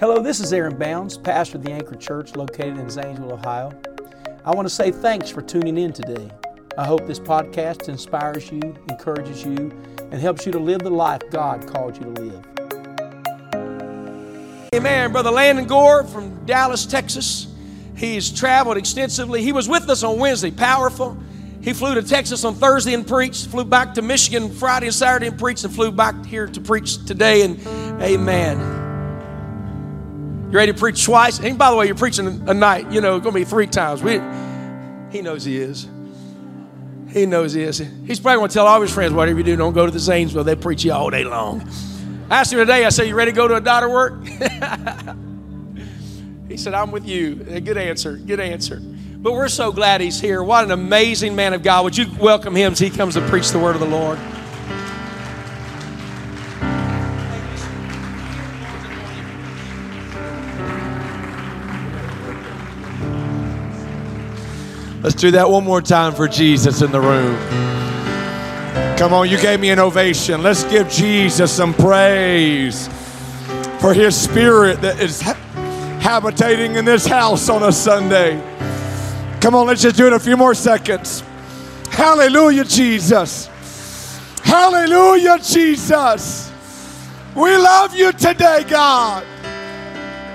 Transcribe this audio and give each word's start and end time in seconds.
Hello, 0.00 0.22
this 0.22 0.38
is 0.38 0.52
Aaron 0.52 0.78
Bounds, 0.78 1.18
pastor 1.18 1.58
of 1.58 1.64
the 1.64 1.72
Anchor 1.72 1.96
Church 1.96 2.36
located 2.36 2.78
in 2.78 2.88
Zanesville, 2.88 3.32
Ohio. 3.32 3.72
I 4.44 4.54
want 4.54 4.68
to 4.68 4.72
say 4.72 4.92
thanks 4.92 5.28
for 5.28 5.42
tuning 5.42 5.76
in 5.76 5.92
today. 5.92 6.30
I 6.78 6.86
hope 6.86 7.04
this 7.08 7.18
podcast 7.18 7.88
inspires 7.88 8.48
you, 8.52 8.60
encourages 8.88 9.44
you, 9.44 9.76
and 9.98 10.14
helps 10.14 10.46
you 10.46 10.52
to 10.52 10.58
live 10.60 10.82
the 10.82 10.90
life 10.90 11.22
God 11.32 11.66
called 11.66 11.96
you 11.96 12.14
to 12.14 12.22
live. 12.22 12.44
Amen. 14.72 15.10
Brother 15.10 15.32
Landon 15.32 15.66
Gore 15.66 16.04
from 16.04 16.46
Dallas, 16.46 16.86
Texas. 16.86 17.52
He's 17.96 18.30
traveled 18.30 18.76
extensively. 18.76 19.42
He 19.42 19.50
was 19.50 19.68
with 19.68 19.90
us 19.90 20.04
on 20.04 20.20
Wednesday, 20.20 20.52
powerful. 20.52 21.18
He 21.60 21.72
flew 21.72 21.96
to 21.96 22.04
Texas 22.04 22.44
on 22.44 22.54
Thursday 22.54 22.94
and 22.94 23.04
preached, 23.04 23.48
flew 23.48 23.64
back 23.64 23.94
to 23.94 24.02
Michigan 24.02 24.48
Friday 24.48 24.86
and 24.86 24.94
Saturday 24.94 25.26
and 25.26 25.36
preached, 25.36 25.64
and 25.64 25.74
flew 25.74 25.90
back 25.90 26.24
here 26.24 26.46
to 26.46 26.60
preach 26.60 27.04
today. 27.04 27.42
And 27.42 27.58
amen. 28.00 28.77
You 30.50 30.56
ready 30.56 30.72
to 30.72 30.78
preach 30.78 31.04
twice? 31.04 31.40
And 31.40 31.58
by 31.58 31.70
the 31.70 31.76
way, 31.76 31.84
you're 31.84 31.94
preaching 31.94 32.26
a 32.48 32.54
night, 32.54 32.90
you 32.90 33.02
know, 33.02 33.16
it's 33.16 33.22
going 33.22 33.34
to 33.34 33.40
be 33.40 33.44
three 33.44 33.66
times. 33.66 34.02
We, 34.02 34.12
he 35.10 35.20
knows 35.20 35.44
he 35.44 35.58
is. 35.58 35.86
He 37.10 37.26
knows 37.26 37.52
he 37.52 37.62
is. 37.62 37.76
He's 37.76 38.18
probably 38.18 38.38
going 38.38 38.48
to 38.48 38.54
tell 38.54 38.66
all 38.66 38.80
his 38.80 38.90
friends, 38.90 39.12
whatever 39.12 39.36
you 39.36 39.44
do, 39.44 39.56
don't 39.56 39.74
go 39.74 39.84
to 39.84 39.92
the 39.92 39.98
Zanesville. 39.98 40.44
They 40.44 40.56
preach 40.56 40.84
you 40.84 40.94
all 40.94 41.10
day 41.10 41.24
long. 41.24 41.68
I 42.30 42.40
asked 42.40 42.50
him 42.50 42.60
today, 42.60 42.86
I 42.86 42.88
said, 42.88 43.08
You 43.08 43.14
ready 43.14 43.30
to 43.30 43.36
go 43.36 43.46
to 43.46 43.56
a 43.56 43.60
daughter 43.60 43.90
work? 43.90 44.26
he 46.48 46.56
said, 46.56 46.72
I'm 46.72 46.92
with 46.92 47.06
you. 47.06 47.44
A 47.50 47.60
good 47.60 47.76
answer. 47.76 48.16
Good 48.16 48.40
answer. 48.40 48.80
But 48.80 49.34
we're 49.34 49.48
so 49.48 49.70
glad 49.70 50.00
he's 50.00 50.18
here. 50.18 50.42
What 50.42 50.64
an 50.64 50.70
amazing 50.70 51.36
man 51.36 51.52
of 51.52 51.62
God. 51.62 51.84
Would 51.84 51.98
you 51.98 52.06
welcome 52.18 52.54
him 52.54 52.72
as 52.72 52.78
he 52.78 52.88
comes 52.88 53.12
to 53.14 53.20
preach 53.28 53.50
the 53.50 53.58
word 53.58 53.74
of 53.74 53.80
the 53.80 53.86
Lord? 53.86 54.18
Let's 65.08 65.22
do 65.22 65.30
that 65.30 65.48
one 65.48 65.64
more 65.64 65.80
time 65.80 66.14
for 66.14 66.28
Jesus 66.28 66.82
in 66.82 66.92
the 66.92 67.00
room. 67.00 67.34
Come 68.98 69.14
on, 69.14 69.26
you 69.30 69.40
gave 69.40 69.58
me 69.58 69.70
an 69.70 69.78
ovation. 69.78 70.42
Let's 70.42 70.64
give 70.64 70.86
Jesus 70.90 71.50
some 71.50 71.72
praise 71.72 72.88
for 73.80 73.94
his 73.94 74.14
spirit 74.14 74.82
that 74.82 75.00
is 75.00 75.22
ha- 75.22 75.32
habitating 76.02 76.74
in 76.74 76.84
this 76.84 77.06
house 77.06 77.48
on 77.48 77.62
a 77.62 77.72
Sunday. 77.72 78.38
Come 79.40 79.54
on, 79.54 79.66
let's 79.66 79.80
just 79.80 79.96
do 79.96 80.06
it 80.06 80.12
a 80.12 80.18
few 80.18 80.36
more 80.36 80.54
seconds. 80.54 81.22
Hallelujah, 81.88 82.64
Jesus. 82.64 83.48
Hallelujah, 84.42 85.38
Jesus. 85.38 86.52
We 87.34 87.56
love 87.56 87.96
you 87.96 88.12
today, 88.12 88.62
God. 88.68 89.24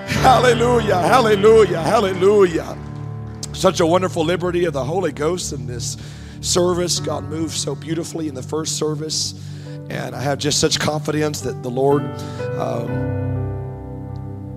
Hallelujah, 0.07 0.97
hallelujah, 0.97 1.79
hallelujah. 1.83 2.82
Such 3.63 3.79
a 3.79 3.85
wonderful 3.85 4.25
liberty 4.25 4.65
of 4.65 4.73
the 4.73 4.83
Holy 4.83 5.13
Ghost 5.13 5.53
in 5.53 5.65
this 5.65 5.95
service. 6.41 6.99
God 6.99 7.23
moved 7.29 7.53
so 7.53 7.73
beautifully 7.73 8.27
in 8.27 8.35
the 8.35 8.43
first 8.43 8.75
service. 8.75 9.35
And 9.89 10.13
I 10.13 10.19
have 10.19 10.37
just 10.37 10.59
such 10.59 10.81
confidence 10.81 11.39
that 11.39 11.63
the 11.63 11.69
Lord 11.69 12.03
um, 12.59 12.91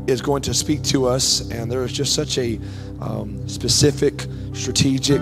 is 0.08 0.20
going 0.20 0.42
to 0.42 0.52
speak 0.52 0.82
to 0.86 1.06
us. 1.06 1.48
And 1.52 1.70
there 1.70 1.84
is 1.84 1.92
just 1.92 2.16
such 2.16 2.36
a 2.36 2.58
um, 3.00 3.48
specific, 3.48 4.26
strategic 4.54 5.20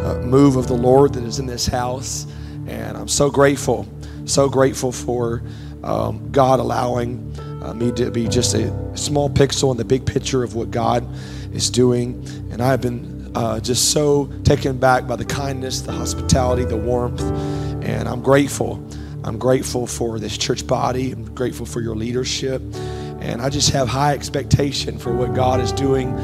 uh, 0.00 0.22
move 0.22 0.56
of 0.56 0.66
the 0.66 0.72
Lord 0.72 1.12
that 1.12 1.24
is 1.24 1.38
in 1.38 1.44
this 1.44 1.66
house. 1.66 2.26
And 2.66 2.96
I'm 2.96 3.06
so 3.06 3.28
grateful, 3.28 3.86
so 4.24 4.48
grateful 4.48 4.92
for 4.92 5.42
um, 5.84 6.26
God 6.32 6.58
allowing 6.58 7.34
uh, 7.62 7.74
me 7.74 7.92
to 7.92 8.10
be 8.10 8.28
just 8.28 8.54
a 8.54 8.96
small 8.96 9.28
pixel 9.28 9.72
in 9.72 9.76
the 9.76 9.84
big 9.84 10.06
picture 10.06 10.42
of 10.42 10.54
what 10.54 10.70
God 10.70 11.06
is 11.52 11.68
doing. 11.68 12.26
And 12.50 12.62
I've 12.62 12.80
been 12.80 13.15
uh, 13.36 13.60
just 13.60 13.92
so 13.92 14.32
taken 14.44 14.78
back 14.78 15.06
by 15.06 15.14
the 15.14 15.24
kindness, 15.24 15.82
the 15.82 15.92
hospitality, 15.92 16.64
the 16.64 16.76
warmth, 16.76 17.20
and 17.84 18.08
I'm 18.08 18.22
grateful. 18.22 18.82
I'm 19.24 19.36
grateful 19.36 19.86
for 19.86 20.18
this 20.18 20.38
church 20.38 20.66
body. 20.66 21.12
I'm 21.12 21.34
grateful 21.34 21.66
for 21.66 21.82
your 21.82 21.94
leadership, 21.94 22.62
and 23.20 23.42
I 23.42 23.50
just 23.50 23.70
have 23.70 23.88
high 23.88 24.14
expectation 24.14 24.98
for 24.98 25.12
what 25.12 25.34
God 25.34 25.60
is 25.60 25.70
doing, 25.70 26.16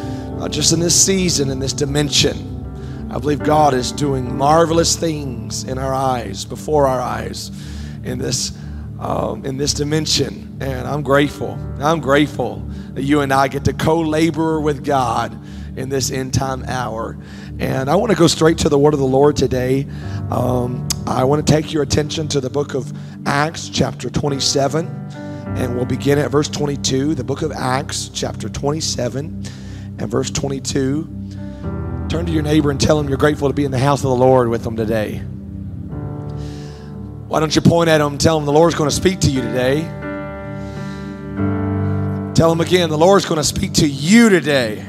just 0.50 0.72
in 0.72 0.80
this 0.80 0.98
season, 0.98 1.50
in 1.50 1.58
this 1.58 1.74
dimension. 1.74 2.48
I 3.10 3.18
believe 3.18 3.44
God 3.44 3.74
is 3.74 3.92
doing 3.92 4.34
marvelous 4.34 4.96
things 4.96 5.64
in 5.64 5.76
our 5.76 5.92
eyes, 5.92 6.46
before 6.46 6.86
our 6.86 7.00
eyes, 7.00 7.50
in 8.04 8.18
this 8.18 8.56
um, 8.98 9.44
in 9.44 9.58
this 9.58 9.74
dimension, 9.74 10.56
and 10.62 10.88
I'm 10.88 11.02
grateful. 11.02 11.58
I'm 11.78 12.00
grateful 12.00 12.66
that 12.94 13.02
you 13.02 13.20
and 13.20 13.34
I 13.34 13.48
get 13.48 13.66
to 13.66 13.74
co-laborer 13.74 14.62
with 14.62 14.82
God 14.82 15.38
in 15.76 15.88
this 15.88 16.10
end 16.10 16.34
time 16.34 16.64
hour. 16.66 17.16
And 17.58 17.88
I 17.88 17.96
want 17.96 18.10
to 18.10 18.16
go 18.16 18.26
straight 18.26 18.58
to 18.58 18.68
the 18.68 18.78
word 18.78 18.94
of 18.94 19.00
the 19.00 19.06
Lord 19.06 19.36
today. 19.36 19.86
Um, 20.30 20.88
I 21.06 21.24
want 21.24 21.46
to 21.46 21.52
take 21.52 21.72
your 21.72 21.82
attention 21.82 22.28
to 22.28 22.40
the 22.40 22.50
book 22.50 22.74
of 22.74 22.92
Acts, 23.26 23.68
chapter 23.68 24.10
27, 24.10 24.86
and 24.86 25.76
we'll 25.76 25.84
begin 25.84 26.18
at 26.18 26.30
verse 26.30 26.48
22. 26.48 27.14
The 27.14 27.24
book 27.24 27.42
of 27.42 27.52
Acts, 27.52 28.10
chapter 28.12 28.48
27, 28.48 29.44
and 29.98 30.10
verse 30.10 30.30
22. 30.30 31.04
Turn 32.08 32.26
to 32.26 32.32
your 32.32 32.42
neighbor 32.42 32.70
and 32.70 32.80
tell 32.80 32.98
him 33.00 33.08
you're 33.08 33.18
grateful 33.18 33.48
to 33.48 33.54
be 33.54 33.64
in 33.64 33.70
the 33.70 33.78
house 33.78 34.00
of 34.00 34.10
the 34.10 34.16
Lord 34.16 34.48
with 34.48 34.64
them 34.64 34.76
today. 34.76 35.22
Why 37.28 37.40
don't 37.40 37.54
you 37.56 37.62
point 37.62 37.88
at 37.88 38.00
him 38.00 38.08
and 38.08 38.20
tell 38.20 38.38
him 38.38 38.44
the 38.44 38.52
Lord's 38.52 38.74
going 38.74 38.90
to 38.90 38.94
speak 38.94 39.20
to 39.20 39.30
you 39.30 39.40
today? 39.40 39.80
Tell 42.34 42.52
him 42.52 42.60
again, 42.60 42.90
the 42.90 42.98
Lord's 42.98 43.24
going 43.24 43.38
to 43.38 43.44
speak 43.44 43.74
to 43.74 43.86
you 43.86 44.28
today. 44.28 44.84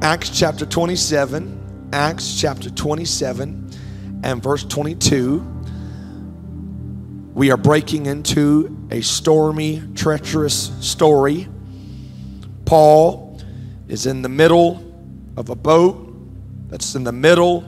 Acts 0.00 0.30
chapter 0.30 0.64
27, 0.64 1.90
Acts 1.92 2.40
chapter 2.40 2.70
27 2.70 3.70
and 4.22 4.40
verse 4.40 4.62
22. 4.62 5.40
We 7.34 7.50
are 7.50 7.56
breaking 7.56 8.06
into 8.06 8.88
a 8.92 9.00
stormy, 9.00 9.82
treacherous 9.96 10.70
story. 10.80 11.48
Paul 12.64 13.40
is 13.88 14.06
in 14.06 14.22
the 14.22 14.28
middle 14.28 14.84
of 15.36 15.48
a 15.50 15.56
boat 15.56 16.14
that's 16.68 16.94
in 16.94 17.02
the 17.02 17.12
middle 17.12 17.64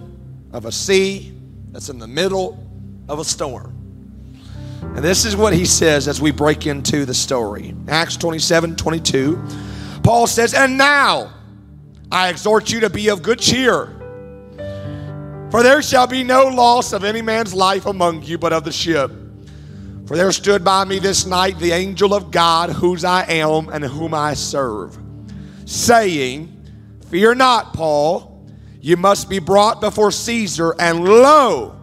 of 0.52 0.66
a 0.66 0.72
sea 0.72 1.34
that's 1.72 1.88
in 1.88 1.98
the 1.98 2.08
middle 2.08 2.64
of 3.08 3.18
a 3.18 3.24
storm. 3.24 3.76
And 4.82 4.98
this 4.98 5.24
is 5.24 5.34
what 5.34 5.52
he 5.52 5.64
says 5.64 6.06
as 6.06 6.20
we 6.20 6.30
break 6.30 6.68
into 6.68 7.04
the 7.04 7.14
story. 7.14 7.74
Acts 7.88 8.16
27 8.16 8.76
22. 8.76 9.42
Paul 10.04 10.28
says, 10.28 10.54
And 10.54 10.78
now, 10.78 11.39
I 12.12 12.28
exhort 12.28 12.72
you 12.72 12.80
to 12.80 12.90
be 12.90 13.08
of 13.08 13.22
good 13.22 13.38
cheer. 13.38 13.96
For 15.50 15.62
there 15.62 15.82
shall 15.82 16.06
be 16.06 16.24
no 16.24 16.44
loss 16.48 16.92
of 16.92 17.04
any 17.04 17.22
man's 17.22 17.54
life 17.54 17.86
among 17.86 18.22
you, 18.22 18.38
but 18.38 18.52
of 18.52 18.64
the 18.64 18.72
ship. 18.72 19.10
For 20.06 20.16
there 20.16 20.32
stood 20.32 20.64
by 20.64 20.84
me 20.84 20.98
this 20.98 21.24
night 21.24 21.58
the 21.58 21.72
angel 21.72 22.14
of 22.14 22.30
God, 22.30 22.70
whose 22.70 23.04
I 23.04 23.24
am 23.30 23.68
and 23.68 23.84
whom 23.84 24.12
I 24.12 24.34
serve, 24.34 24.98
saying, 25.66 26.56
Fear 27.10 27.36
not, 27.36 27.74
Paul, 27.74 28.44
you 28.80 28.96
must 28.96 29.28
be 29.28 29.38
brought 29.38 29.80
before 29.80 30.10
Caesar, 30.10 30.74
and 30.80 31.04
lo, 31.04 31.76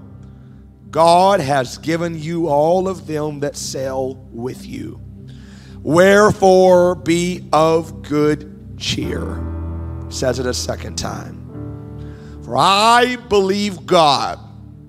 God 0.89 1.39
has 1.39 1.77
given 1.77 2.19
you 2.19 2.47
all 2.47 2.87
of 2.87 3.07
them 3.07 3.41
that 3.41 3.55
sail 3.55 4.15
with 4.31 4.65
you. 4.65 4.99
Wherefore 5.81 6.95
be 6.95 7.47
of 7.53 8.01
good 8.01 8.77
cheer 8.77 9.56
says 10.09 10.39
it 10.39 10.45
a 10.45 10.53
second 10.53 10.97
time. 10.97 11.47
For 12.43 12.55
I 12.57 13.17
believe 13.29 13.85
God. 13.85 14.39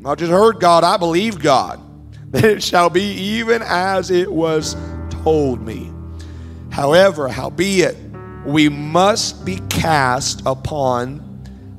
Not 0.00 0.18
just 0.18 0.30
heard 0.30 0.60
God, 0.60 0.84
I 0.84 0.96
believe 0.96 1.40
God. 1.40 1.80
That 2.30 2.44
it 2.56 2.62
shall 2.62 2.90
be 2.90 3.02
even 3.02 3.62
as 3.62 4.10
it 4.10 4.30
was 4.30 4.76
told 5.10 5.60
me. 5.60 5.92
However, 6.70 7.28
howbeit, 7.28 7.96
we 8.44 8.68
must 8.68 9.44
be 9.44 9.58
cast 9.68 10.42
upon 10.46 11.24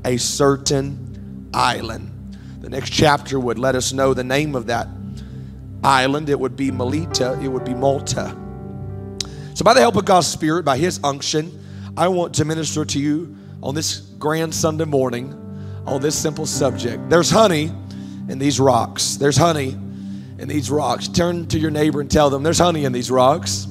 a 0.05 0.17
certain 0.17 1.49
island. 1.53 2.37
The 2.61 2.69
next 2.69 2.89
chapter 2.89 3.39
would 3.39 3.57
let 3.57 3.75
us 3.75 3.93
know 3.93 4.13
the 4.13 4.23
name 4.23 4.55
of 4.55 4.67
that 4.67 4.87
island. 5.83 6.29
It 6.29 6.39
would 6.39 6.55
be 6.55 6.71
Melita, 6.71 7.39
it 7.41 7.47
would 7.47 7.63
be 7.63 7.73
Malta. 7.73 8.35
So, 9.53 9.63
by 9.63 9.73
the 9.73 9.81
help 9.81 9.95
of 9.95 10.05
God's 10.05 10.27
Spirit, 10.27 10.63
by 10.63 10.77
His 10.77 10.99
unction, 11.03 11.51
I 11.99 12.07
want 12.07 12.35
to 12.35 12.45
minister 12.45 12.85
to 12.85 12.97
you 12.97 13.35
on 13.61 13.75
this 13.75 13.97
grand 13.97 14.55
Sunday 14.55 14.85
morning 14.85 15.33
on 15.85 15.99
this 15.99 16.17
simple 16.17 16.45
subject. 16.45 17.09
There's 17.09 17.29
honey 17.29 17.73
in 18.29 18.39
these 18.39 18.57
rocks. 18.57 19.17
There's 19.17 19.35
honey 19.35 19.71
in 19.71 20.47
these 20.47 20.71
rocks. 20.71 21.09
Turn 21.09 21.45
to 21.47 21.59
your 21.59 21.71
neighbor 21.71 21.99
and 21.99 22.09
tell 22.09 22.29
them 22.29 22.41
there's 22.41 22.57
honey 22.57 22.85
in 22.85 22.93
these 22.93 23.11
rocks. 23.11 23.67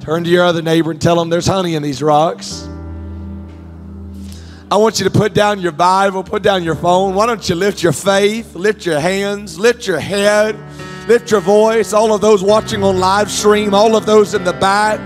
Turn 0.00 0.22
to 0.24 0.28
your 0.28 0.44
other 0.44 0.60
neighbor 0.60 0.90
and 0.90 1.00
tell 1.00 1.16
them 1.16 1.30
there's 1.30 1.46
honey 1.46 1.76
in 1.76 1.82
these 1.82 2.02
rocks. 2.02 2.68
I 4.70 4.76
want 4.76 4.98
you 4.98 5.04
to 5.04 5.10
put 5.10 5.32
down 5.32 5.60
your 5.60 5.72
Bible, 5.72 6.22
put 6.22 6.42
down 6.42 6.62
your 6.62 6.74
phone. 6.74 7.14
Why 7.14 7.24
don't 7.24 7.48
you 7.48 7.54
lift 7.54 7.82
your 7.82 7.92
faith, 7.92 8.54
lift 8.54 8.84
your 8.84 9.00
hands, 9.00 9.58
lift 9.58 9.86
your 9.86 9.98
head, 9.98 10.58
Lift 11.08 11.32
your 11.32 11.40
voice. 11.40 11.92
All 11.92 12.14
of 12.14 12.20
those 12.20 12.44
watching 12.44 12.84
on 12.84 13.00
live 13.00 13.28
stream, 13.30 13.74
all 13.74 13.96
of 13.96 14.06
those 14.06 14.34
in 14.34 14.44
the 14.44 14.52
back, 14.52 15.00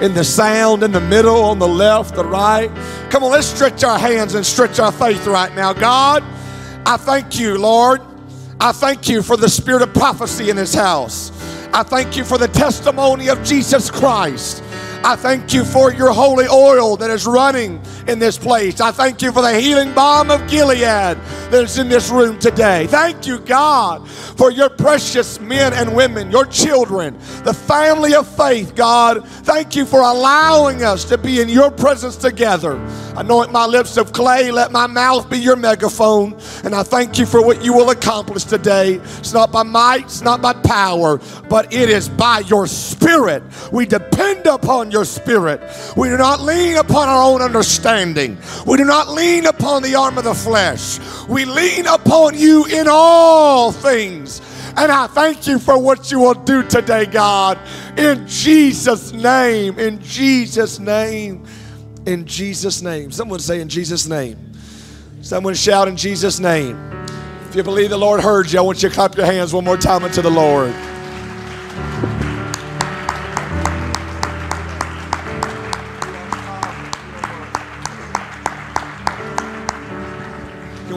in 0.00 0.14
the 0.14 0.24
sound, 0.24 0.82
in 0.82 0.92
the 0.92 1.00
middle, 1.00 1.42
on 1.44 1.58
the 1.58 1.68
left, 1.68 2.14
the 2.14 2.24
right. 2.24 2.70
Come 3.10 3.22
on, 3.22 3.30
let's 3.30 3.46
stretch 3.46 3.84
our 3.84 3.98
hands 3.98 4.34
and 4.34 4.44
stretch 4.44 4.78
our 4.78 4.92
faith 4.92 5.26
right 5.26 5.54
now. 5.54 5.72
God, 5.72 6.24
I 6.86 6.96
thank 6.96 7.38
you, 7.38 7.58
Lord. 7.58 8.00
I 8.58 8.72
thank 8.72 9.08
you 9.08 9.22
for 9.22 9.36
the 9.36 9.48
spirit 9.48 9.82
of 9.82 9.92
prophecy 9.94 10.50
in 10.50 10.56
this 10.56 10.74
house. 10.74 11.30
I 11.72 11.82
thank 11.82 12.16
you 12.16 12.24
for 12.24 12.36
the 12.36 12.48
testimony 12.48 13.28
of 13.28 13.42
Jesus 13.42 13.90
Christ. 13.90 14.62
I 15.02 15.16
thank 15.16 15.54
you 15.54 15.64
for 15.64 15.92
your 15.94 16.12
holy 16.12 16.46
oil 16.46 16.94
that 16.98 17.08
is 17.08 17.26
running 17.26 17.80
in 18.06 18.18
this 18.18 18.36
place. 18.36 18.82
I 18.82 18.90
thank 18.92 19.22
you 19.22 19.32
for 19.32 19.40
the 19.40 19.58
healing 19.58 19.94
balm 19.94 20.30
of 20.30 20.46
Gilead 20.46 20.78
that 20.78 21.64
is 21.64 21.78
in 21.78 21.88
this 21.88 22.10
room 22.10 22.38
today. 22.38 22.86
Thank 22.86 23.26
you, 23.26 23.38
God, 23.38 24.06
for 24.06 24.50
your 24.50 24.68
precious 24.68 25.40
men 25.40 25.72
and 25.72 25.96
women, 25.96 26.30
your 26.30 26.44
children, 26.44 27.16
the 27.44 27.54
family 27.54 28.14
of 28.14 28.28
faith, 28.36 28.74
God. 28.74 29.26
Thank 29.26 29.74
you 29.74 29.86
for 29.86 30.00
allowing 30.00 30.84
us 30.84 31.04
to 31.06 31.16
be 31.16 31.40
in 31.40 31.48
your 31.48 31.70
presence 31.70 32.16
together. 32.16 32.74
Anoint 33.16 33.52
my 33.52 33.64
lips 33.64 33.96
of 33.96 34.12
clay, 34.12 34.50
let 34.50 34.70
my 34.70 34.86
mouth 34.86 35.30
be 35.30 35.38
your 35.38 35.56
megaphone. 35.56 36.38
And 36.62 36.74
I 36.74 36.82
thank 36.82 37.18
you 37.18 37.24
for 37.24 37.44
what 37.44 37.64
you 37.64 37.72
will 37.72 37.88
accomplish 37.88 38.44
today. 38.44 38.94
It's 39.18 39.32
not 39.32 39.50
by 39.50 39.62
might, 39.62 40.04
it's 40.04 40.22
not 40.22 40.42
by 40.42 40.52
power, 40.52 41.20
but 41.48 41.72
it 41.72 41.88
is 41.88 42.08
by 42.08 42.40
your 42.40 42.66
spirit. 42.66 43.42
We 43.72 43.86
depend 43.86 44.46
upon 44.46 44.89
your 44.90 45.04
spirit. 45.04 45.60
We 45.96 46.08
do 46.08 46.16
not 46.16 46.40
lean 46.40 46.76
upon 46.76 47.08
our 47.08 47.22
own 47.22 47.42
understanding. 47.42 48.38
We 48.66 48.76
do 48.76 48.84
not 48.84 49.08
lean 49.08 49.46
upon 49.46 49.82
the 49.82 49.94
arm 49.94 50.18
of 50.18 50.24
the 50.24 50.34
flesh. 50.34 50.98
We 51.28 51.44
lean 51.44 51.86
upon 51.86 52.38
you 52.38 52.66
in 52.66 52.86
all 52.88 53.72
things. 53.72 54.40
And 54.76 54.92
I 54.92 55.06
thank 55.08 55.46
you 55.46 55.58
for 55.58 55.78
what 55.78 56.10
you 56.10 56.20
will 56.20 56.34
do 56.34 56.62
today, 56.62 57.06
God. 57.06 57.58
In 57.98 58.26
Jesus' 58.26 59.12
name, 59.12 59.78
in 59.78 60.00
Jesus' 60.00 60.78
name, 60.78 61.44
in 62.06 62.24
Jesus' 62.24 62.80
name. 62.80 63.10
Someone 63.10 63.40
say, 63.40 63.60
in 63.60 63.68
Jesus' 63.68 64.06
name. 64.06 64.38
Someone 65.22 65.54
shout, 65.54 65.88
in 65.88 65.96
Jesus' 65.96 66.40
name. 66.40 66.78
If 67.48 67.56
you 67.56 67.62
believe 67.62 67.90
the 67.90 67.98
Lord 67.98 68.20
heard 68.20 68.50
you, 68.50 68.58
I 68.58 68.62
want 68.62 68.82
you 68.82 68.88
to 68.88 68.94
clap 68.94 69.16
your 69.16 69.26
hands 69.26 69.52
one 69.52 69.64
more 69.64 69.76
time 69.76 70.04
unto 70.04 70.22
the 70.22 70.30
Lord. 70.30 70.72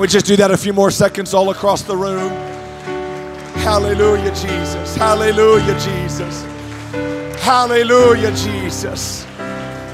We 0.04 0.08
just 0.10 0.26
do 0.26 0.36
that 0.36 0.52
a 0.52 0.58
few 0.58 0.74
more 0.74 0.92
seconds 0.92 1.34
all 1.34 1.50
across 1.50 1.84
the 1.84 1.96
room? 1.96 2.30
Hallelujah, 3.64 4.32
Jesus. 4.36 4.98
Hallelujah, 4.98 5.80
Jesus. 5.80 6.44
Hallelujah, 7.42 8.36
Jesus. 8.36 9.26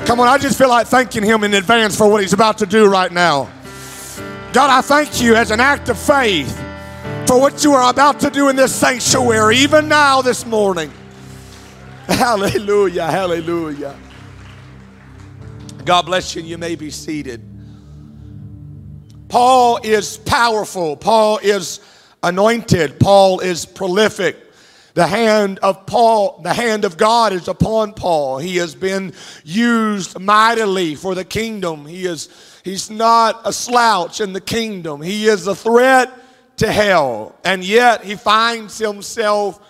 Come 0.08 0.20
on, 0.20 0.28
I 0.28 0.40
just 0.40 0.58
feel 0.58 0.70
like 0.70 0.88
thanking 0.88 1.22
Him 1.22 1.44
in 1.44 1.54
advance 1.54 1.96
for 1.96 2.10
what 2.10 2.22
He's 2.24 2.34
about 2.34 2.58
to 2.58 2.66
do 2.66 2.88
right 2.88 3.12
now. 3.12 3.52
God, 4.52 4.72
I 4.72 4.82
thank 4.82 5.22
you 5.22 5.36
as 5.36 5.52
an 5.52 5.60
act 5.60 5.90
of 5.90 6.00
faith 6.00 6.58
for 7.28 7.40
what 7.40 7.64
you 7.64 7.74
are 7.74 7.92
about 7.92 8.20
to 8.22 8.32
do 8.32 8.50
in 8.50 8.56
this 8.56 8.74
sanctuary, 8.74 9.58
even 9.58 9.88
now 9.88 10.24
this 10.24 10.44
morning. 10.44 10.92
Hallelujah, 12.08 13.06
hallelujah. 13.06 13.96
God 15.86 16.08
bless 16.08 16.34
you, 16.34 16.40
and 16.40 16.50
you 16.50 16.58
may 16.58 16.74
be 16.74 16.90
seated. 16.90 17.49
Paul 19.30 19.80
is 19.84 20.18
powerful. 20.18 20.98
Paul 20.98 21.38
is 21.38 21.80
anointed. 22.24 23.00
Paul 23.00 23.40
is 23.40 23.66
prolific. 23.66 24.36
The 24.96 25.06
hand 25.08 25.60
of 25.60 25.86
Paul, 25.86 26.42
the 26.44 26.54
hand 26.54 26.84
of 26.84 26.98
God 26.98 27.32
is 27.32 27.48
upon 27.48 27.94
Paul. 27.94 28.40
He 28.40 28.58
has 28.58 28.74
been 28.76 29.14
used 29.46 30.20
mightily 30.20 30.96
for 30.96 31.16
the 31.16 31.24
kingdom. 31.24 31.86
He 31.86 32.06
is 32.06 32.28
he's 32.64 32.90
not 32.90 33.42
a 33.46 33.54
slouch 33.54 34.20
in 34.20 34.34
the 34.34 34.42
kingdom. 34.42 35.02
He 35.02 35.28
is 35.28 35.46
a 35.48 35.56
threat 35.56 36.12
to 36.58 36.72
hell. 36.72 37.36
And 37.46 37.64
yet 37.64 38.04
he 38.04 38.16
finds 38.16 38.80
himself 38.80 39.62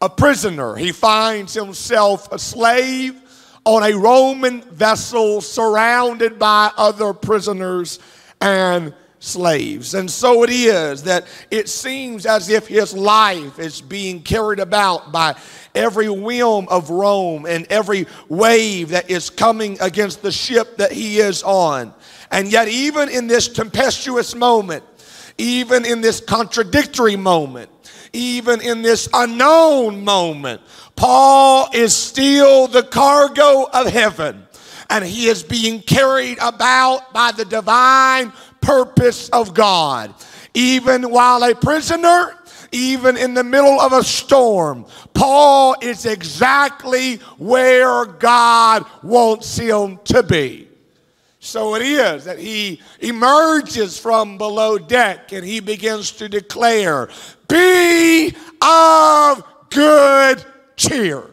a 0.00 0.08
prisoner. 0.08 0.76
He 0.76 0.92
finds 0.92 1.52
himself 1.52 2.30
a 2.32 2.38
slave 2.38 3.20
on 3.66 3.82
a 3.82 3.92
Roman 3.94 4.62
vessel 4.62 5.40
surrounded 5.40 6.38
by 6.38 6.70
other 6.76 7.12
prisoners 7.12 7.98
and 8.40 8.94
slaves. 9.20 9.94
And 9.94 10.10
so 10.10 10.42
it 10.42 10.50
is 10.50 11.04
that 11.04 11.26
it 11.50 11.68
seems 11.68 12.26
as 12.26 12.48
if 12.48 12.66
his 12.66 12.94
life 12.94 13.58
is 13.58 13.80
being 13.80 14.22
carried 14.22 14.58
about 14.58 15.12
by 15.12 15.36
every 15.74 16.08
whim 16.08 16.66
of 16.68 16.90
Rome 16.90 17.46
and 17.46 17.66
every 17.70 18.06
wave 18.28 18.88
that 18.88 19.10
is 19.10 19.30
coming 19.30 19.78
against 19.80 20.22
the 20.22 20.32
ship 20.32 20.78
that 20.78 20.90
he 20.90 21.18
is 21.18 21.42
on. 21.42 21.94
And 22.30 22.50
yet, 22.50 22.68
even 22.68 23.08
in 23.08 23.26
this 23.26 23.46
tempestuous 23.48 24.34
moment, 24.34 24.84
even 25.36 25.84
in 25.84 26.00
this 26.00 26.20
contradictory 26.20 27.16
moment, 27.16 27.70
even 28.12 28.60
in 28.60 28.82
this 28.82 29.08
unknown 29.12 30.02
moment, 30.02 30.62
Paul 30.96 31.68
is 31.72 31.94
still 31.94 32.66
the 32.66 32.82
cargo 32.82 33.68
of 33.72 33.86
heaven 33.86 34.46
and 34.90 35.04
he 35.04 35.28
is 35.28 35.42
being 35.42 35.80
carried 35.80 36.38
about 36.40 37.12
by 37.12 37.32
the 37.32 37.44
divine 37.44 38.32
purpose 38.60 39.28
of 39.30 39.54
God. 39.54 40.14
Even 40.54 41.10
while 41.10 41.42
a 41.44 41.54
prisoner, 41.54 42.36
even 42.72 43.16
in 43.16 43.34
the 43.34 43.44
middle 43.44 43.80
of 43.80 43.92
a 43.92 44.04
storm, 44.04 44.86
Paul 45.14 45.76
is 45.80 46.06
exactly 46.06 47.16
where 47.38 48.04
God 48.04 48.84
wants 49.02 49.56
him 49.56 49.98
to 50.04 50.22
be. 50.22 50.68
So 51.40 51.74
it 51.74 51.82
is 51.82 52.24
that 52.26 52.38
he 52.38 52.82
emerges 53.00 53.98
from 53.98 54.36
below 54.36 54.76
deck 54.76 55.32
and 55.32 55.44
he 55.44 55.60
begins 55.60 56.12
to 56.12 56.28
declare, 56.28 57.08
Be 57.48 58.34
of 58.60 59.42
good 59.70 60.44
cheer. 60.76 61.24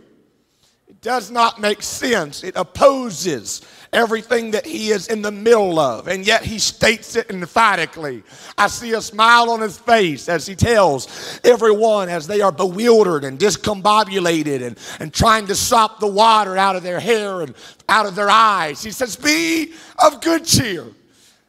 It 0.88 1.02
does 1.02 1.30
not 1.30 1.60
make 1.60 1.84
sense. 1.84 2.44
It 2.44 2.56
opposes 2.56 3.62
everything 3.94 4.52
that 4.52 4.66
he 4.66 4.90
is 4.90 5.08
in 5.08 5.22
the 5.22 5.32
middle 5.32 5.80
of, 5.80 6.08
and 6.08 6.26
yet 6.26 6.44
he 6.44 6.60
states 6.60 7.16
it 7.16 7.30
emphatically. 7.30 8.24
I 8.58 8.68
see 8.68 8.94
a 8.94 9.02
smile 9.02 9.50
on 9.50 9.62
his 9.62 9.78
face 9.78 10.30
as 10.30 10.46
he 10.46 10.56
tells 10.56 11.40
everyone 11.44 12.10
as 12.10 12.28
they 12.28 12.42
are 12.42 12.52
bewildered 12.52 13.24
and 13.24 13.40
discombobulated 13.40 14.62
and, 14.62 14.78
and 15.00 15.14
trying 15.14 15.48
to 15.48 15.56
sop 15.56 16.00
the 16.00 16.08
water 16.08 16.58
out 16.58 16.76
of 16.76 16.84
their 16.84 17.00
hair 17.00 17.42
and 17.42 17.56
out 17.90 18.06
of 18.06 18.16
their 18.16 18.30
eyes. 18.30 18.84
He 18.84 18.92
says, 18.92 19.16
Be 19.16 19.74
of 20.04 20.22
good 20.22 20.46
cheer. 20.46 20.86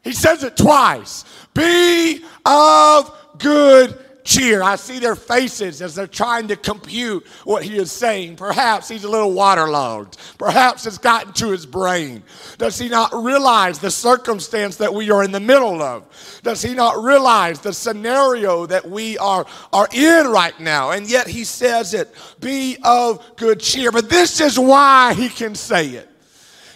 He 0.05 0.13
says 0.13 0.43
it 0.43 0.57
twice. 0.57 1.25
Be 1.55 2.25
of 2.45 3.15
good 3.39 3.99
cheer. 4.29 4.63
I 4.63 4.77
see 4.77 4.99
their 4.99 5.17
faces 5.17 5.81
as 5.81 5.95
they're 5.95 6.07
trying 6.07 6.49
to 6.49 6.57
compute 6.57 7.27
what 7.45 7.63
he 7.63 7.79
is 7.79 7.91
saying. 7.91 8.37
Perhaps 8.37 8.87
he's 8.87 9.05
a 9.05 9.09
little 9.09 9.33
waterlogged. 9.33 10.19
Perhaps 10.39 10.87
it's 10.87 10.99
gotten 10.99 11.33
to 11.33 11.49
his 11.49 11.65
brain. 11.65 12.23
Does 12.59 12.79
he 12.79 12.91
not 12.91 13.11
realize 13.15 13.79
the 13.79 13.91
circumstance 13.91 14.77
that 14.77 14.93
we 14.93 15.11
are 15.11 15.25
in 15.25 15.33
the 15.33 15.41
middle 15.41 15.81
of? 15.81 16.05
Does 16.43 16.61
he 16.61 16.75
not 16.75 17.03
realize 17.03 17.61
the 17.61 17.73
scenario 17.73 18.67
that 18.67 18.89
we 18.89 19.17
are, 19.17 19.47
are 19.73 19.89
in 19.93 20.27
right 20.27 20.59
now? 20.61 20.91
And 20.91 21.09
yet 21.09 21.27
he 21.27 21.45
says 21.45 21.95
it 21.95 22.15
be 22.39 22.77
of 22.85 23.25
good 23.37 23.61
cheer. 23.61 23.91
But 23.91 24.11
this 24.11 24.43
is 24.43 24.59
why 24.59 25.15
he 25.15 25.31
can 25.31 25.55
say 25.55 25.89
it. 25.89 26.09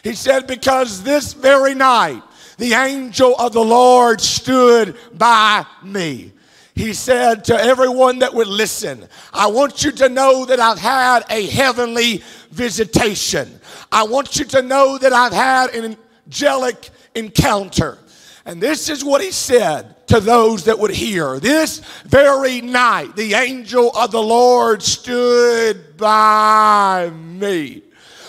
He 0.02 0.14
said, 0.14 0.46
Because 0.46 1.02
this 1.02 1.34
very 1.34 1.74
night, 1.74 2.22
the 2.56 2.72
angel 2.72 3.36
of 3.38 3.52
the 3.52 3.64
Lord 3.64 4.22
stood 4.22 4.96
by 5.12 5.66
me 5.82 6.32
he 6.74 6.94
said 6.94 7.44
to 7.44 7.54
everyone 7.54 8.20
that 8.20 8.32
would 8.32 8.46
listen, 8.46 9.06
I 9.32 9.48
want 9.48 9.84
you 9.84 9.92
to 9.92 10.08
know 10.08 10.46
that 10.46 10.58
I've 10.58 10.78
had 10.78 11.24
a 11.28 11.46
heavenly 11.46 12.22
visitation. 12.50 13.60
I 13.90 14.04
want 14.04 14.38
you 14.38 14.46
to 14.46 14.62
know 14.62 14.96
that 14.96 15.12
I've 15.12 15.34
had 15.34 15.74
an 15.74 15.96
angelic 16.26 16.88
encounter. 17.14 17.98
And 18.44 18.60
this 18.60 18.88
is 18.88 19.04
what 19.04 19.20
he 19.20 19.30
said 19.30 20.06
to 20.08 20.18
those 20.18 20.64
that 20.64 20.78
would 20.78 20.90
hear. 20.90 21.38
This 21.38 21.80
very 22.04 22.60
night, 22.60 23.16
the 23.16 23.34
angel 23.34 23.90
of 23.94 24.10
the 24.10 24.22
Lord 24.22 24.82
stood 24.82 25.96
by 25.96 27.10
me. 27.14 27.82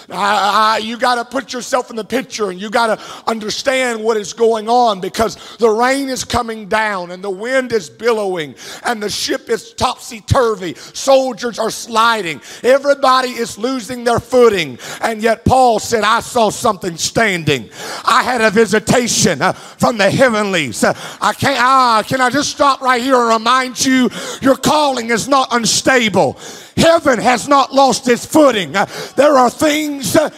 I, 0.10 0.76
I, 0.76 0.78
you 0.80 0.98
got 0.98 1.16
to 1.16 1.26
put 1.26 1.54
yourself 1.54 1.90
in 1.90 1.96
the 1.96 2.04
picture 2.04 2.50
and 2.50 2.60
you 2.60 2.70
got 2.70 2.88
to 2.98 3.04
understand 3.28 4.04
what 4.04 4.18
is 4.18 4.34
going 4.34 4.70
on 4.70 5.00
because 5.00 5.58
the 5.58 5.70
rain 5.70 6.10
is 6.10 6.24
coming 6.24 6.68
down 6.68 7.12
and 7.12 7.24
the 7.24 7.30
wind 7.30 7.72
is 7.72 7.90
billowing 7.90 8.56
and 8.86 9.02
the 9.02 9.10
ship 9.10 9.50
is 9.50 9.74
topsy 9.74 10.22
turvy. 10.22 10.76
Soldiers 10.76 11.60
are 11.60 11.72
sliding. 11.72 12.42
Everybody 12.64 13.30
is 13.30 13.58
losing 13.58 14.04
their 14.04 14.20
footing. 14.20 14.78
And 15.02 15.22
yet, 15.22 15.46
Paul 15.46 15.80
said, 15.80 16.04
I 16.04 16.20
saw 16.20 16.50
something 16.50 16.98
standing. 16.98 17.70
I 18.06 18.24
had 18.24 18.42
a 18.42 18.50
visitation 18.50 19.42
uh, 19.42 19.54
from 19.54 19.98
the 19.98 20.10
heavenlies. 20.10 20.84
Uh, 20.84 20.94
I 21.22 21.34
can't, 21.34 21.60
ah, 21.60 22.04
can 22.06 22.22
I 22.22 22.30
just 22.30 22.52
stop 22.52 22.82
right 22.82 23.02
here 23.02 23.16
and 23.16 23.30
remind 23.30 23.84
you 23.84 24.10
your 24.42 24.56
calling 24.56 25.10
is 25.10 25.28
not 25.28 25.50
unstable. 25.52 26.38
Heaven 26.76 27.20
has 27.20 27.48
not 27.48 27.74
lost 27.74 28.08
its 28.08 28.26
footing. 28.26 28.72
There 28.72 29.38
are 29.38 29.50
things 29.50 30.14
that 30.14 30.34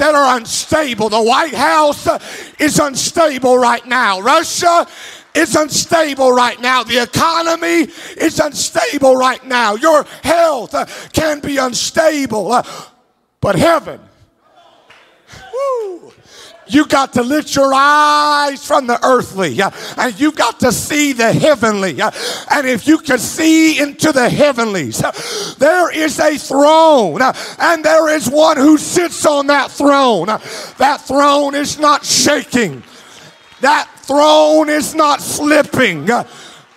are 0.00 0.36
unstable. 0.36 1.08
The 1.08 1.22
White 1.22 1.54
House 1.54 2.08
is 2.58 2.78
unstable 2.78 3.58
right 3.58 3.86
now. 3.86 4.20
Russia 4.20 4.86
is 5.34 5.54
unstable 5.54 6.32
right 6.32 6.60
now. 6.60 6.82
The 6.82 7.02
economy 7.02 7.88
is 8.16 8.38
unstable 8.38 9.16
right 9.16 9.44
now. 9.44 9.76
Your 9.76 10.04
health 10.22 11.12
can 11.12 11.40
be 11.40 11.56
unstable. 11.56 12.62
But 13.40 13.56
heaven, 13.56 14.00
woo, 15.52 16.11
you 16.66 16.86
got 16.86 17.12
to 17.14 17.22
lift 17.22 17.54
your 17.54 17.72
eyes 17.74 18.64
from 18.66 18.86
the 18.86 19.04
earthly 19.04 19.58
and 19.60 20.18
you 20.18 20.32
got 20.32 20.60
to 20.60 20.72
see 20.72 21.12
the 21.12 21.32
heavenly. 21.32 22.00
And 22.00 22.66
if 22.66 22.86
you 22.86 22.98
can 22.98 23.18
see 23.18 23.80
into 23.80 24.12
the 24.12 24.28
heavenlies, 24.28 25.02
there 25.58 25.92
is 25.92 26.18
a 26.18 26.38
throne 26.38 27.20
and 27.22 27.84
there 27.84 28.08
is 28.08 28.28
one 28.28 28.56
who 28.56 28.78
sits 28.78 29.26
on 29.26 29.46
that 29.48 29.70
throne. 29.70 30.26
That 30.26 31.00
throne 31.00 31.54
is 31.54 31.78
not 31.78 32.04
shaking, 32.04 32.82
that 33.60 33.88
throne 34.02 34.68
is 34.68 34.94
not 34.94 35.20
slipping 35.20 36.08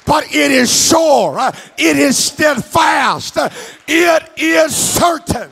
but 0.06 0.24
it 0.26 0.52
is 0.52 0.72
sure, 0.72 1.52
it 1.78 1.98
is 1.98 2.16
steadfast, 2.16 3.38
it 3.88 4.24
is 4.38 4.76
certain. 4.76 5.50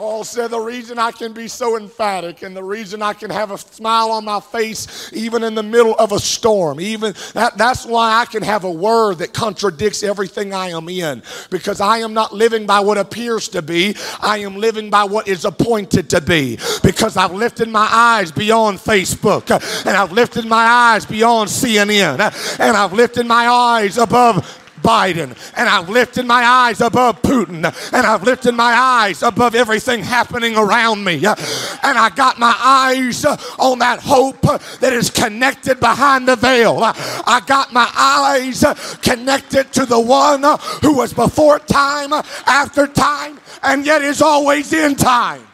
Paul 0.00 0.24
said, 0.24 0.48
The 0.48 0.58
reason 0.58 0.98
I 0.98 1.12
can 1.12 1.34
be 1.34 1.46
so 1.46 1.76
emphatic 1.76 2.40
and 2.40 2.56
the 2.56 2.64
reason 2.64 3.02
I 3.02 3.12
can 3.12 3.28
have 3.28 3.50
a 3.50 3.58
smile 3.58 4.12
on 4.12 4.24
my 4.24 4.40
face 4.40 5.12
even 5.12 5.44
in 5.44 5.54
the 5.54 5.62
middle 5.62 5.94
of 5.96 6.12
a 6.12 6.18
storm, 6.18 6.80
even 6.80 7.12
that, 7.34 7.58
that's 7.58 7.84
why 7.84 8.18
I 8.18 8.24
can 8.24 8.42
have 8.42 8.64
a 8.64 8.70
word 8.70 9.18
that 9.18 9.34
contradicts 9.34 10.02
everything 10.02 10.54
I 10.54 10.68
am 10.68 10.88
in. 10.88 11.22
Because 11.50 11.82
I 11.82 11.98
am 11.98 12.14
not 12.14 12.32
living 12.32 12.64
by 12.64 12.80
what 12.80 12.96
appears 12.96 13.50
to 13.50 13.60
be, 13.60 13.94
I 14.22 14.38
am 14.38 14.56
living 14.56 14.88
by 14.88 15.04
what 15.04 15.28
is 15.28 15.44
appointed 15.44 16.08
to 16.08 16.22
be. 16.22 16.58
Because 16.82 17.18
I've 17.18 17.34
lifted 17.34 17.68
my 17.68 17.86
eyes 17.92 18.32
beyond 18.32 18.78
Facebook 18.78 19.50
and 19.84 19.94
I've 19.94 20.12
lifted 20.12 20.46
my 20.46 20.64
eyes 20.64 21.04
beyond 21.04 21.50
CNN 21.50 22.58
and 22.58 22.74
I've 22.74 22.94
lifted 22.94 23.26
my 23.26 23.46
eyes 23.46 23.98
above 23.98 24.59
Biden, 24.82 25.36
and 25.56 25.68
I've 25.68 25.88
lifted 25.88 26.26
my 26.26 26.42
eyes 26.44 26.80
above 26.80 27.22
Putin, 27.22 27.64
and 27.92 28.06
I've 28.06 28.22
lifted 28.22 28.52
my 28.52 28.72
eyes 28.72 29.22
above 29.22 29.54
everything 29.54 30.02
happening 30.02 30.56
around 30.56 31.04
me, 31.04 31.16
and 31.16 31.98
I 31.98 32.10
got 32.14 32.38
my 32.38 32.54
eyes 32.58 33.24
on 33.24 33.78
that 33.80 34.00
hope 34.00 34.40
that 34.80 34.92
is 34.92 35.10
connected 35.10 35.80
behind 35.80 36.28
the 36.28 36.36
veil. 36.36 36.78
I 36.82 37.42
got 37.46 37.72
my 37.72 37.90
eyes 37.96 38.64
connected 39.02 39.72
to 39.74 39.86
the 39.86 40.00
one 40.00 40.42
who 40.82 40.96
was 40.96 41.12
before 41.12 41.58
time, 41.58 42.12
after 42.46 42.86
time, 42.86 43.38
and 43.62 43.84
yet 43.84 44.02
is 44.02 44.22
always 44.22 44.72
in 44.72 44.96
time. 44.96 45.46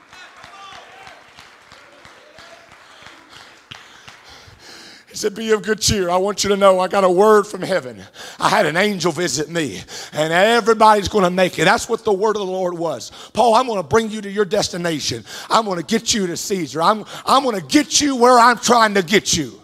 He 5.16 5.18
said, 5.18 5.34
Be 5.34 5.50
of 5.52 5.62
good 5.62 5.80
cheer. 5.80 6.10
I 6.10 6.18
want 6.18 6.44
you 6.44 6.50
to 6.50 6.58
know 6.58 6.78
I 6.78 6.88
got 6.88 7.02
a 7.02 7.08
word 7.08 7.46
from 7.46 7.62
heaven. 7.62 8.02
I 8.38 8.50
had 8.50 8.66
an 8.66 8.76
angel 8.76 9.10
visit 9.10 9.48
me, 9.48 9.80
and 10.12 10.30
everybody's 10.30 11.08
going 11.08 11.24
to 11.24 11.30
make 11.30 11.58
it. 11.58 11.64
That's 11.64 11.88
what 11.88 12.04
the 12.04 12.12
word 12.12 12.36
of 12.36 12.40
the 12.40 12.52
Lord 12.52 12.74
was. 12.74 13.30
Paul, 13.32 13.54
I'm 13.54 13.66
going 13.66 13.78
to 13.78 13.88
bring 13.88 14.10
you 14.10 14.20
to 14.20 14.30
your 14.30 14.44
destination. 14.44 15.24
I'm 15.48 15.64
going 15.64 15.78
to 15.78 15.86
get 15.86 16.12
you 16.12 16.26
to 16.26 16.36
Caesar. 16.36 16.82
I'm, 16.82 17.06
I'm 17.24 17.44
going 17.44 17.58
to 17.58 17.66
get 17.66 17.98
you 17.98 18.14
where 18.14 18.38
I'm 18.38 18.58
trying 18.58 18.92
to 18.92 19.02
get 19.02 19.34
you. 19.34 19.58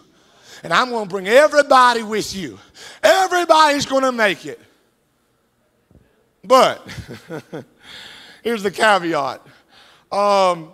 And 0.63 0.73
I'm 0.73 0.89
going 0.89 1.03
to 1.03 1.09
bring 1.09 1.27
everybody 1.27 2.01
with 2.01 2.35
you. 2.35 2.57
Everybody's 3.03 3.85
going 3.85 4.05
to 4.05 4.11
make 4.11 4.47
it. 4.47 4.59
But 6.43 6.81
here's 8.43 8.63
the 8.63 8.71
caveat 8.71 9.39
um, 10.11 10.71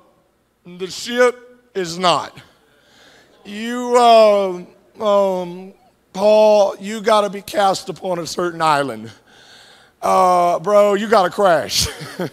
the 0.66 0.88
ship 0.88 1.36
is 1.76 2.00
not 2.00 2.42
you, 3.50 3.96
uh, 3.98 5.04
um, 5.04 5.74
Paul, 6.14 6.76
you 6.80 7.02
got 7.02 7.22
to 7.22 7.30
be 7.30 7.42
cast 7.42 7.90
upon 7.90 8.20
a 8.20 8.28
certain 8.28 8.62
island. 8.62 9.12
Uh, 10.02 10.60
bro, 10.60 10.94
you 10.94 11.10
got 11.10 11.24
to 11.24 11.30
crash. 11.30 11.88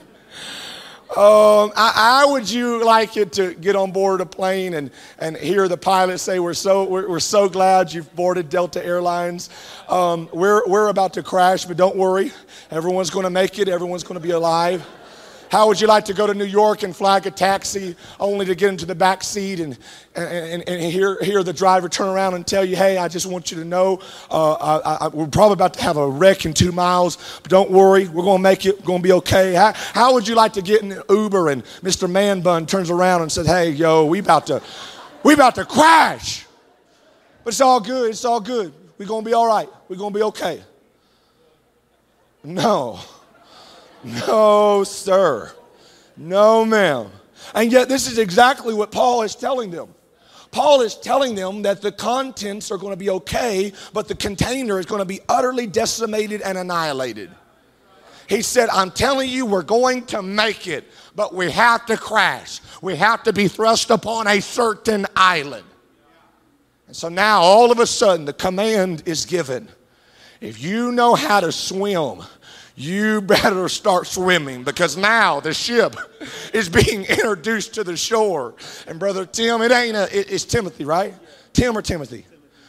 Um, 1.17 1.73
I, 1.75 1.93
how 1.95 2.33
would 2.33 2.51
you 2.51 2.85
like 2.85 3.17
it 3.17 3.33
to 3.35 3.55
get 3.55 3.75
on 3.75 3.91
board 3.91 4.21
a 4.21 4.27
plane 4.27 4.75
and, 4.75 4.91
and 5.19 5.35
hear 5.35 5.67
the 5.67 5.77
pilot 5.79 6.19
say, 6.19 6.41
we're 6.41 6.53
so, 6.53 6.85
we're, 6.85 7.09
we're 7.09 7.21
so 7.21 7.49
glad 7.49 7.91
you've 7.91 8.15
boarded 8.15 8.51
Delta 8.51 8.85
Airlines. 8.85 9.49
Um, 9.89 10.29
we're, 10.35 10.67
we're 10.67 10.89
about 10.89 11.15
to 11.15 11.23
crash, 11.23 11.65
but 11.65 11.79
don't 11.79 11.97
worry. 11.97 12.33
Everyone's 12.71 13.09
going 13.09 13.25
to 13.25 13.31
make 13.31 13.59
it. 13.59 13.67
Everyone's 13.67 14.03
going 14.03 14.21
to 14.21 14.27
be 14.27 14.33
alive. 14.33 14.87
How 15.51 15.69
would 15.69 15.81
you 15.81 15.87
like 15.87 16.05
to 16.07 16.15
go 16.15 16.27
to 16.27 16.35
New 16.35 16.45
York 16.45 16.83
and 16.83 16.95
flag 16.95 17.27
a 17.27 17.31
taxi 17.31 17.97
only 18.19 18.47
to 18.47 18.55
get 18.55 18.69
into 18.69 18.87
the 18.87 18.95
back 18.95 19.23
seat 19.23 19.61
and, 19.61 19.79
and, 20.15 20.69
and 20.69 20.93
hear, 20.93 21.23
hear 21.23 21.43
the 21.43 21.53
driver 21.53 21.89
turn 21.89 22.09
around 22.09 22.35
and 22.35 22.47
tell 22.47 22.65
you, 22.65 22.77
hey, 22.77 22.99
I 22.99 23.09
just 23.09 23.27
want 23.27 23.51
you 23.51 23.59
to 23.59 23.65
know 23.65 24.01
uh, 24.31 24.81
I, 24.85 25.07
I, 25.07 25.09
we're 25.09 25.27
probably 25.27 25.55
about 25.55 25.75
to 25.75 25.83
have 25.83 25.97
a 25.97 26.09
wreck 26.09 26.45
in 26.45 26.55
two 26.55 26.73
miles, 26.73 27.41
but 27.43 27.51
don't 27.51 27.71
worry, 27.71 28.09
we're 28.09 28.25
going 28.25 28.39
to 28.39 28.43
make 28.43 28.67
it, 28.67 28.85
going 28.85 29.01
to 29.01 29.03
be 29.03 29.13
okay. 29.13 29.55
How, 29.55 29.73
how 29.75 30.15
would 30.15 30.27
you 30.27 30.35
like 30.35 30.53
to 30.55 30.63
get 30.63 30.83
in 30.83 30.93
an 30.93 31.03
Uber 31.09 31.51
and 31.51 31.65
Mr. 31.83 32.11
Man 32.11 32.41
Bun 32.41 32.67
turns 32.67 32.91
around 32.91 33.23
and 33.23 33.31
says, 33.31 33.47
hey, 33.47 33.71
yo, 33.71 34.07
we 34.07 34.19
about 34.19 34.47
to, 34.49 34.63
we 35.23 35.35
about 35.35 35.55
to 35.57 35.65
crash. 35.65 36.47
But 37.45 37.53
it's 37.53 37.61
all 37.61 37.81
good, 37.81 38.11
it's 38.11 38.25
all 38.25 38.41
good. 38.41 38.73
We're 38.99 39.07
going 39.07 39.23
to 39.23 39.29
be 39.29 39.35
all 39.35 39.47
right. 39.47 39.69
We're 39.89 39.97
going 39.97 40.13
to 40.13 40.19
be 40.19 40.23
okay. 40.25 40.63
No. 42.43 43.01
No, 44.05 44.85
sir. 44.85 45.53
No, 46.17 46.65
ma'am. 46.65 47.11
And 47.55 47.71
yet, 47.71 47.89
this 47.89 48.11
is 48.11 48.19
exactly 48.19 48.75
what 48.75 48.91
Paul 48.91 49.23
is 49.23 49.35
telling 49.35 49.71
them. 49.71 49.95
Paul 50.51 50.81
is 50.81 50.95
telling 50.95 51.35
them 51.35 51.63
that 51.63 51.83
the 51.83 51.93
contents 51.93 52.71
are 52.71 52.79
going 52.79 52.93
to 52.93 52.97
be 52.97 53.11
okay, 53.11 53.73
but 53.93 54.09
the 54.09 54.15
container 54.15 54.79
is 54.79 54.87
going 54.87 55.01
to 55.01 55.05
be 55.05 55.21
utterly 55.29 55.67
decimated 55.67 56.41
and 56.41 56.57
annihilated. 56.57 57.31
He 58.29 58.43
said, 58.43 58.69
I'm 58.71 58.91
telling 58.91 59.29
you, 59.29 59.47
we're 59.47 59.63
going 59.63 60.07
to 60.07 60.23
make 60.23 60.67
it, 60.67 60.85
but 61.15 61.35
we 61.35 61.51
have 61.51 61.87
to 61.87 61.97
crash. 61.97 62.61
We 62.83 62.97
have 62.97 63.23
to 63.25 63.33
be 63.33 63.49
thrust 63.49 63.91
upon 63.91 64.27
a 64.27 64.41
certain 64.41 65.07
island. 65.15 65.65
And 66.87 66.97
so 66.97 67.09
now, 67.09 67.41
all 67.41 67.71
of 67.71 67.79
a 67.79 67.87
sudden, 67.87 68.25
the 68.25 68.33
command 68.33 69.03
is 69.07 69.27
given. 69.27 69.69
If 70.41 70.61
you 70.61 70.93
know 70.93 71.15
how 71.15 71.41
to 71.41 71.53
swim, 71.53 72.23
you 72.77 73.23
better 73.23 73.69
start 73.71 74.07
swimming 74.07 74.63
because 74.63 74.99
now 74.99 75.41
the 75.41 75.55
ship 75.55 75.97
is 76.53 76.69
being 76.69 77.05
introduced 77.09 77.75
to 77.75 77.85
the 77.85 77.97
shore. 77.97 78.55
And 78.87 78.99
Brother 78.99 79.25
Tim, 79.25 79.63
it 79.63 79.73
ain't 79.73 79.97
a, 79.97 80.05
it, 80.17 80.31
it's 80.31 80.45
Timothy, 80.45 80.85
right? 80.85 81.15
Tim 81.55 81.77
or 81.77 81.83
Timothy? 81.83 82.27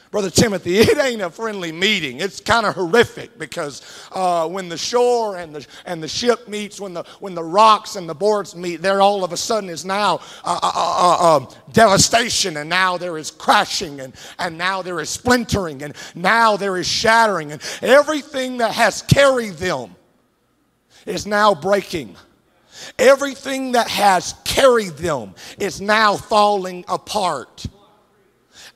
Brother 0.09 0.29
Timothy, 0.29 0.77
it 0.77 0.97
ain't 0.97 1.21
a 1.21 1.29
friendly 1.29 1.73
meeting. 1.73 2.21
It's 2.21 2.39
kind 2.39 2.65
of 2.65 2.75
horrific 2.75 3.37
because 3.37 3.81
uh, 4.13 4.47
when 4.47 4.69
the 4.69 4.77
shore 4.77 5.35
and 5.35 5.53
the, 5.53 5.67
and 5.85 6.01
the 6.01 6.07
ship 6.07 6.47
meets, 6.47 6.79
when 6.79 6.93
the, 6.93 7.03
when 7.19 7.35
the 7.35 7.43
rocks 7.43 7.97
and 7.97 8.07
the 8.07 8.15
boards 8.15 8.55
meet, 8.55 8.81
there 8.81 9.01
all 9.01 9.25
of 9.25 9.33
a 9.33 9.37
sudden 9.37 9.69
is 9.69 9.83
now 9.83 10.21
uh, 10.45 10.59
uh, 10.63 11.45
devastation, 11.73 12.55
and 12.55 12.69
now 12.69 12.97
there 12.97 13.17
is 13.17 13.29
crashing, 13.29 13.99
and, 13.99 14.13
and 14.39 14.57
now 14.57 14.81
there 14.81 15.01
is 15.01 15.09
splintering, 15.09 15.83
and 15.83 15.93
now 16.15 16.55
there 16.55 16.77
is 16.77 16.87
shattering, 16.87 17.51
and 17.51 17.61
everything 17.81 18.57
that 18.57 18.71
has 18.71 19.01
carried 19.01 19.55
them 19.55 19.96
is 21.07 21.25
now 21.25 21.55
breaking. 21.55 22.15
Everything 22.99 23.71
that 23.73 23.87
has 23.87 24.35
carried 24.45 24.97
them 24.97 25.33
is 25.59 25.81
now 25.81 26.15
falling 26.15 26.85
apart. 26.87 27.65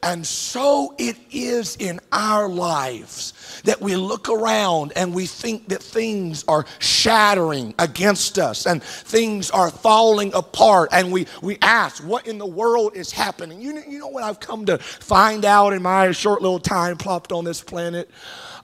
And 0.03 0.25
so 0.25 0.95
it 0.97 1.15
is 1.31 1.75
in 1.79 1.99
our 2.11 2.49
lives 2.49 3.61
that 3.65 3.79
we 3.79 3.95
look 3.95 4.29
around 4.29 4.93
and 4.95 5.13
we 5.13 5.27
think 5.27 5.67
that 5.69 5.83
things 5.83 6.43
are 6.47 6.65
shattering 6.79 7.75
against 7.77 8.39
us 8.39 8.65
and 8.65 8.81
things 8.81 9.51
are 9.51 9.69
falling 9.69 10.33
apart. 10.33 10.89
And 10.91 11.11
we, 11.11 11.27
we 11.43 11.59
ask, 11.61 12.03
what 12.03 12.25
in 12.25 12.39
the 12.39 12.47
world 12.47 12.95
is 12.95 13.11
happening? 13.11 13.61
You 13.61 13.73
know, 13.73 13.83
you 13.87 13.99
know 13.99 14.07
what 14.07 14.23
I've 14.23 14.39
come 14.39 14.65
to 14.65 14.79
find 14.79 15.45
out 15.45 15.71
in 15.71 15.83
my 15.83 16.11
short 16.11 16.41
little 16.41 16.59
time 16.59 16.97
plopped 16.97 17.31
on 17.31 17.43
this 17.43 17.61
planet? 17.61 18.09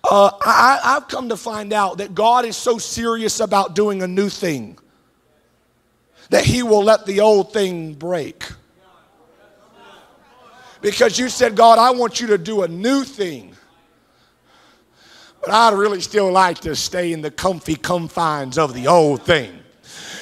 Uh, 0.09 0.31
I, 0.41 0.79
I've 0.83 1.07
come 1.09 1.29
to 1.29 1.37
find 1.37 1.73
out 1.73 1.97
that 1.97 2.15
God 2.15 2.45
is 2.45 2.55
so 2.55 2.77
serious 2.77 3.41
about 3.41 3.75
doing 3.75 4.01
a 4.03 4.07
new 4.07 4.29
thing. 4.29 4.77
that 6.29 6.45
He 6.45 6.63
will 6.63 6.83
let 6.83 7.05
the 7.05 7.19
old 7.19 7.51
thing 7.51 7.93
break. 7.93 8.43
Because 10.79 11.17
you 11.19 11.27
said, 11.27 11.55
God, 11.55 11.79
I 11.79 11.91
want 11.91 12.21
you 12.21 12.27
to 12.27 12.37
do 12.37 12.61
a 12.63 12.67
new 12.67 13.03
thing. 13.03 13.53
But 15.41 15.51
I'd 15.51 15.73
really 15.73 16.01
still 16.01 16.31
like 16.31 16.59
to 16.59 16.75
stay 16.75 17.11
in 17.11 17.21
the 17.21 17.31
comfy 17.31 17.75
confines 17.75 18.57
of 18.57 18.73
the 18.73 18.87
old 18.87 19.23
thing. 19.23 19.59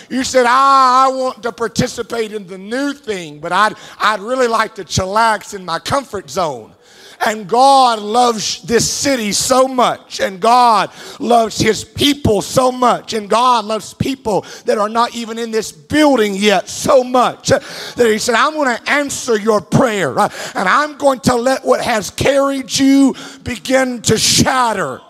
You 0.09 0.23
said, 0.23 0.45
I, 0.45 1.07
I 1.07 1.11
want 1.13 1.43
to 1.43 1.51
participate 1.51 2.31
in 2.31 2.45
the 2.47 2.57
new 2.57 2.93
thing, 2.93 3.39
but 3.39 3.51
I'd, 3.51 3.73
I'd 3.99 4.19
really 4.19 4.47
like 4.47 4.75
to 4.75 4.83
chillax 4.83 5.53
in 5.53 5.65
my 5.65 5.79
comfort 5.79 6.29
zone. 6.29 6.74
And 7.23 7.47
God 7.47 7.99
loves 7.99 8.61
this 8.63 8.89
city 8.89 9.31
so 9.31 9.67
much, 9.67 10.19
and 10.19 10.39
God 10.39 10.91
loves 11.19 11.57
His 11.57 11.83
people 11.83 12.41
so 12.41 12.71
much, 12.71 13.13
and 13.13 13.29
God 13.29 13.65
loves 13.65 13.93
people 13.93 14.45
that 14.65 14.77
are 14.77 14.89
not 14.89 15.15
even 15.15 15.39
in 15.39 15.51
this 15.51 15.71
building 15.71 16.35
yet 16.35 16.67
so 16.69 17.03
much 17.03 17.49
that 17.49 17.97
He 17.97 18.17
said, 18.17 18.35
I'm 18.35 18.53
going 18.53 18.77
to 18.77 18.89
answer 18.89 19.39
your 19.39 19.61
prayer, 19.61 20.17
uh, 20.19 20.29
and 20.55 20.67
I'm 20.67 20.97
going 20.97 21.19
to 21.21 21.35
let 21.35 21.65
what 21.65 21.81
has 21.81 22.09
carried 22.09 22.77
you 22.77 23.15
begin 23.43 24.01
to 24.03 24.17
shatter. 24.17 25.01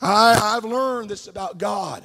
I, 0.00 0.56
I've 0.56 0.64
learned 0.64 1.10
this 1.10 1.28
about 1.28 1.58
God. 1.58 2.02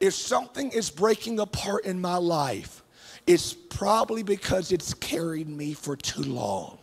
If 0.00 0.14
something 0.14 0.70
is 0.70 0.90
breaking 0.90 1.38
apart 1.38 1.84
in 1.84 2.00
my 2.00 2.16
life, 2.16 2.82
it's 3.26 3.54
probably 3.54 4.22
because 4.22 4.72
it's 4.72 4.94
carried 4.94 5.48
me 5.48 5.72
for 5.72 5.96
too 5.96 6.22
long. 6.22 6.78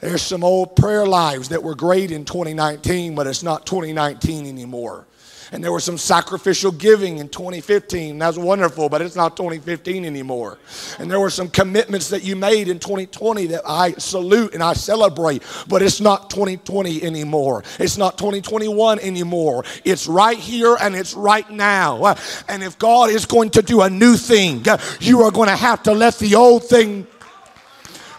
There's 0.00 0.22
some 0.22 0.44
old 0.44 0.76
prayer 0.76 1.06
lives 1.06 1.48
that 1.48 1.62
were 1.62 1.74
great 1.74 2.12
in 2.12 2.24
2019, 2.24 3.14
but 3.14 3.26
it's 3.26 3.42
not 3.42 3.66
2019 3.66 4.46
anymore. 4.46 5.06
And 5.52 5.62
there 5.62 5.72
was 5.72 5.84
some 5.84 5.98
sacrificial 5.98 6.72
giving 6.72 7.18
in 7.18 7.28
2015. 7.28 8.18
That's 8.18 8.36
wonderful, 8.36 8.88
but 8.88 9.02
it's 9.02 9.16
not 9.16 9.36
2015 9.36 10.04
anymore. 10.04 10.58
And 10.98 11.10
there 11.10 11.20
were 11.20 11.30
some 11.30 11.48
commitments 11.48 12.10
that 12.10 12.22
you 12.22 12.36
made 12.36 12.68
in 12.68 12.78
2020 12.78 13.46
that 13.46 13.62
I 13.66 13.92
salute 13.92 14.54
and 14.54 14.62
I 14.62 14.74
celebrate, 14.74 15.42
but 15.68 15.82
it's 15.82 16.00
not 16.00 16.30
2020 16.30 17.02
anymore. 17.02 17.64
It's 17.78 17.96
not 17.96 18.18
2021 18.18 18.98
anymore. 19.00 19.64
It's 19.84 20.06
right 20.06 20.38
here 20.38 20.76
and 20.80 20.94
it's 20.94 21.14
right 21.14 21.48
now. 21.50 22.14
And 22.48 22.62
if 22.62 22.78
God 22.78 23.10
is 23.10 23.26
going 23.26 23.50
to 23.50 23.62
do 23.62 23.82
a 23.82 23.90
new 23.90 24.16
thing, 24.16 24.64
you 25.00 25.22
are 25.22 25.30
going 25.30 25.48
to 25.48 25.56
have 25.56 25.82
to 25.84 25.92
let 25.92 26.18
the 26.18 26.34
old 26.34 26.64
thing 26.64 27.06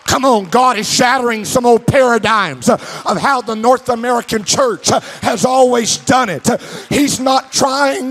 Come 0.09 0.25
on, 0.25 0.45
God 0.45 0.79
is 0.79 0.91
shattering 0.91 1.45
some 1.45 1.67
old 1.67 1.85
paradigms 1.85 2.67
of 2.67 2.81
how 3.21 3.41
the 3.41 3.55
North 3.55 3.89
American 3.89 4.43
church 4.43 4.89
has 5.21 5.45
always 5.45 5.97
done 5.97 6.29
it. 6.29 6.49
He's 6.89 7.19
not 7.19 7.53
trying. 7.53 8.09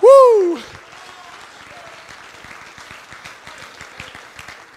Woo! 0.00 0.60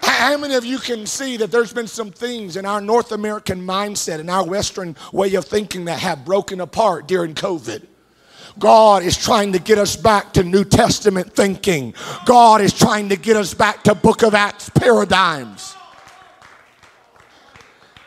How 0.02 0.36
many 0.36 0.56
of 0.56 0.66
you 0.66 0.80
can 0.80 1.06
see 1.06 1.38
that 1.38 1.52
there's 1.52 1.74
been 1.74 1.86
some 1.86 2.10
things 2.10 2.58
in 2.58 2.66
our 2.66 2.82
North 2.82 3.12
American 3.12 3.62
mindset 3.62 4.20
and 4.20 4.32
our 4.32 4.44
Western 4.44 4.96
way 5.12 5.36
of 5.36 5.46
thinking 5.46 5.86
that 5.86 6.00
have 6.00 6.26
broken 6.26 6.60
apart 6.60 7.08
during 7.08 7.36
COVID? 7.36 7.86
God 8.60 9.04
is 9.04 9.18
trying 9.18 9.54
to 9.54 9.60
get 9.60 9.78
us 9.78 9.96
back 9.96 10.34
to 10.34 10.44
New 10.44 10.64
Testament 10.64 11.34
thinking. 11.34 11.94
God 12.26 12.62
is 12.62 12.74
trying 12.74 13.10
to 13.10 13.16
get 13.16 13.36
us 13.36 13.54
back 13.54 13.84
to 13.84 13.96
Book 13.96 14.24
of 14.24 14.36
Acts 14.36 14.70
paradigms. 14.70 15.76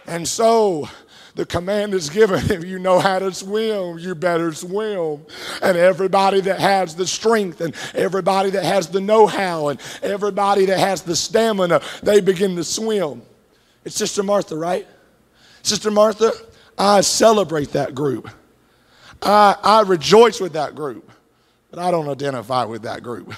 And 0.06 0.26
so, 0.26 0.88
the 1.36 1.44
command 1.44 1.92
is 1.92 2.08
given 2.08 2.38
if 2.50 2.64
you 2.64 2.78
know 2.78 2.98
how 2.98 3.18
to 3.18 3.32
swim, 3.32 3.98
you 3.98 4.14
better 4.14 4.52
swim. 4.52 5.24
And 5.62 5.76
everybody 5.76 6.40
that 6.40 6.58
has 6.58 6.96
the 6.96 7.06
strength 7.06 7.60
and 7.60 7.74
everybody 7.94 8.50
that 8.50 8.64
has 8.64 8.88
the 8.88 9.00
know 9.00 9.26
how 9.26 9.68
and 9.68 9.80
everybody 10.02 10.64
that 10.66 10.78
has 10.78 11.02
the 11.02 11.14
stamina, 11.14 11.82
they 12.02 12.20
begin 12.20 12.56
to 12.56 12.64
swim. 12.64 13.22
It's 13.84 13.96
Sister 13.96 14.22
Martha, 14.22 14.56
right? 14.56 14.86
Sister 15.62 15.90
Martha, 15.90 16.32
I 16.78 17.02
celebrate 17.02 17.72
that 17.72 17.94
group. 17.94 18.28
I, 19.22 19.56
I 19.62 19.82
rejoice 19.82 20.40
with 20.40 20.52
that 20.54 20.74
group, 20.74 21.10
but 21.70 21.78
I 21.78 21.90
don't 21.90 22.08
identify 22.08 22.64
with 22.64 22.82
that 22.82 23.02
group. 23.02 23.32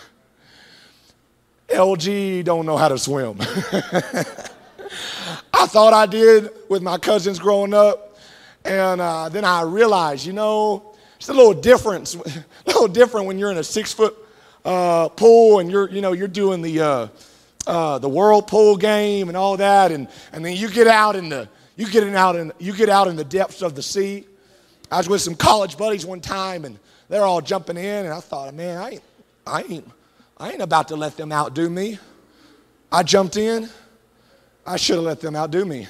LG 1.69 2.45
don't 2.45 2.67
know 2.67 2.77
how 2.77 2.89
to 2.89 2.99
swim. 2.99 3.39
I 5.53 5.67
thought 5.67 5.93
I 5.93 6.07
did 6.07 6.51
with 6.69 6.83
my 6.83 6.99
cousins 6.99 7.39
growing 7.39 7.75
up, 7.75 8.17
and 8.65 9.01
uh, 9.01 9.29
then 9.29 9.45
I 9.45 9.63
realized, 9.63 10.25
you 10.27 10.33
know, 10.33 10.95
it's 11.17 11.29
a 11.29 11.33
little 11.33 11.55
difference, 11.55 12.15
a 12.15 12.45
little 12.67 12.89
different 12.89 13.27
when 13.27 13.39
you're 13.39 13.51
in 13.51 13.59
a 13.59 13.65
six 13.65 13.93
foot 13.93 14.17
uh, 14.65 15.09
pool 15.11 15.59
and 15.59 15.71
you're, 15.71 15.91
you 15.91 16.01
know, 16.01 16.13
you're 16.13 16.29
doing 16.29 16.63
the 16.63 16.81
uh, 16.81 17.09
uh, 17.67 17.99
the 17.99 18.09
whirlpool 18.09 18.77
game 18.77 19.29
and 19.29 19.37
all 19.37 19.57
that, 19.57 19.93
and, 19.93 20.09
and 20.33 20.45
then 20.45 20.57
you 20.57 20.71
get 20.71 20.87
out 20.87 21.17
in 21.17 21.29
the 21.29 21.49
you 21.77 21.89
get 21.89 22.03
out 22.15 22.35
in 22.35 22.53
you 22.59 22.73
get 22.73 22.89
out 22.89 23.09
in 23.09 23.17
the 23.17 23.25
depths 23.25 23.63
of 23.63 23.75
the 23.75 23.83
sea, 23.83 24.27
I 24.91 24.99
was 24.99 25.09
with 25.09 25.21
some 25.21 25.35
college 25.35 25.77
buddies 25.77 26.07
one 26.07 26.21
time, 26.21 26.65
and 26.65 26.79
they're 27.09 27.25
all 27.25 27.41
jumping 27.41 27.77
in, 27.77 28.07
and 28.07 28.13
I 28.13 28.21
thought, 28.21 28.55
man, 28.55 28.79
I 28.79 28.91
ain't, 28.91 29.03
I 29.47 29.63
ain't, 29.63 29.91
I 30.39 30.53
ain't 30.53 30.63
about 30.63 30.89
to 30.89 30.97
let 30.97 31.17
them 31.17 31.33
outdo 31.33 31.69
me. 31.69 31.99
I 32.91 33.03
jumped 33.03 33.37
in. 33.37 33.69
I 34.67 34.77
should 34.77 34.97
have 34.97 35.05
let 35.05 35.21
them 35.21 35.37
outdo 35.37 35.65
me. 35.65 35.87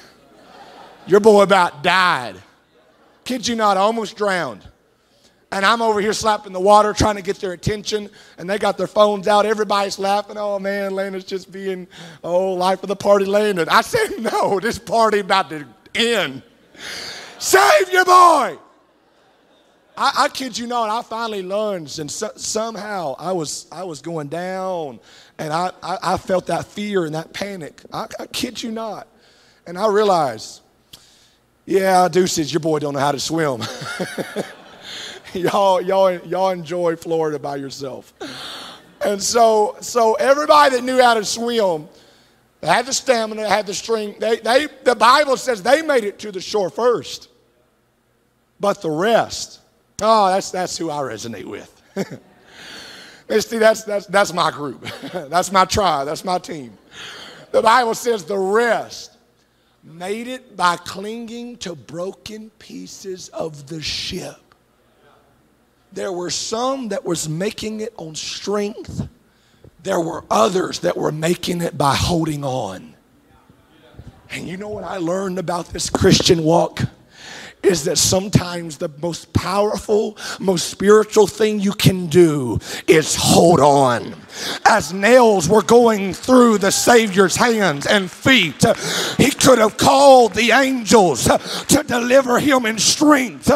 Your 1.07 1.19
boy 1.19 1.43
about 1.43 1.83
died. 1.83 2.35
Kid 3.23 3.47
you 3.47 3.55
not, 3.55 3.77
I 3.77 3.81
almost 3.81 4.15
drowned. 4.17 4.65
And 5.51 5.65
I'm 5.65 5.81
over 5.81 5.99
here 5.99 6.13
slapping 6.13 6.53
the 6.53 6.59
water, 6.59 6.93
trying 6.93 7.15
to 7.15 7.23
get 7.23 7.37
their 7.37 7.53
attention, 7.53 8.09
and 8.37 8.49
they 8.49 8.59
got 8.59 8.77
their 8.77 8.87
phones 8.87 9.27
out. 9.27 9.45
Everybody's 9.45 9.97
laughing. 9.97 10.37
Oh 10.37 10.59
man, 10.59 10.93
Landon's 10.93 11.23
just 11.23 11.51
being, 11.51 11.87
oh, 12.23 12.53
life 12.53 12.83
of 12.83 12.89
the 12.89 12.95
party, 12.95 13.25
Landon. 13.25 13.67
I 13.69 13.81
said, 13.81 14.19
no, 14.19 14.59
this 14.59 14.77
party 14.77 15.19
about 15.19 15.49
to 15.49 15.65
end. 15.95 16.43
Save 17.39 17.91
your 17.91 18.05
boy. 18.05 18.57
I, 19.99 20.13
I 20.15 20.27
kid 20.29 20.57
you 20.57 20.65
not, 20.65 20.89
I 20.89 21.01
finally 21.01 21.41
lunged, 21.41 21.99
and 21.99 22.09
so, 22.09 22.31
somehow 22.37 23.15
I 23.19 23.33
was 23.33 23.67
I 23.69 23.83
was 23.83 24.01
going 24.01 24.29
down, 24.29 25.01
and 25.37 25.51
I, 25.51 25.71
I, 25.83 25.97
I 26.01 26.17
felt 26.17 26.47
that 26.47 26.65
fear 26.65 27.05
and 27.05 27.13
that 27.15 27.33
panic. 27.33 27.81
I, 27.91 28.07
I 28.17 28.27
kid 28.27 28.63
you 28.63 28.71
not, 28.71 29.09
and 29.67 29.77
I 29.77 29.89
realized, 29.89 30.61
yeah, 31.65 32.07
Deuces, 32.07 32.53
your 32.53 32.61
boy 32.61 32.79
don't 32.79 32.93
know 32.93 33.01
how 33.01 33.11
to 33.11 33.19
swim. 33.19 33.61
y'all, 35.33 35.81
y'all, 35.81 36.17
y'all 36.25 36.51
enjoy 36.51 36.95
Florida 36.95 37.37
by 37.37 37.57
yourself. 37.57 38.13
And 39.05 39.21
so, 39.21 39.75
so 39.81 40.13
everybody 40.13 40.77
that 40.77 40.83
knew 40.83 41.01
how 41.01 41.15
to 41.15 41.25
swim, 41.25 41.89
they 42.61 42.67
had 42.67 42.85
the 42.85 42.93
stamina, 42.93 43.47
had 43.47 43.67
the 43.67 43.73
strength. 43.73 44.19
They, 44.19 44.37
they, 44.37 44.67
the 44.83 44.95
Bible 44.95 45.35
says 45.35 45.61
they 45.61 45.81
made 45.81 46.05
it 46.05 46.19
to 46.19 46.31
the 46.31 46.41
shore 46.41 46.69
first. 46.69 47.29
But 48.59 48.81
the 48.81 48.89
rest, 48.89 49.59
Oh, 50.01 50.29
that's, 50.29 50.51
that's 50.51 50.77
who 50.77 50.89
I 50.89 50.97
resonate 50.97 51.45
with. 51.45 51.75
See, 53.45 53.57
that's, 53.57 53.83
that's, 53.83 54.07
that's 54.07 54.33
my 54.33 54.49
group. 54.51 54.81
that's 55.13 55.51
my 55.51 55.65
tribe. 55.65 56.07
That's 56.07 56.25
my 56.25 56.39
team. 56.39 56.77
The 57.51 57.61
Bible 57.61 57.93
says 57.93 58.23
the 58.23 58.37
rest 58.37 59.17
made 59.83 60.27
it 60.27 60.55
by 60.55 60.77
clinging 60.77 61.57
to 61.57 61.75
broken 61.75 62.49
pieces 62.59 63.29
of 63.29 63.67
the 63.67 63.81
ship. 63.81 64.37
There 65.91 66.11
were 66.11 66.29
some 66.29 66.89
that 66.89 67.03
was 67.03 67.27
making 67.27 67.81
it 67.81 67.93
on 67.97 68.15
strength. 68.15 69.07
There 69.81 69.99
were 69.99 70.23
others 70.29 70.79
that 70.79 70.95
were 70.95 71.11
making 71.11 71.61
it 71.61 71.77
by 71.77 71.95
holding 71.95 72.43
on. 72.43 72.93
And 74.31 74.47
you 74.47 74.57
know 74.57 74.69
what 74.69 74.83
I 74.83 74.97
learned 74.97 75.39
about 75.39 75.67
this 75.69 75.89
Christian 75.89 76.43
walk? 76.43 76.81
Is 77.63 77.83
that 77.85 77.97
sometimes 77.97 78.77
the 78.77 78.89
most 79.01 79.31
powerful, 79.33 80.17
most 80.39 80.69
spiritual 80.69 81.27
thing 81.27 81.59
you 81.59 81.73
can 81.73 82.07
do 82.07 82.59
is 82.87 83.15
hold 83.15 83.59
on 83.59 84.15
as 84.65 84.93
nails 84.93 85.49
were 85.49 85.61
going 85.61 86.13
through 86.13 86.57
the 86.57 86.71
Savior's 86.71 87.35
hands 87.35 87.85
and 87.85 88.09
feet. 88.09 88.63
He 89.17 89.31
could 89.31 89.59
have 89.59 89.77
called 89.77 90.33
the 90.33 90.51
angels 90.51 91.25
to 91.25 91.83
deliver 91.83 92.39
him 92.39 92.65
in 92.65 92.77
strength, 92.77 93.47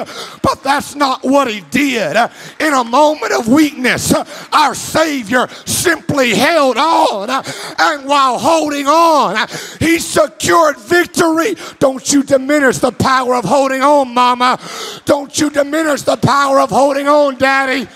but 0.42 0.64
that's 0.64 0.96
not 0.96 1.24
what 1.24 1.50
he 1.50 1.62
did. 1.72 2.18
In 2.60 2.74
a 2.74 2.84
moment 2.84 3.32
of 3.34 3.48
weakness, 3.48 4.14
our 4.52 4.76
Savior 4.76 5.48
simply 5.66 6.36
held 6.36 6.78
on, 6.78 7.30
and 7.30 8.06
while 8.06 8.38
holding 8.40 8.88
on, 8.88 9.48
he 9.80 10.00
secured 10.00 10.78
victory. 10.78 11.56
Don't 11.80 12.12
you 12.12 12.24
diminish 12.24 12.80
the 12.80 12.92
power 12.92 13.36
of 13.36 13.46
holding 13.46 13.82
on, 13.82 13.93
Mama. 14.02 14.60
Don't 15.06 15.40
you 15.40 15.50
diminish 15.50 16.02
the 16.02 16.18
power 16.18 16.60
of 16.60 16.70
holding 16.70 17.08
on, 17.08 17.38
Daddy. 17.38 17.88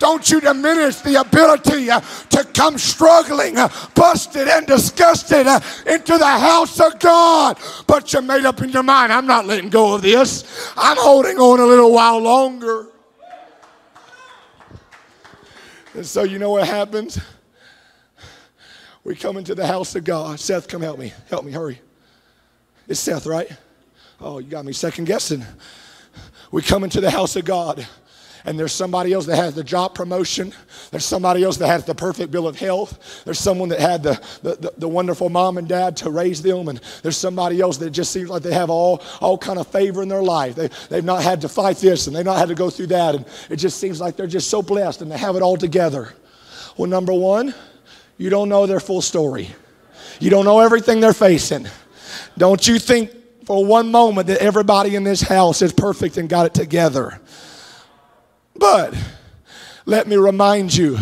Don't 0.00 0.28
you 0.30 0.40
diminish 0.40 0.96
the 0.96 1.20
ability 1.20 1.90
uh, 1.90 2.00
to 2.30 2.42
come 2.54 2.78
struggling, 2.78 3.58
uh, 3.58 3.68
busted, 3.94 4.48
and 4.48 4.66
disgusted 4.66 5.46
uh, 5.46 5.60
into 5.86 6.16
the 6.16 6.26
house 6.26 6.80
of 6.80 6.98
God. 6.98 7.58
But 7.86 8.10
you 8.12 8.22
made 8.22 8.46
up 8.46 8.62
in 8.62 8.70
your 8.70 8.82
mind, 8.82 9.12
I'm 9.12 9.26
not 9.26 9.46
letting 9.46 9.68
go 9.68 9.94
of 9.94 10.02
this. 10.02 10.72
I'm 10.74 10.96
holding 10.96 11.38
on 11.38 11.60
a 11.60 11.66
little 11.66 11.92
while 11.92 12.18
longer. 12.18 12.86
And 15.92 16.06
so 16.06 16.22
you 16.22 16.38
know 16.38 16.50
what 16.50 16.66
happens? 16.66 17.20
We 19.04 19.16
come 19.16 19.36
into 19.36 19.54
the 19.54 19.66
house 19.66 19.94
of 19.96 20.04
God. 20.04 20.40
Seth, 20.40 20.66
come 20.66 20.80
help 20.80 20.98
me. 20.98 21.12
Help 21.28 21.44
me, 21.44 21.52
hurry. 21.52 21.78
It's 22.88 23.00
Seth, 23.00 23.26
right? 23.26 23.50
Oh, 24.20 24.38
you 24.38 24.48
got 24.48 24.64
me 24.64 24.72
second 24.72 25.06
guessing. 25.06 25.44
We 26.50 26.62
come 26.62 26.84
into 26.84 27.00
the 27.00 27.10
house 27.10 27.36
of 27.36 27.44
God 27.44 27.86
and 28.44 28.58
there's 28.58 28.72
somebody 28.72 29.12
else 29.12 29.26
that 29.26 29.36
has 29.36 29.54
the 29.54 29.64
job 29.64 29.94
promotion. 29.94 30.52
There's 30.90 31.04
somebody 31.04 31.44
else 31.44 31.56
that 31.58 31.66
has 31.66 31.84
the 31.84 31.94
perfect 31.94 32.30
bill 32.30 32.48
of 32.48 32.58
health. 32.58 33.22
There's 33.24 33.38
someone 33.38 33.68
that 33.68 33.80
had 33.80 34.02
the, 34.02 34.20
the, 34.42 34.72
the, 34.78 34.88
wonderful 34.88 35.28
mom 35.28 35.58
and 35.58 35.68
dad 35.68 35.96
to 35.98 36.10
raise 36.10 36.40
them. 36.40 36.68
And 36.68 36.80
there's 37.02 37.16
somebody 37.16 37.60
else 37.60 37.76
that 37.78 37.90
just 37.90 38.12
seems 38.12 38.30
like 38.30 38.42
they 38.42 38.54
have 38.54 38.70
all, 38.70 39.02
all 39.20 39.36
kind 39.36 39.58
of 39.58 39.66
favor 39.66 40.02
in 40.02 40.08
their 40.08 40.22
life. 40.22 40.54
They, 40.54 40.68
they've 40.88 41.04
not 41.04 41.22
had 41.22 41.42
to 41.42 41.48
fight 41.48 41.76
this 41.78 42.06
and 42.06 42.16
they've 42.16 42.24
not 42.24 42.38
had 42.38 42.48
to 42.48 42.54
go 42.54 42.70
through 42.70 42.88
that. 42.88 43.14
And 43.14 43.26
it 43.50 43.56
just 43.56 43.78
seems 43.78 44.00
like 44.00 44.16
they're 44.16 44.26
just 44.26 44.48
so 44.48 44.62
blessed 44.62 45.02
and 45.02 45.10
they 45.10 45.18
have 45.18 45.36
it 45.36 45.42
all 45.42 45.56
together. 45.56 46.14
Well, 46.76 46.88
number 46.88 47.12
one, 47.12 47.54
you 48.16 48.30
don't 48.30 48.48
know 48.48 48.66
their 48.66 48.80
full 48.80 49.02
story. 49.02 49.50
You 50.18 50.30
don't 50.30 50.44
know 50.44 50.60
everything 50.60 51.00
they're 51.00 51.12
facing. 51.12 51.66
Don't 52.38 52.66
you 52.66 52.78
think 52.78 53.10
for 53.50 53.64
one 53.64 53.90
moment 53.90 54.28
that 54.28 54.38
everybody 54.38 54.94
in 54.94 55.02
this 55.02 55.22
house 55.22 55.60
is 55.60 55.72
perfect 55.72 56.16
and 56.18 56.28
got 56.28 56.46
it 56.46 56.54
together. 56.54 57.20
But 58.54 58.94
let 59.86 60.06
me 60.06 60.14
remind 60.14 60.72
you 60.72 60.96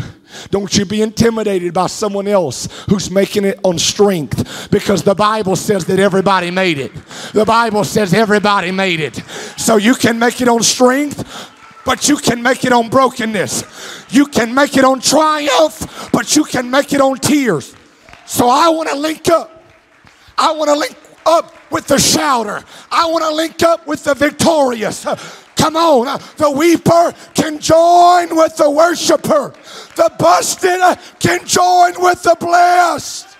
don't 0.48 0.74
you 0.74 0.86
be 0.86 1.02
intimidated 1.02 1.74
by 1.74 1.88
someone 1.88 2.26
else 2.26 2.66
who's 2.88 3.10
making 3.10 3.44
it 3.44 3.60
on 3.64 3.78
strength 3.78 4.70
because 4.70 5.02
the 5.02 5.14
Bible 5.14 5.56
says 5.56 5.84
that 5.84 5.98
everybody 5.98 6.50
made 6.50 6.78
it. 6.78 6.90
The 7.34 7.44
Bible 7.44 7.84
says 7.84 8.14
everybody 8.14 8.70
made 8.70 9.00
it. 9.00 9.16
So 9.58 9.76
you 9.76 9.94
can 9.94 10.18
make 10.18 10.40
it 10.40 10.48
on 10.48 10.62
strength, 10.62 11.52
but 11.84 12.08
you 12.08 12.16
can 12.16 12.42
make 12.42 12.64
it 12.64 12.72
on 12.72 12.88
brokenness. 12.88 14.06
You 14.08 14.24
can 14.24 14.54
make 14.54 14.74
it 14.74 14.84
on 14.86 15.02
triumph, 15.02 16.08
but 16.14 16.34
you 16.34 16.44
can 16.44 16.70
make 16.70 16.94
it 16.94 17.02
on 17.02 17.18
tears. 17.18 17.76
So 18.24 18.48
I 18.48 18.70
want 18.70 18.88
to 18.88 18.96
link 18.96 19.28
up. 19.28 19.62
I 20.38 20.52
want 20.52 20.70
to 20.70 20.76
link 20.76 20.96
up 21.26 21.57
with 21.70 21.86
the 21.86 21.98
shouter. 21.98 22.62
I 22.90 23.06
want 23.06 23.24
to 23.24 23.34
link 23.34 23.62
up 23.62 23.86
with 23.86 24.04
the 24.04 24.14
victorious. 24.14 25.04
Come 25.58 25.74
on, 25.74 26.06
uh, 26.06 26.18
the 26.36 26.50
weeper 26.50 27.12
can 27.34 27.58
join 27.58 28.36
with 28.36 28.56
the 28.56 28.70
worshiper. 28.70 29.52
The 29.96 30.12
busted 30.16 30.80
uh, 30.80 30.94
can 31.18 31.44
join 31.46 32.00
with 32.00 32.22
the 32.22 32.36
blessed. 32.38 33.36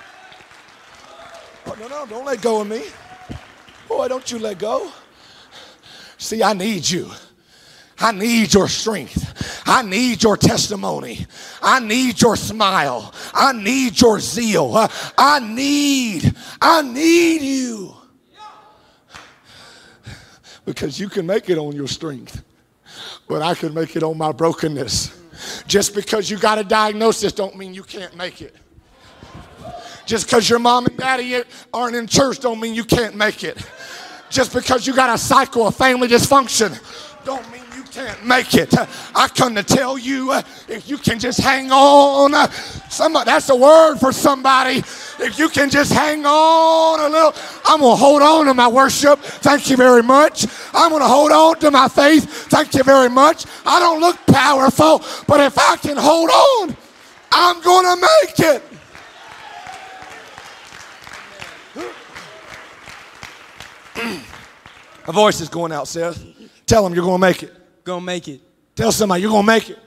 Oh, 1.67 1.77
no, 1.79 1.87
no, 1.87 2.07
don't 2.07 2.25
let 2.25 2.43
go 2.43 2.63
of 2.63 2.69
me. 2.69 2.83
Boy, 3.87 4.09
don't 4.09 4.31
you 4.33 4.41
let 4.41 4.59
go. 4.59 4.91
See, 6.19 6.43
I 6.43 6.55
need 6.55 6.91
you. 6.91 7.09
I 8.01 8.11
need 8.11 8.53
your 8.53 8.69
strength. 8.69 9.63
I 9.67 9.83
need 9.83 10.23
your 10.23 10.37
testimony. 10.37 11.27
I 11.63 11.79
need 11.79 12.21
your 12.21 12.37
smile. 12.37 13.15
I 13.33 13.53
need 13.53 14.01
your 14.01 14.19
zeal. 14.19 14.73
I 15.17 15.39
need, 15.41 16.35
I 16.61 16.83
need 16.83 17.43
you 17.43 17.98
because 20.69 21.01
you 21.01 21.09
can 21.09 21.25
make 21.27 21.49
it 21.49 21.57
on 21.57 21.75
your 21.75 21.89
strength, 21.89 22.45
but 23.27 23.41
I 23.41 23.55
can 23.55 23.73
make 23.73 23.97
it 23.97 24.03
on 24.03 24.19
my 24.19 24.33
brokenness. 24.33 25.19
Just 25.67 25.95
because 25.95 26.29
you 26.29 26.39
got 26.39 26.59
a 26.59 26.65
diagnosis 26.65 27.33
don't 27.33 27.57
mean 27.57 27.73
you 27.73 27.83
can't 27.83 28.15
make 28.17 28.43
it. 28.43 28.55
Just 30.05 30.27
because 30.27 30.49
your 30.49 30.59
mom 30.59 30.85
and 30.87 30.97
daddy 30.97 31.43
aren't 31.73 31.97
in 31.97 32.07
church 32.07 32.41
don't 32.41 32.61
mean 32.61 32.75
you 32.75 32.85
can't 32.85 33.17
make 33.17 33.45
it. 33.45 33.57
Just 34.29 34.53
because 34.53 34.87
you 34.87 34.95
got 34.95 35.09
a 35.09 35.17
cycle 35.17 35.67
of 35.67 35.75
family 35.75 36.07
dysfunction 36.07 36.79
don't 37.25 37.51
mean 37.51 37.58
can't 37.99 38.25
make 38.25 38.55
it. 38.55 38.73
I 39.15 39.27
come 39.27 39.57
to 39.57 39.65
tell 39.65 39.99
you 39.99 40.31
uh, 40.31 40.43
if 40.69 40.89
you 40.89 40.99
can 40.99 41.19
just 41.19 41.41
hang 41.41 41.73
on. 41.73 42.33
Uh, 42.33 42.49
somebody, 42.89 43.25
that's 43.25 43.49
a 43.49 43.57
word 43.57 43.97
for 43.97 44.13
somebody. 44.13 44.79
If 45.19 45.37
you 45.37 45.49
can 45.49 45.69
just 45.69 45.93
hang 45.93 46.25
on 46.25 47.01
a 47.01 47.09
little, 47.09 47.35
I'm 47.65 47.81
going 47.81 47.97
to 47.97 48.01
hold 48.01 48.23
on 48.23 48.47
to 48.47 48.55
my 48.55 48.69
worship. 48.69 49.19
Thank 49.19 49.69
you 49.69 49.77
very 49.77 50.05
much. 50.05 50.47
I'm 50.73 50.91
going 50.91 51.03
to 51.03 51.09
hold 51.09 51.33
on 51.33 51.59
to 51.59 51.73
my 51.73 51.89
faith. 51.89 52.25
Thank 52.49 52.75
you 52.75 52.85
very 52.85 53.11
much. 53.11 53.47
I 53.67 53.81
don't 53.81 53.99
look 54.01 54.17
powerful, 54.27 55.03
but 55.27 55.41
if 55.41 55.59
I 55.59 55.77
can 55.77 55.97
hold 55.97 56.31
on, 56.31 56.77
I'm 57.33 57.61
going 57.63 57.85
to 57.85 57.97
make 58.01 58.39
it. 58.39 58.63
A 65.09 65.13
voice 65.13 65.41
is 65.41 65.49
going 65.49 65.73
out, 65.73 65.89
Seth. 65.89 66.25
Tell 66.65 66.85
them 66.85 66.95
you're 66.95 67.05
going 67.05 67.21
to 67.21 67.27
make 67.27 67.43
it. 67.43 67.58
Gonna 67.89 68.03
make 68.03 68.29
it. 68.29 68.43
Tell 68.77 68.93
somebody 68.93 69.23
you're 69.23 69.31
gonna 69.31 69.47
make 69.47 69.71
it. 69.71 69.79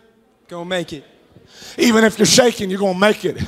Gonna 0.48 0.66
make 0.66 0.92
it. 0.92 1.04
Even 1.78 2.04
if 2.04 2.18
you're 2.18 2.26
shaking, 2.26 2.72
you're 2.72 2.80
gonna 2.80 2.98
make 2.98 3.24
it. 3.26 3.40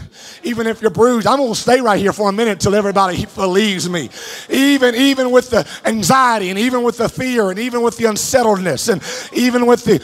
Even 0.43 0.67
if 0.67 0.79
you're 0.79 0.91
bruised, 0.91 1.25
I'm 1.25 1.39
gonna 1.39 1.55
stay 1.55 1.81
right 1.81 1.99
here 1.99 2.13
for 2.13 2.29
a 2.29 2.31
minute 2.31 2.59
till 2.59 2.75
everybody 2.75 3.25
believes 3.33 3.89
me. 3.89 4.11
Even 4.51 4.93
even 4.93 5.31
with 5.31 5.49
the 5.49 5.67
anxiety 5.85 6.51
and 6.51 6.59
even 6.59 6.83
with 6.83 6.97
the 6.97 7.09
fear 7.09 7.49
and 7.49 7.57
even 7.57 7.81
with 7.81 7.97
the 7.97 8.05
unsettledness 8.05 8.89
and 8.89 9.01
even 9.33 9.65
with 9.65 9.85
the 9.85 9.99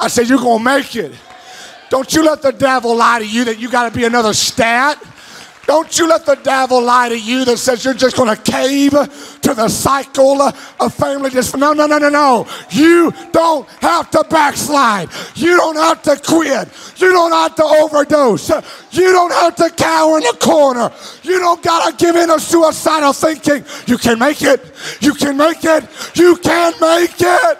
I 0.00 0.08
said 0.08 0.28
you're 0.28 0.38
gonna 0.38 0.64
make 0.64 0.96
it. 0.96 1.12
Don't 1.90 2.12
you 2.12 2.24
let 2.24 2.42
the 2.42 2.50
devil 2.50 2.96
lie 2.96 3.20
to 3.20 3.28
you 3.28 3.44
that 3.44 3.60
you 3.60 3.70
gotta 3.70 3.94
be 3.94 4.02
another 4.02 4.34
stat. 4.34 5.00
Don't 5.66 5.98
you 5.98 6.08
let 6.08 6.26
the 6.26 6.34
devil 6.36 6.82
lie 6.82 7.08
to 7.08 7.18
you 7.18 7.44
that 7.44 7.58
says 7.58 7.84
you're 7.84 7.94
just 7.94 8.16
going 8.16 8.34
to 8.34 8.40
cave 8.42 8.90
to 8.90 9.54
the 9.54 9.68
cycle 9.68 10.42
of 10.42 10.94
family 10.94 11.30
dysfunction. 11.30 11.60
No, 11.60 11.72
no, 11.72 11.86
no, 11.86 11.98
no, 11.98 12.08
no. 12.08 12.46
You 12.70 13.12
don't 13.32 13.68
have 13.80 14.10
to 14.10 14.24
backslide. 14.28 15.08
You 15.34 15.56
don't 15.56 15.76
have 15.76 16.02
to 16.02 16.16
quit. 16.16 16.68
You 16.96 17.12
don't 17.12 17.32
have 17.32 17.54
to 17.56 17.64
overdose. 17.64 18.48
You 18.90 19.12
don't 19.12 19.32
have 19.32 19.56
to 19.56 19.70
cower 19.70 20.18
in 20.18 20.24
the 20.24 20.36
corner. 20.40 20.92
You 21.22 21.38
don't 21.38 21.62
got 21.62 21.90
to 21.90 22.04
give 22.04 22.16
in 22.16 22.28
to 22.28 22.38
suicidal 22.38 23.12
thinking. 23.12 23.64
You 23.86 23.98
can 23.98 24.18
make 24.18 24.42
it. 24.42 24.60
You 25.00 25.14
can 25.14 25.36
make 25.36 25.64
it. 25.64 25.84
You 26.14 26.36
can 26.36 26.72
make 26.80 27.20
it. 27.20 27.58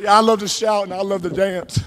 Yeah, 0.00 0.16
I 0.16 0.20
love 0.20 0.40
to 0.40 0.48
shout 0.48 0.84
and 0.84 0.94
I 0.94 1.02
love 1.02 1.20
to 1.22 1.28
dance. 1.28 1.78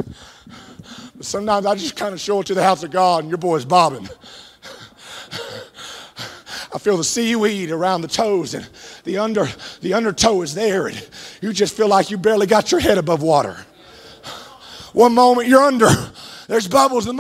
But 1.16 1.26
sometimes 1.26 1.66
I 1.66 1.74
just 1.74 1.96
kind 1.96 2.14
of 2.14 2.20
show 2.20 2.42
it 2.42 2.48
to 2.48 2.54
the 2.54 2.62
house 2.62 2.84
of 2.84 2.92
God 2.92 3.24
and 3.24 3.30
your 3.30 3.40
boy's 3.40 3.66
bobbing. 3.66 4.08
I 6.72 6.78
feel 6.78 6.96
the 6.96 7.04
seaweed 7.04 7.72
around 7.72 8.02
the 8.02 8.08
toes 8.08 8.54
and 8.54 8.70
the 9.04 9.18
under 9.18 9.48
the 9.82 9.96
undertow 9.96 10.44
is 10.44 10.54
there 10.54 10.88
and 10.88 11.10
you 11.42 11.54
just 11.54 11.76
feel 11.76 11.88
like 11.88 12.12
you 12.12 12.20
barely 12.20 12.46
got 12.46 12.72
your 12.72 12.82
head 12.82 13.00
above 13.00 13.24
water. 13.24 13.66
One 14.94 15.16
moment 15.16 15.48
you're 15.48 15.64
under, 15.64 15.90
there's 16.48 16.68
bubbles. 16.68 17.06
The, 17.06 17.14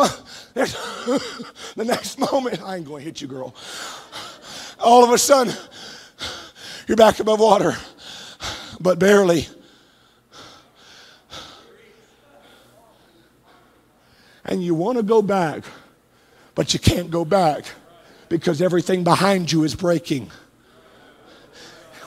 there's, 0.54 0.74
the 1.76 1.86
next 1.86 2.20
moment, 2.20 2.62
I 2.62 2.76
ain't 2.76 2.86
going 2.86 3.02
to 3.02 3.06
hit 3.06 3.20
you, 3.20 3.28
girl. 3.28 3.56
All 4.80 5.04
of 5.04 5.10
a 5.10 5.18
sudden, 5.18 5.56
you're 6.88 6.98
back 6.98 7.20
above 7.20 7.40
water, 7.40 7.76
but 8.80 9.00
barely. 9.00 9.48
And 14.46 14.64
you 14.64 14.76
want 14.76 14.98
to 14.98 15.04
go 15.04 15.22
back, 15.22 15.64
but 16.56 16.74
you 16.74 16.80
can't 16.80 17.10
go 17.10 17.26
back 17.26 17.66
because 18.30 18.62
everything 18.62 19.04
behind 19.04 19.52
you 19.52 19.64
is 19.64 19.76
breaking. 19.76 20.32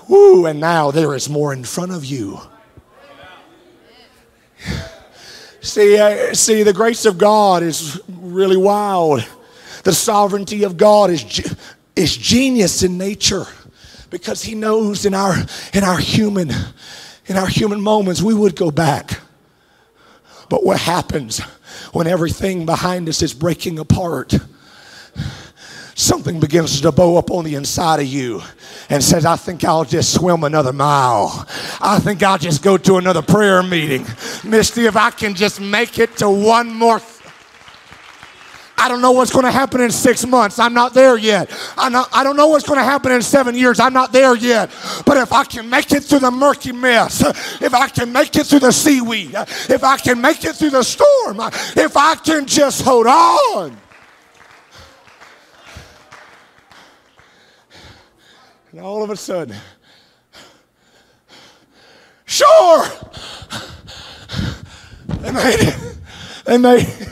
Woo, 0.08 0.46
and 0.46 0.60
now 0.60 0.90
there 0.90 1.14
is 1.14 1.28
more 1.28 1.52
in 1.52 1.64
front 1.64 1.92
of 1.92 2.04
you. 2.04 2.40
See, 5.60 5.98
uh, 5.98 6.32
see, 6.32 6.62
the 6.62 6.72
grace 6.72 7.06
of 7.06 7.18
God 7.18 7.64
is 7.64 8.00
really 8.08 8.56
wild. 8.56 9.26
The 9.82 9.92
sovereignty 9.92 10.62
of 10.62 10.76
God 10.76 11.10
is, 11.10 11.56
is 11.96 12.16
genius 12.16 12.84
in 12.84 12.96
nature 12.96 13.46
because 14.10 14.42
He 14.42 14.54
knows 14.54 15.04
in 15.04 15.12
our, 15.12 15.34
in 15.74 15.82
our 15.82 15.98
human, 15.98 16.52
in 17.26 17.36
our 17.36 17.48
human 17.48 17.80
moments 17.80 18.22
we 18.22 18.32
would 18.32 18.54
go 18.54 18.70
back. 18.70 19.18
But 20.48 20.64
what 20.64 20.78
happens 20.78 21.40
when 21.92 22.06
everything 22.06 22.66
behind 22.66 23.08
us 23.08 23.22
is 23.22 23.34
breaking 23.34 23.78
apart? 23.78 24.34
Something 25.94 26.40
begins 26.40 26.82
to 26.82 26.92
bow 26.92 27.16
up 27.16 27.30
on 27.30 27.44
the 27.44 27.54
inside 27.54 28.00
of 28.00 28.06
you 28.06 28.42
and 28.90 29.02
says, 29.02 29.24
I 29.24 29.36
think 29.36 29.64
I'll 29.64 29.84
just 29.84 30.12
swim 30.12 30.44
another 30.44 30.72
mile. 30.72 31.46
I 31.80 31.98
think 31.98 32.22
I'll 32.22 32.36
just 32.36 32.62
go 32.62 32.76
to 32.76 32.96
another 32.96 33.22
prayer 33.22 33.62
meeting. 33.62 34.06
Misty, 34.44 34.84
if 34.84 34.94
I 34.94 35.10
can 35.10 35.34
just 35.34 35.58
make 35.58 35.98
it 35.98 36.18
to 36.18 36.28
one 36.28 36.72
more 36.74 37.00
I 38.78 38.88
don't 38.88 39.00
know 39.00 39.12
what's 39.12 39.32
going 39.32 39.44
to 39.44 39.50
happen 39.50 39.80
in 39.80 39.90
six 39.90 40.26
months. 40.26 40.58
I'm 40.58 40.74
not 40.74 40.92
there 40.92 41.16
yet. 41.16 41.50
I, 41.78 42.22
don't 42.22 42.36
know 42.36 42.48
what's 42.48 42.66
going 42.66 42.78
to 42.78 42.84
happen 42.84 43.10
in 43.10 43.22
seven 43.22 43.54
years. 43.54 43.80
I'm 43.80 43.92
not 43.92 44.12
there 44.12 44.34
yet. 44.36 44.70
But 45.06 45.16
if 45.16 45.32
I 45.32 45.44
can 45.44 45.70
make 45.70 45.92
it 45.92 46.04
through 46.04 46.20
the 46.20 46.30
murky 46.30 46.72
mess, 46.72 47.22
if 47.62 47.74
I 47.74 47.88
can 47.88 48.12
make 48.12 48.36
it 48.36 48.46
through 48.46 48.60
the 48.60 48.72
seaweed, 48.72 49.34
if 49.34 49.82
I 49.82 49.96
can 49.96 50.20
make 50.20 50.44
it 50.44 50.56
through 50.56 50.70
the 50.70 50.82
storm, 50.82 51.40
if 51.76 51.96
I 51.96 52.16
can 52.16 52.46
just 52.46 52.82
hold 52.82 53.06
on. 53.06 53.76
And 58.72 58.80
all 58.80 59.02
of 59.02 59.08
a 59.08 59.16
sudden, 59.16 59.56
sure! 62.26 62.86
They 65.06 65.32
made 65.32 65.60
it. 65.60 65.98
They 66.44 66.58
made 66.58 66.86
it. 66.86 67.08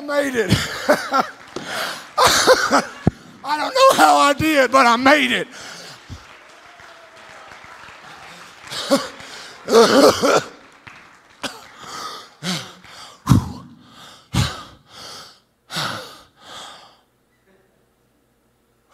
I 0.00 0.02
made 0.02 0.34
it. 0.34 0.50
I 3.44 3.58
don't 3.58 3.74
know 3.74 3.96
how 4.02 4.16
I 4.16 4.32
did, 4.32 4.72
but 4.72 4.86
I 4.86 4.96
made 4.96 5.30
it. 5.30 5.46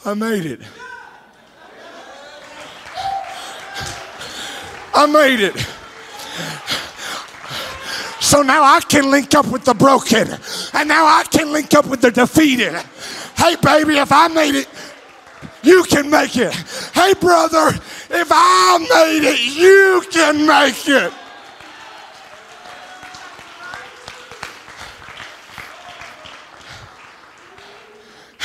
I 0.04 0.14
made 0.14 0.46
it. 0.46 0.60
I 4.92 5.06
made 5.06 5.40
it. 5.40 5.66
So 8.36 8.42
now 8.42 8.62
I 8.64 8.80
can 8.80 9.10
link 9.10 9.34
up 9.34 9.46
with 9.46 9.64
the 9.64 9.72
broken. 9.72 10.28
And 10.74 10.86
now 10.86 11.06
I 11.06 11.24
can 11.24 11.54
link 11.54 11.72
up 11.72 11.86
with 11.86 12.02
the 12.02 12.10
defeated. 12.10 12.74
Hey, 13.34 13.56
baby, 13.56 13.96
if 13.96 14.12
I 14.12 14.28
made 14.28 14.54
it, 14.54 14.68
you 15.62 15.82
can 15.84 16.10
make 16.10 16.36
it. 16.36 16.52
Hey, 16.92 17.14
brother, 17.14 17.68
if 17.68 18.28
I 18.30 18.78
made 18.90 19.26
it, 19.26 19.40
you 19.56 20.02
can 20.10 20.46
make 20.46 20.86
it. 20.86 21.14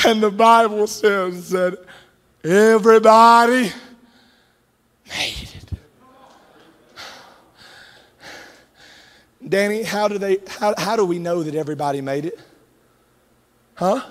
And 0.06 0.22
the 0.22 0.30
Bible 0.30 0.86
says 0.86 1.50
that 1.50 1.84
everybody 2.42 3.72
made 5.06 5.42
it. 5.42 5.51
Danny, 9.48 9.82
how 9.82 10.08
do 10.08 10.18
they 10.18 10.38
how, 10.46 10.74
how 10.78 10.96
do 10.96 11.04
we 11.04 11.18
know 11.18 11.42
that 11.42 11.54
everybody 11.54 12.00
made 12.00 12.26
it? 12.26 12.38
Huh? 13.74 14.02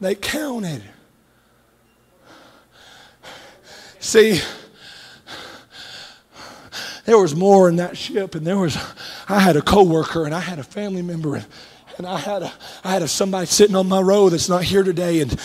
They 0.00 0.14
counted. 0.14 0.82
See, 3.98 4.40
there 7.04 7.18
was 7.18 7.34
more 7.34 7.68
in 7.68 7.76
that 7.76 7.96
ship, 7.96 8.34
and 8.34 8.46
there 8.46 8.58
was 8.58 8.76
I 9.28 9.40
had 9.40 9.56
a 9.56 9.62
coworker 9.62 10.24
and 10.24 10.34
I 10.34 10.40
had 10.40 10.58
a 10.58 10.62
family 10.62 11.02
member 11.02 11.36
and, 11.36 11.46
and 11.98 12.06
I 12.06 12.18
had 12.18 12.42
a 12.42 12.52
I 12.84 12.92
had 12.92 13.02
a 13.02 13.08
somebody 13.08 13.46
sitting 13.46 13.76
on 13.76 13.88
my 13.88 14.00
row 14.00 14.28
that's 14.28 14.48
not 14.48 14.62
here 14.62 14.82
today 14.82 15.20
and 15.20 15.38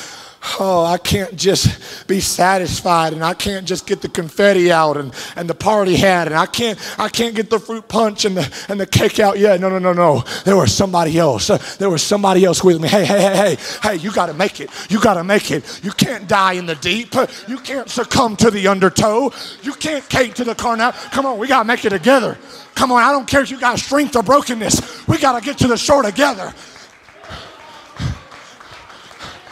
oh, 0.60 0.86
I 0.86 0.98
can't 0.98 1.36
just 1.36 1.68
be 2.08 2.20
satisfied 2.20 3.14
and 3.14 3.24
I 3.24 3.34
can't 3.34 3.66
just 3.66 3.88
get 3.88 4.02
the 4.02 4.10
confetti 4.10 4.72
out 4.72 4.98
and, 4.98 5.14
and 5.36 5.50
the 5.50 5.56
party 5.56 5.96
hat 5.96 6.28
and 6.28 6.36
I 6.36 6.46
can't 6.46 6.80
I 7.00 7.10
can't 7.10 7.36
get 7.36 7.50
the 7.50 7.60
fruit 7.60 7.88
punch 7.88 8.26
and 8.26 8.38
the 8.38 8.66
and 8.70 8.80
the 8.80 8.86
cake 8.86 9.20
out 9.20 9.40
yet. 9.40 9.60
No, 9.60 9.70
no, 9.70 9.80
no, 9.80 9.94
no. 9.94 10.24
There 10.46 10.56
was 10.56 10.74
somebody 10.74 11.18
else. 11.18 11.50
Uh, 11.50 11.58
there 11.80 11.90
was 11.90 12.04
somebody 12.04 12.46
else 12.46 12.64
with 12.64 12.82
me. 12.82 12.88
Hey, 12.88 13.06
hey, 13.06 13.22
hey, 13.22 13.36
hey, 13.36 13.58
hey, 13.82 13.96
you 13.96 14.12
gotta 14.12 14.34
make 14.34 14.60
it. 14.60 14.70
You 14.90 15.02
gotta 15.02 15.24
make 15.24 15.52
it. 15.52 15.82
You 15.84 15.92
can't 15.92 16.28
die 16.28 16.54
in 16.54 16.66
the 16.66 16.76
deep. 16.76 17.14
You 17.48 17.58
can't 17.58 17.90
succumb 17.90 18.36
to 18.38 18.52
the 18.52 18.68
undertow. 18.68 19.32
You 19.62 19.74
can't 19.74 20.08
cave 20.10 20.34
to 20.36 20.44
the 20.44 20.56
carnal. 20.56 20.92
Come 21.12 21.26
on, 21.26 21.38
we 21.38 21.48
gotta 21.48 21.66
make 21.66 21.86
it 21.86 21.90
together. 21.90 22.38
Come 22.76 22.92
on, 22.92 23.04
I 23.04 23.12
don't 23.12 23.28
care 23.28 23.42
if 23.42 23.52
you 23.52 23.60
got 23.60 23.80
strength 23.80 24.16
or 24.16 24.24
brokenness. 24.24 25.08
We 25.08 25.18
gotta 25.18 25.44
get 25.44 25.58
to 25.60 25.68
the 25.68 25.78
shore 25.78 26.04
together. 26.04 26.54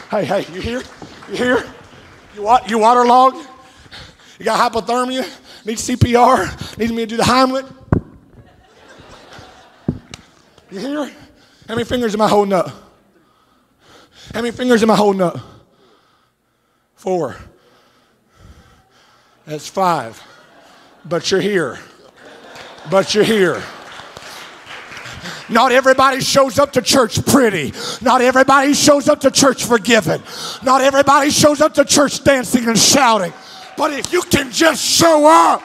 Hey, 0.10 0.26
hey, 0.26 0.46
you 0.54 0.60
here? 0.60 0.84
You 1.30 1.38
here? 1.38 1.74
You, 2.36 2.58
you 2.67 2.80
waterlogged? 2.80 3.48
You 4.39 4.46
got 4.46 4.72
hypothermia? 4.72 5.28
Need 5.65 5.78
CPR? 5.78 6.78
Need 6.78 6.91
me 6.91 6.98
to 6.98 7.06
do 7.06 7.17
the 7.17 7.24
Heimlich? 7.24 7.72
You 10.72 10.80
here? 10.80 11.12
How 11.67 11.76
many 11.76 11.84
fingers 11.84 12.13
am 12.13 12.22
I 12.22 12.28
holding 12.28 12.54
up? 12.54 12.67
How 14.34 14.41
many 14.41 14.52
fingers 14.52 14.82
am 14.82 14.89
I 14.89 14.96
holding 14.96 15.22
up? 15.22 15.38
Four. 16.96 17.36
That's 19.46 19.67
five. 19.67 20.22
But 21.04 21.30
you're 21.30 21.41
here. 21.41 21.80
But 22.89 23.13
you're 23.13 23.24
here. 23.24 23.62
Not 25.49 25.71
everybody 25.71 26.21
shows 26.21 26.60
up 26.60 26.71
to 26.73 26.81
church 26.81 27.25
pretty. 27.25 27.73
Not 28.01 28.21
everybody 28.21 28.73
shows 28.73 29.07
up 29.10 29.19
to 29.21 29.31
church 29.31 29.65
forgiven. 29.65 30.21
Not 30.63 30.81
everybody 30.81 31.29
shows 31.29 31.62
up 31.62 31.73
to 31.75 31.86
church 31.86 32.23
dancing 32.23 32.67
and 32.67 32.77
shouting. 32.77 33.34
But 33.77 33.93
if 33.93 34.13
you 34.13 34.21
can 34.23 34.51
just 34.51 34.84
show 34.84 35.25
up, 35.27 35.63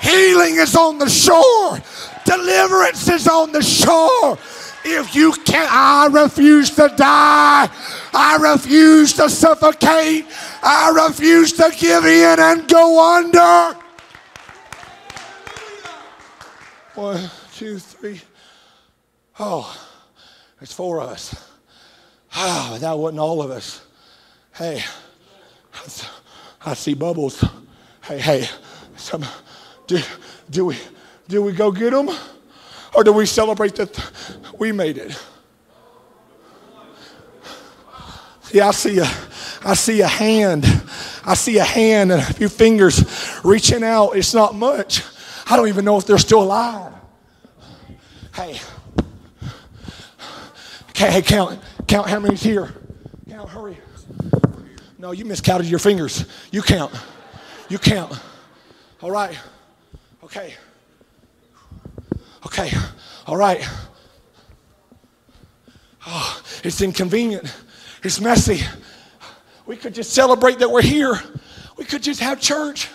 healing 0.00 0.56
is 0.56 0.74
on 0.74 0.98
the 0.98 1.08
shore, 1.08 1.78
deliverance 2.24 3.08
is 3.08 3.28
on 3.28 3.52
the 3.52 3.62
shore. 3.62 4.38
If 4.84 5.14
you 5.14 5.32
can't, 5.32 5.70
I 5.70 6.06
refuse 6.06 6.70
to 6.70 6.92
die. 6.96 7.68
I 8.14 8.36
refuse 8.40 9.12
to 9.14 9.28
suffocate. 9.28 10.24
I 10.62 11.06
refuse 11.06 11.52
to 11.54 11.70
give 11.78 12.06
in 12.06 12.38
and 12.40 12.66
go 12.68 13.16
under. 13.16 13.78
One, 16.94 17.30
two, 17.54 17.78
three. 17.78 17.87
Oh, 19.40 19.76
there's 20.58 20.72
four 20.72 21.00
of 21.00 21.10
us. 21.10 21.34
Ah, 22.34 22.72
oh, 22.72 22.78
that 22.78 22.98
wasn't 22.98 23.20
all 23.20 23.40
of 23.40 23.50
us. 23.50 23.82
Hey, 24.54 24.82
I 26.64 26.74
see 26.74 26.94
bubbles. 26.94 27.44
Hey, 28.02 28.18
hey, 28.18 28.48
some, 28.96 29.24
do, 29.86 30.00
do 30.50 30.66
we 30.66 30.76
do 31.28 31.42
we 31.42 31.52
go 31.52 31.70
get 31.70 31.92
them, 31.92 32.08
or 32.94 33.04
do 33.04 33.12
we 33.12 33.26
celebrate 33.26 33.76
that 33.76 34.10
we 34.58 34.72
made 34.72 34.98
it? 34.98 35.22
See, 38.42 38.60
I 38.60 38.70
see 38.70 38.98
a, 38.98 39.10
I 39.62 39.74
see 39.74 40.00
a 40.00 40.08
hand. 40.08 40.64
I 41.24 41.34
see 41.34 41.58
a 41.58 41.64
hand 41.64 42.10
and 42.10 42.22
a 42.22 42.32
few 42.32 42.48
fingers 42.48 43.04
reaching 43.44 43.84
out. 43.84 44.12
It's 44.12 44.32
not 44.32 44.54
much. 44.54 45.02
I 45.46 45.56
don't 45.56 45.68
even 45.68 45.84
know 45.84 45.98
if 45.98 46.06
they're 46.06 46.18
still 46.18 46.42
alive. 46.42 46.94
Hey. 48.34 48.58
Hey, 50.98 51.22
count, 51.22 51.60
count 51.86 52.08
how 52.08 52.18
many's 52.18 52.42
here. 52.42 52.74
Count, 53.30 53.48
hurry. 53.48 53.78
No, 54.98 55.12
you 55.12 55.24
miscounted 55.24 55.70
your 55.70 55.78
fingers. 55.78 56.24
You 56.50 56.60
count. 56.60 56.92
You 57.68 57.78
count. 57.78 58.20
All 59.00 59.12
right. 59.12 59.38
Okay. 60.24 60.54
Okay. 62.44 62.72
All 63.28 63.36
right. 63.36 63.64
Oh, 66.04 66.42
it's 66.64 66.80
inconvenient. 66.80 67.54
It's 68.02 68.20
messy. 68.20 68.60
We 69.66 69.76
could 69.76 69.94
just 69.94 70.12
celebrate 70.12 70.58
that 70.58 70.68
we're 70.68 70.82
here. 70.82 71.22
We 71.76 71.84
could 71.84 72.02
just 72.02 72.18
have 72.18 72.40
church. 72.40 72.88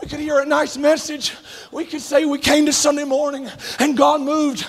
We 0.00 0.08
could 0.08 0.20
hear 0.20 0.38
a 0.38 0.46
nice 0.46 0.76
message. 0.76 1.34
We 1.72 1.86
could 1.86 2.02
say 2.02 2.24
we 2.24 2.38
came 2.38 2.66
to 2.66 2.72
Sunday 2.72 3.02
morning 3.02 3.50
and 3.80 3.96
God 3.96 4.20
moved. 4.20 4.64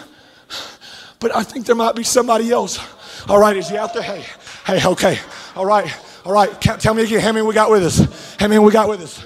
But 1.20 1.36
I 1.36 1.44
think 1.44 1.66
there 1.66 1.76
might 1.76 1.96
be 1.96 2.04
somebody 2.04 2.52
else. 2.52 2.80
All 3.28 3.40
right, 3.40 3.56
is 3.56 3.70
he 3.70 3.78
out 3.78 3.94
there? 3.94 4.04
Hey, 4.04 4.24
hey, 4.66 4.88
okay. 4.88 5.20
All 5.56 5.66
right, 5.66 5.94
all 6.26 6.32
right. 6.32 6.50
Tell 6.62 6.94
me 6.94 7.04
again 7.04 7.20
how 7.20 7.34
many 7.34 7.46
we 7.46 7.54
got 7.54 7.70
with 7.70 7.84
us. 7.84 8.36
How 8.40 8.48
many 8.48 8.60
we 8.60 8.72
got 8.72 8.88
with 8.88 9.02
us? 9.02 9.26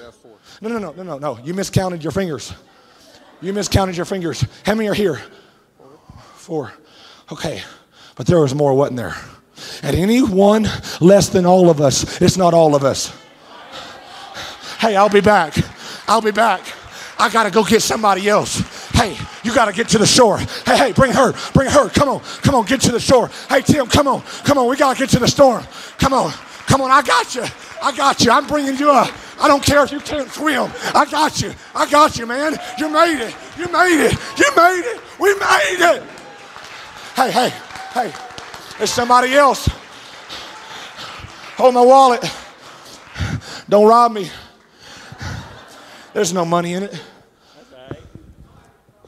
No, 0.60 0.68
no, 0.68 0.78
no, 0.78 0.92
no, 0.92 1.02
no, 1.02 1.18
no. 1.18 1.38
You 1.44 1.54
miscounted 1.54 2.02
your 2.02 2.12
fingers. 2.12 2.52
You 3.40 3.52
miscounted 3.52 3.96
your 3.96 4.06
fingers. 4.06 4.44
How 4.64 4.74
many 4.74 4.88
are 4.88 4.94
here? 4.94 5.20
Four. 6.34 6.72
Okay. 7.30 7.62
But 8.16 8.26
there 8.26 8.40
was 8.40 8.54
more, 8.54 8.74
wasn't 8.74 8.96
there? 8.96 9.14
At 9.82 9.94
any 9.94 10.22
one 10.22 10.66
less 11.00 11.28
than 11.28 11.46
all 11.46 11.70
of 11.70 11.80
us, 11.80 12.20
it's 12.20 12.36
not 12.36 12.54
all 12.54 12.74
of 12.74 12.84
us. 12.84 13.16
Hey, 14.78 14.96
I'll 14.96 15.08
be 15.08 15.20
back. 15.20 15.54
I'll 16.08 16.20
be 16.20 16.32
back. 16.32 16.60
I 17.18 17.30
got 17.30 17.44
to 17.44 17.50
go 17.50 17.64
get 17.64 17.82
somebody 17.82 18.28
else. 18.28 18.62
Hey, 18.94 19.18
you 19.42 19.54
got 19.54 19.66
to 19.66 19.72
get 19.72 19.88
to 19.88 19.98
the 19.98 20.06
shore. 20.06 20.38
Hey, 20.38 20.76
hey, 20.76 20.92
bring 20.92 21.12
her, 21.12 21.34
bring 21.52 21.68
her. 21.68 21.88
Come 21.90 22.08
on, 22.08 22.20
come 22.42 22.54
on, 22.54 22.64
get 22.64 22.80
to 22.82 22.92
the 22.92 23.00
shore. 23.00 23.28
Hey, 23.48 23.60
Tim, 23.60 23.86
come 23.86 24.06
on, 24.06 24.22
come 24.44 24.56
on. 24.56 24.68
We 24.68 24.76
got 24.76 24.94
to 24.94 24.98
get 24.98 25.10
to 25.10 25.18
the 25.18 25.28
storm. 25.28 25.64
Come 25.98 26.12
on, 26.12 26.32
come 26.66 26.80
on. 26.80 26.90
I 26.90 27.02
got 27.02 27.34
you. 27.34 27.44
I 27.82 27.94
got 27.94 28.24
you. 28.24 28.30
I'm 28.30 28.46
bringing 28.46 28.76
you 28.76 28.90
up. 28.90 29.12
I 29.40 29.48
don't 29.48 29.62
care 29.62 29.82
if 29.84 29.90
you 29.90 30.00
can't 30.00 30.30
swim. 30.30 30.70
I 30.94 31.06
got 31.10 31.42
you. 31.42 31.52
I 31.74 31.90
got 31.90 32.16
you, 32.16 32.24
man. 32.24 32.56
You 32.78 32.88
made 32.88 33.20
it. 33.20 33.34
You 33.58 33.66
made 33.70 34.06
it. 34.06 34.12
You 34.38 34.56
made 34.56 34.84
it. 34.86 35.00
We 35.18 35.34
made 35.34 35.96
it. 35.96 36.02
Hey, 37.16 37.30
hey, 37.30 37.48
hey. 37.92 38.12
There's 38.78 38.92
somebody 38.92 39.34
else. 39.34 39.68
Hold 41.56 41.74
my 41.74 41.82
wallet. 41.82 42.24
Don't 43.68 43.86
rob 43.86 44.12
me. 44.12 44.30
There's 46.12 46.32
no 46.32 46.44
money 46.44 46.74
in 46.74 46.84
it. 46.84 47.00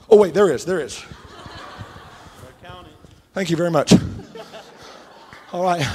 Oh, 0.08 0.16
wait, 0.16 0.34
there 0.34 0.50
is. 0.50 0.64
There 0.64 0.80
is. 0.80 1.04
Thank 3.34 3.50
you 3.50 3.56
very 3.56 3.70
much. 3.70 3.92
All 5.52 5.62
right. 5.62 5.86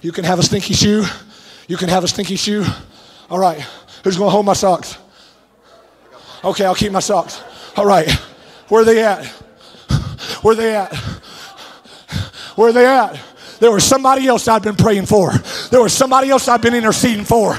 You 0.00 0.12
can 0.12 0.24
have 0.24 0.38
a 0.38 0.42
stinky 0.42 0.74
shoe. 0.74 1.04
You 1.68 1.76
can 1.76 1.88
have 1.88 2.04
a 2.04 2.08
stinky 2.08 2.36
shoe. 2.36 2.64
All 3.28 3.38
right. 3.38 3.60
Who's 4.04 4.16
going 4.16 4.28
to 4.28 4.32
hold 4.32 4.46
my 4.46 4.52
socks? 4.52 4.96
Okay, 6.44 6.64
I'll 6.64 6.74
keep 6.74 6.92
my 6.92 7.00
socks. 7.00 7.42
All 7.76 7.84
right. 7.86 8.10
Where 8.68 8.82
are 8.82 8.84
they 8.84 9.02
at? 9.02 9.26
Where 10.42 10.52
are 10.52 10.56
they 10.56 10.74
at? 10.74 10.94
Where 12.54 12.68
are 12.68 12.72
they 12.72 12.86
at? 12.86 13.20
There 13.58 13.70
was 13.70 13.84
somebody 13.84 14.26
else 14.26 14.48
I'd 14.48 14.62
been 14.62 14.76
praying 14.76 15.06
for. 15.06 15.32
There 15.70 15.82
was 15.82 15.92
somebody 15.92 16.30
else 16.30 16.46
I've 16.48 16.62
been 16.62 16.74
interceding 16.74 17.24
for. 17.24 17.58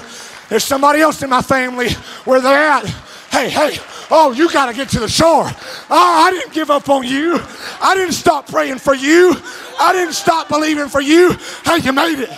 There's 0.49 0.63
somebody 0.63 1.01
else 1.01 1.21
in 1.21 1.29
my 1.29 1.41
family 1.41 1.89
where 2.23 2.39
are 2.39 2.41
they're 2.41 2.69
at. 2.69 2.85
Hey, 3.29 3.49
hey, 3.49 3.77
oh, 4.09 4.31
you 4.31 4.51
got 4.51 4.67
to 4.67 4.73
get 4.73 4.89
to 4.89 4.99
the 4.99 5.07
shore. 5.07 5.45
Oh, 5.45 6.25
I 6.27 6.31
didn't 6.31 6.53
give 6.53 6.69
up 6.69 6.89
on 6.89 7.03
you. 7.05 7.39
I 7.81 7.95
didn't 7.95 8.13
stop 8.13 8.47
praying 8.47 8.79
for 8.79 8.95
you. 8.95 9.35
I 9.79 9.93
didn't 9.93 10.13
stop 10.13 10.49
believing 10.49 10.87
for 10.87 11.01
you. 11.01 11.33
Hey, 11.63 11.79
you 11.79 11.93
made 11.93 12.19
it. 12.19 12.29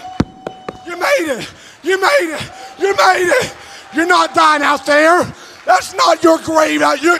You 0.86 0.98
made 0.98 1.40
it. 1.40 1.54
You 1.84 2.00
made 2.00 2.36
it. 2.36 2.52
You 2.80 2.96
made 2.96 3.30
it. 3.42 3.56
You're 3.94 4.08
not 4.08 4.34
dying 4.36 4.62
out 4.62 4.86
there. 4.86 5.24
That's 5.66 5.94
not 5.94 6.24
your 6.24 6.38
grave 6.40 6.82
out. 6.82 7.02
You. 7.02 7.18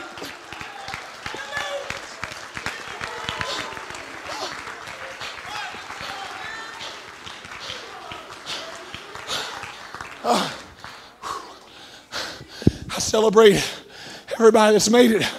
Ah. 10.22 10.56
I 12.94 12.98
celebrate 12.98 13.62
everybody 14.40 14.72
that's 14.72 14.88
made 14.88 15.10
it. 15.10 15.30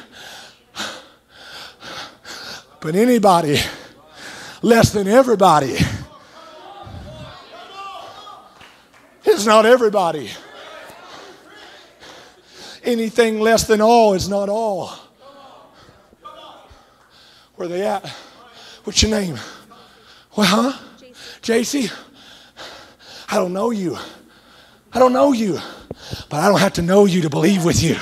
But 2.79 2.93
anybody 2.93 3.57
less 4.61 4.93
than 4.93 5.07
everybody 5.07 5.75
is 9.25 9.47
not 9.47 9.65
everybody. 9.65 10.29
Anything 12.83 13.39
less 13.39 13.65
than 13.65 13.81
all 13.81 14.13
is 14.13 14.29
not 14.29 14.49
all. 14.49 14.91
Where 17.55 17.67
they 17.67 17.81
at? 17.81 18.07
What's 18.83 19.01
your 19.01 19.09
name? 19.09 19.39
Well, 20.37 20.45
huh? 20.45 20.77
JC. 21.41 21.91
I 23.29 23.37
don't 23.37 23.53
know 23.53 23.71
you. 23.71 23.97
I 24.93 24.99
don't 24.99 25.13
know 25.13 25.31
you, 25.31 25.59
but 26.29 26.39
I 26.39 26.47
don't 26.49 26.59
have 26.59 26.73
to 26.73 26.83
know 26.83 27.05
you 27.05 27.21
to 27.21 27.29
believe 27.31 27.65
with 27.65 27.81
you. 27.81 27.95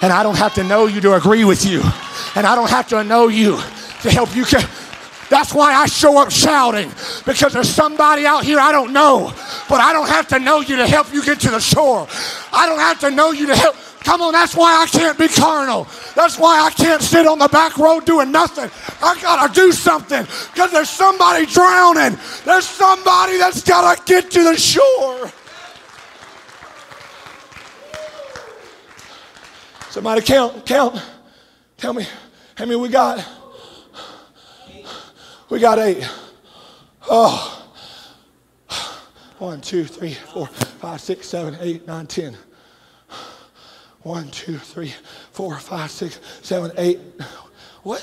And 0.00 0.12
I 0.12 0.22
don't 0.22 0.36
have 0.36 0.54
to 0.54 0.64
know 0.64 0.86
you 0.86 1.00
to 1.00 1.14
agree 1.14 1.44
with 1.44 1.64
you. 1.64 1.80
And 2.34 2.46
I 2.46 2.54
don't 2.54 2.70
have 2.70 2.88
to 2.88 3.02
know 3.02 3.28
you 3.28 3.56
to 4.02 4.10
help 4.10 4.34
you. 4.34 4.44
That's 5.28 5.52
why 5.52 5.74
I 5.74 5.86
show 5.86 6.18
up 6.18 6.30
shouting 6.30 6.90
because 7.26 7.52
there's 7.52 7.68
somebody 7.68 8.24
out 8.24 8.44
here 8.44 8.58
I 8.58 8.72
don't 8.72 8.92
know, 8.92 9.32
but 9.68 9.80
I 9.80 9.92
don't 9.92 10.08
have 10.08 10.26
to 10.28 10.38
know 10.38 10.60
you 10.60 10.76
to 10.76 10.86
help 10.86 11.12
you 11.12 11.22
get 11.22 11.40
to 11.40 11.50
the 11.50 11.60
shore. 11.60 12.06
I 12.52 12.66
don't 12.66 12.78
have 12.78 13.00
to 13.00 13.10
know 13.10 13.32
you 13.32 13.46
to 13.46 13.56
help. 13.56 13.76
Come 14.04 14.22
on, 14.22 14.32
that's 14.32 14.54
why 14.54 14.82
I 14.82 14.86
can't 14.86 15.18
be 15.18 15.28
carnal. 15.28 15.86
That's 16.14 16.38
why 16.38 16.60
I 16.60 16.70
can't 16.70 17.02
sit 17.02 17.26
on 17.26 17.38
the 17.38 17.48
back 17.48 17.76
row 17.76 18.00
doing 18.00 18.32
nothing. 18.32 18.70
I 19.02 19.20
gotta 19.20 19.52
do 19.52 19.70
something 19.72 20.22
because 20.22 20.72
there's 20.72 20.88
somebody 20.88 21.44
drowning. 21.44 22.18
There's 22.44 22.66
somebody 22.66 23.36
that's 23.36 23.62
gotta 23.62 24.00
get 24.04 24.30
to 24.30 24.44
the 24.44 24.56
shore. 24.56 25.30
Somebody 29.98 30.20
count, 30.20 30.64
count. 30.64 31.02
Tell 31.76 31.92
me 31.92 32.06
how 32.54 32.66
many 32.66 32.76
we 32.76 32.88
got. 32.88 33.28
We 35.48 35.58
got 35.58 35.80
eight. 35.80 36.08
Oh. 37.10 37.68
One, 39.38 39.60
two, 39.60 39.86
three, 39.86 40.14
four, 40.14 40.46
five, 40.46 41.00
six, 41.00 41.26
seven, 41.26 41.56
eight, 41.60 41.84
nine, 41.88 42.06
ten. 42.06 42.36
One, 44.02 44.28
two, 44.28 44.58
three, 44.58 44.94
four, 45.32 45.56
five, 45.56 45.90
six, 45.90 46.20
seven, 46.42 46.70
eight. 46.78 47.00
What? 47.82 48.00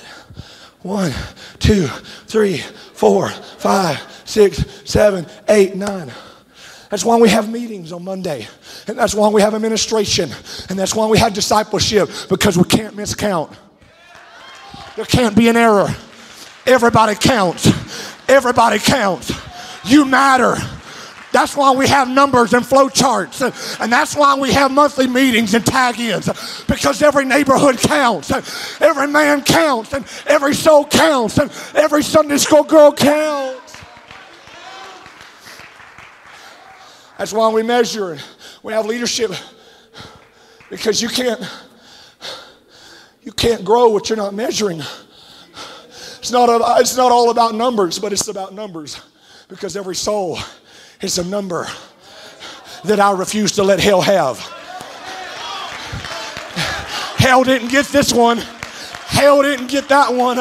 One, 0.82 1.14
two, 1.60 1.88
three, 2.28 2.58
four, 2.58 3.30
five, 3.30 4.02
six, 4.26 4.66
seven, 4.84 5.26
eight, 5.48 5.78
nine. 5.78 6.12
That's 6.90 7.06
why 7.06 7.16
we 7.16 7.30
have 7.30 7.50
meetings 7.50 7.94
on 7.94 8.04
Monday. 8.04 8.50
And 8.88 8.98
that's 8.98 9.16
why 9.16 9.30
we 9.30 9.42
have 9.42 9.54
administration. 9.54 10.30
And 10.70 10.78
that's 10.78 10.94
why 10.94 11.08
we 11.08 11.18
have 11.18 11.34
discipleship 11.34 12.10
because 12.30 12.58
we 12.58 12.66
can't 12.66 12.96
miscount. 12.96 13.56
There 14.96 15.06
can't 15.06 15.36
be 15.36 15.50
an 15.50 15.58
error. 15.58 15.94
Everybody 16.66 17.16
counts. 17.16 17.68
Everybody 18.30 18.80
counts. 18.80 19.32
You 19.86 20.06
matter. 20.06 20.56
That's 21.32 21.58
why 21.58 21.76
we 21.76 21.86
have 21.88 22.08
numbers 22.08 22.54
and 22.54 22.66
flow 22.66 22.88
charts. 22.88 23.42
And 23.42 23.92
that's 23.92 24.16
why 24.16 24.36
we 24.36 24.54
have 24.54 24.72
monthly 24.72 25.08
meetings 25.08 25.54
and 25.54 25.66
tag 25.66 26.00
ins. 26.00 26.28
Because 26.64 27.02
every 27.02 27.26
neighborhood 27.26 27.78
counts. 27.78 28.32
Every 28.80 29.08
man 29.08 29.44
counts. 29.44 29.94
And 29.94 30.06
every 30.28 30.54
soul 30.54 30.86
counts. 30.86 31.38
And 31.38 31.52
every 31.74 32.04
Sunday 32.04 32.38
school 32.38 32.64
girl 32.64 32.94
counts. 32.94 33.76
That's 37.18 37.34
why 37.34 37.50
we 37.50 37.64
measure. 37.64 38.18
We 38.66 38.74
have 38.74 38.88
leadership. 38.88 39.32
Because 40.72 41.00
you 41.00 41.08
can't 41.08 41.40
you 43.22 43.32
can't 43.32 43.64
grow 43.64 43.90
what 43.90 44.10
you're 44.10 44.18
not 44.18 44.34
measuring. 44.34 44.82
It's 46.18 46.32
not, 46.32 46.50
a, 46.50 46.82
it's 46.82 46.98
not 46.98 47.12
all 47.12 47.30
about 47.30 47.54
numbers, 47.54 48.00
but 48.00 48.12
it's 48.12 48.28
about 48.28 48.56
numbers. 48.56 49.00
Because 49.50 49.78
every 49.78 49.96
soul 49.96 50.40
is 51.00 51.20
a 51.20 51.24
number 51.24 51.68
that 52.86 53.00
I 53.00 53.12
refuse 53.12 53.52
to 53.54 53.64
let 53.64 53.80
hell 53.80 54.02
have. 54.02 54.40
Hell 57.20 57.44
didn't 57.44 57.68
get 57.68 57.86
this 57.86 58.12
one. 58.12 58.40
Hell 58.40 59.44
didn't 59.44 59.68
get 59.68 59.88
that 59.90 60.12
one. 60.12 60.38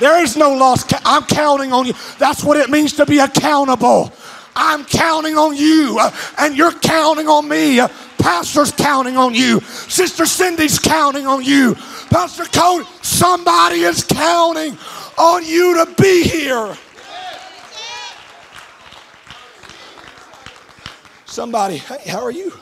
There 0.00 0.22
is 0.22 0.38
no 0.38 0.54
loss. 0.54 0.90
I'm 1.04 1.24
counting 1.24 1.74
on 1.74 1.84
you. 1.84 1.92
That's 2.18 2.42
what 2.42 2.56
it 2.56 2.70
means 2.70 2.94
to 2.94 3.04
be 3.04 3.18
accountable. 3.18 4.10
I'm 4.60 4.84
counting 4.84 5.38
on 5.38 5.56
you, 5.56 5.98
uh, 6.00 6.10
and 6.36 6.56
you're 6.56 6.72
counting 6.72 7.28
on 7.28 7.48
me. 7.48 7.78
Uh, 7.78 7.86
Pastor's 8.18 8.72
counting 8.72 9.16
on 9.16 9.32
you. 9.32 9.60
Sister 9.60 10.26
Cindy's 10.26 10.80
counting 10.80 11.28
on 11.28 11.44
you. 11.44 11.76
Pastor 12.10 12.44
Cody, 12.44 12.84
somebody 13.00 13.82
is 13.82 14.02
counting 14.02 14.76
on 15.16 15.46
you 15.46 15.84
to 15.84 15.94
be 16.02 16.24
here. 16.24 16.76
Somebody, 21.24 21.76
hey, 21.76 22.10
how 22.10 22.24
are 22.24 22.32
you? 22.32 22.52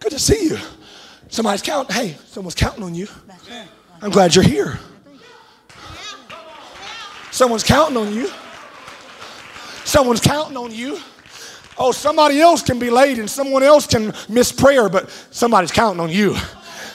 Good 0.00 0.12
to 0.12 0.18
see 0.18 0.48
you. 0.48 0.58
Somebody's 1.28 1.60
counting. 1.60 1.94
Hey, 1.94 2.16
someone's 2.26 2.54
counting 2.54 2.82
on 2.82 2.94
you. 2.94 3.06
I'm 4.00 4.10
glad 4.10 4.34
you're 4.34 4.44
here. 4.44 4.78
Someone's 7.30 7.64
counting 7.64 7.98
on 7.98 8.14
you. 8.14 8.30
Someone's 9.84 10.20
counting 10.20 10.56
on 10.56 10.72
you. 10.72 10.98
Oh, 11.78 11.92
somebody 11.92 12.40
else 12.40 12.62
can 12.62 12.78
be 12.78 12.90
late 12.90 13.18
and 13.18 13.30
someone 13.30 13.62
else 13.62 13.86
can 13.86 14.12
miss 14.28 14.52
prayer, 14.52 14.88
but 14.88 15.10
somebody's 15.30 15.70
counting 15.70 16.00
on 16.00 16.10
you. 16.10 16.36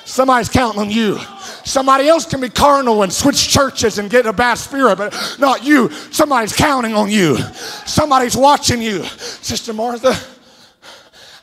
Somebody's 0.06 0.50
counting 0.50 0.82
on 0.82 0.90
you. 0.92 1.18
Somebody 1.64 2.10
else 2.10 2.26
can 2.26 2.42
be 2.42 2.50
carnal 2.50 3.04
and 3.04 3.14
switch 3.14 3.50
churches 3.50 4.00
and 4.00 4.10
get 4.10 4.26
a 4.26 4.34
bad 4.34 4.56
spirit, 4.56 4.98
but 4.98 5.38
not 5.40 5.64
you. 5.64 5.90
Somebody's 6.12 6.54
counting 6.54 6.94
on 6.94 7.10
you. 7.10 7.38
Somebody's 7.86 8.36
watching 8.36 8.82
you. 8.82 9.04
Sister 9.04 9.72
Martha, 9.72 10.14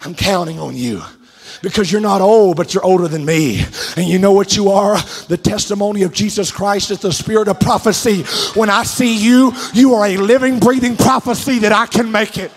I'm 0.03 0.15
counting 0.15 0.59
on 0.59 0.77
you 0.77 1.03
because 1.63 1.91
you're 1.91 2.01
not 2.01 2.21
old, 2.21 2.57
but 2.57 2.75
you're 2.75 2.85
older 2.85 3.09
than 3.09 3.25
me. 3.25 3.65
And 3.97 4.07
you 4.07 4.19
know 4.19 4.33
what 4.33 4.57
you 4.57 4.69
are? 4.71 4.99
The 5.29 5.39
testimony 5.39 6.03
of 6.03 6.13
Jesus 6.13 6.51
Christ 6.51 6.91
is 6.91 7.01
the 7.01 7.13
spirit 7.13 7.49
of 7.49 7.61
prophecy. 7.61 8.25
When 8.59 8.69
I 8.69 8.83
see 8.83 9.17
you, 9.17 9.53
you 9.73 9.95
are 9.95 10.07
a 10.07 10.17
living, 10.19 10.59
breathing 10.59 10.97
prophecy 10.97 11.61
that 11.61 11.73
I 11.73 11.87
can 11.87 12.13
make 12.13 12.37
it. 12.37 12.53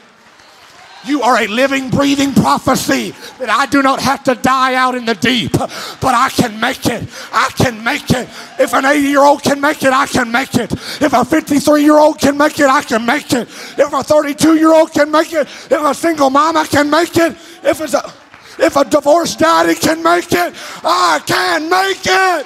You 1.06 1.22
are 1.22 1.42
a 1.42 1.48
living, 1.48 1.90
breathing 1.90 2.34
prophecy 2.34 3.12
that 3.40 3.50
I 3.50 3.66
do 3.66 3.82
not 3.82 4.00
have 4.02 4.24
to 4.26 4.36
die 4.36 4.76
out 4.76 4.96
in 4.96 5.06
the 5.06 5.16
deep, 5.16 5.52
but 5.52 6.04
I 6.04 6.30
can 6.30 6.60
make 6.60 6.86
it. 6.86 7.08
I 7.32 7.50
can 7.56 7.84
make 7.84 8.10
it. 8.10 8.30
If 8.60 8.74
an 8.74 8.86
80 8.86 9.08
year 9.08 9.22
old 9.22 9.44
can 9.44 9.60
make 9.60 9.84
it, 9.84 9.92
I 9.92 10.08
can 10.08 10.32
make 10.32 10.56
it. 10.56 10.72
If 10.72 11.14
a 11.14 11.26
53 11.26 11.84
year 11.84 11.98
old 11.98 12.20
can 12.20 12.38
make 12.38 12.60
it, 12.60 12.68
I 12.68 12.82
can 12.82 13.06
make 13.06 13.34
it. 13.34 13.50
If 13.78 13.94
a 13.94 14.04
32 14.04 14.56
year 14.56 14.74
old 14.74 14.92
can 14.92 15.12
make 15.12 15.34
it, 15.34 15.48
if 15.48 15.72
a 15.72 15.94
single 15.94 16.30
mama 16.30 16.66
can 16.70 16.90
make 16.90 17.16
it, 17.18 17.34
if 17.64 17.82
it's 17.82 17.94
a 17.94 18.14
if 18.60 18.76
a 18.76 18.86
divorced 18.86 19.40
daddy 19.40 19.76
can 19.76 20.04
make 20.04 20.32
it, 20.32 20.54
I 20.84 21.20
can 21.26 21.70
make 21.70 22.06
it. 22.06 22.46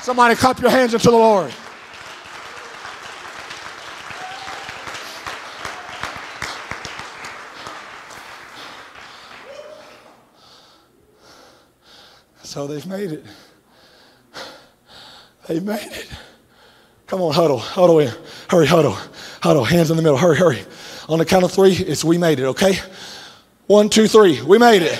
Somebody 0.00 0.34
clap 0.34 0.60
your 0.60 0.70
hands 0.70 0.94
unto 0.94 1.10
the 1.10 1.16
Lord. 1.16 1.52
So 12.56 12.66
they've 12.66 12.86
made 12.86 13.12
it. 13.12 13.22
They've 15.46 15.62
made 15.62 15.92
it. 15.92 16.08
Come 17.06 17.20
on, 17.20 17.34
huddle, 17.34 17.58
huddle 17.58 17.98
in. 17.98 18.10
Hurry, 18.48 18.66
huddle, 18.66 18.96
huddle. 19.42 19.62
Hands 19.62 19.90
in 19.90 19.98
the 19.98 20.02
middle. 20.02 20.16
Hurry, 20.16 20.38
hurry. 20.38 20.60
On 21.06 21.18
the 21.18 21.26
count 21.26 21.44
of 21.44 21.52
three, 21.52 21.72
it's 21.74 22.02
we 22.02 22.16
made 22.16 22.40
it, 22.40 22.44
okay? 22.44 22.78
One, 23.66 23.90
two, 23.90 24.08
three. 24.08 24.40
We 24.40 24.56
made 24.56 24.80
it. 24.80 24.98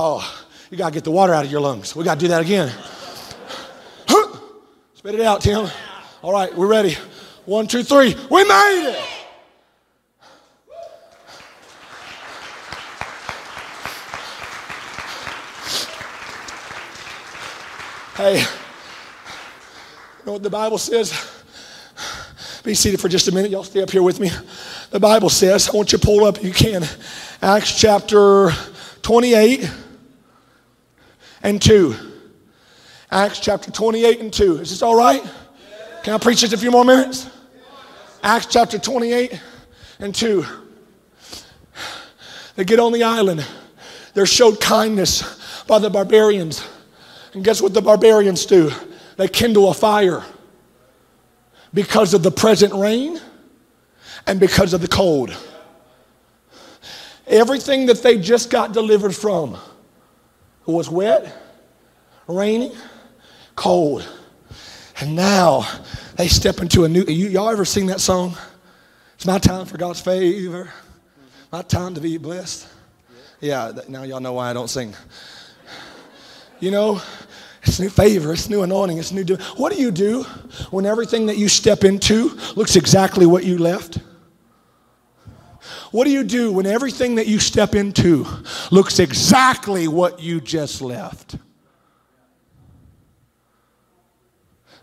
Oh, 0.00 0.28
you 0.68 0.76
got 0.76 0.88
to 0.88 0.94
get 0.94 1.04
the 1.04 1.12
water 1.12 1.32
out 1.32 1.44
of 1.44 1.50
your 1.52 1.60
lungs. 1.60 1.94
We 1.94 2.02
got 2.02 2.14
to 2.14 2.20
do 2.20 2.26
that 2.26 2.42
again. 2.42 2.72
Spit 4.94 5.14
it 5.14 5.20
out, 5.20 5.42
Tim. 5.42 5.70
All 6.22 6.32
right, 6.32 6.52
we're 6.56 6.66
ready. 6.66 6.96
One, 7.44 7.68
two, 7.68 7.84
three. 7.84 8.16
We 8.28 8.42
made 8.42 8.90
it. 8.90 9.13
Hey, 18.16 18.38
you 18.38 18.46
know 20.24 20.34
what 20.34 20.44
the 20.44 20.50
Bible 20.50 20.78
says? 20.78 21.42
Be 22.62 22.72
seated 22.72 23.00
for 23.00 23.08
just 23.08 23.26
a 23.26 23.32
minute. 23.34 23.50
Y'all 23.50 23.64
stay 23.64 23.82
up 23.82 23.90
here 23.90 24.04
with 24.04 24.20
me. 24.20 24.30
The 24.90 25.00
Bible 25.00 25.28
says, 25.28 25.68
I 25.68 25.76
want 25.76 25.90
you 25.90 25.98
to 25.98 26.06
pull 26.06 26.24
up, 26.24 26.40
you 26.40 26.52
can, 26.52 26.84
Acts 27.42 27.76
chapter 27.76 28.52
28 29.02 29.68
and 31.42 31.60
2. 31.60 31.96
Acts 33.10 33.40
chapter 33.40 33.72
28 33.72 34.20
and 34.20 34.32
2. 34.32 34.58
Is 34.58 34.70
this 34.70 34.82
all 34.82 34.94
right? 34.96 35.20
Can 36.04 36.14
I 36.14 36.18
preach 36.18 36.38
just 36.38 36.52
a 36.52 36.56
few 36.56 36.70
more 36.70 36.84
minutes? 36.84 37.28
Acts 38.22 38.46
chapter 38.46 38.78
28 38.78 39.42
and 39.98 40.14
2. 40.14 40.46
They 42.54 42.64
get 42.64 42.78
on 42.78 42.92
the 42.92 43.02
island. 43.02 43.44
They're 44.14 44.24
showed 44.24 44.60
kindness 44.60 45.64
by 45.66 45.80
the 45.80 45.90
barbarians. 45.90 46.64
And 47.34 47.44
guess 47.44 47.60
what 47.60 47.74
the 47.74 47.82
barbarians 47.82 48.46
do? 48.46 48.70
They 49.16 49.28
kindle 49.28 49.68
a 49.70 49.74
fire 49.74 50.24
because 51.72 52.14
of 52.14 52.22
the 52.22 52.30
present 52.30 52.72
rain 52.72 53.20
and 54.26 54.40
because 54.40 54.72
of 54.72 54.80
the 54.80 54.88
cold. 54.88 55.36
Everything 57.26 57.86
that 57.86 58.02
they 58.02 58.18
just 58.18 58.50
got 58.50 58.72
delivered 58.72 59.14
from 59.14 59.56
was 60.66 60.88
wet, 60.88 61.42
rainy, 62.26 62.72
cold. 63.56 64.08
And 65.00 65.16
now 65.16 65.66
they 66.16 66.28
step 66.28 66.60
into 66.60 66.84
a 66.84 66.88
new. 66.88 67.02
You, 67.04 67.28
y'all 67.28 67.50
ever 67.50 67.64
sing 67.64 67.86
that 67.86 68.00
song? 68.00 68.36
It's 69.16 69.26
my 69.26 69.38
time 69.38 69.66
for 69.66 69.76
God's 69.76 70.00
favor. 70.00 70.72
My 71.50 71.62
time 71.62 71.94
to 71.94 72.00
be 72.00 72.16
blessed. 72.16 72.68
Yeah, 73.40 73.72
now 73.88 74.04
y'all 74.04 74.20
know 74.20 74.34
why 74.34 74.50
I 74.50 74.52
don't 74.52 74.68
sing. 74.68 74.94
You 76.64 76.70
know, 76.70 77.02
it's 77.62 77.78
new 77.78 77.90
favor, 77.90 78.32
it's 78.32 78.48
new 78.48 78.62
anointing, 78.62 78.96
it's 78.96 79.12
new. 79.12 79.22
Do- 79.22 79.36
what 79.56 79.70
do 79.70 79.78
you 79.78 79.90
do 79.90 80.22
when 80.70 80.86
everything 80.86 81.26
that 81.26 81.36
you 81.36 81.46
step 81.46 81.84
into 81.84 82.30
looks 82.56 82.74
exactly 82.74 83.26
what 83.26 83.44
you 83.44 83.58
left? 83.58 83.98
What 85.90 86.04
do 86.04 86.10
you 86.10 86.24
do 86.24 86.50
when 86.52 86.64
everything 86.64 87.16
that 87.16 87.26
you 87.26 87.38
step 87.38 87.74
into 87.74 88.26
looks 88.70 88.98
exactly 88.98 89.88
what 89.88 90.20
you 90.20 90.40
just 90.40 90.80
left? 90.80 91.36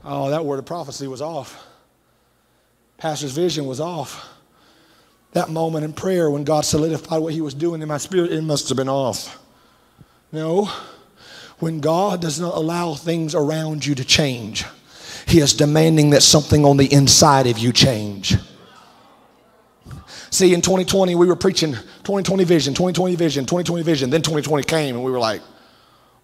Oh, 0.05 0.29
that 0.29 0.45
word 0.45 0.59
of 0.59 0.67
prophecy 0.67 1.07
was 1.07 1.19
off. 1.19 1.65
Pastor's 2.97 3.31
vision 3.31 3.65
was 3.65 3.79
off. 3.79 4.29
That 5.31 5.49
moment 5.49 5.83
in 5.83 5.93
prayer 5.93 6.29
when 6.29 6.43
God 6.43 6.63
solidified 6.63 7.23
what 7.23 7.33
he 7.33 7.41
was 7.41 7.55
doing 7.55 7.81
in 7.81 7.87
my 7.87 7.97
spirit, 7.97 8.31
it 8.31 8.43
must 8.43 8.69
have 8.69 8.77
been 8.77 8.87
off. 8.87 9.39
No. 10.31 10.71
When 11.61 11.79
God 11.79 12.21
does 12.21 12.39
not 12.39 12.55
allow 12.55 12.95
things 12.95 13.35
around 13.35 13.85
you 13.85 13.93
to 13.93 14.03
change, 14.03 14.65
he 15.27 15.39
is 15.39 15.53
demanding 15.53 16.09
that 16.09 16.23
something 16.23 16.65
on 16.65 16.77
the 16.77 16.91
inside 16.91 17.45
of 17.45 17.59
you 17.59 17.71
change. 17.71 18.35
See, 20.31 20.55
in 20.55 20.61
2020, 20.61 21.13
we 21.13 21.27
were 21.27 21.35
preaching 21.35 21.73
2020 21.73 22.45
vision, 22.45 22.73
2020 22.73 23.13
vision, 23.13 23.45
2020 23.45 23.83
vision. 23.83 24.09
Then 24.09 24.23
2020 24.23 24.63
came, 24.63 24.95
and 24.95 25.05
we 25.05 25.11
were 25.11 25.19
like, 25.19 25.43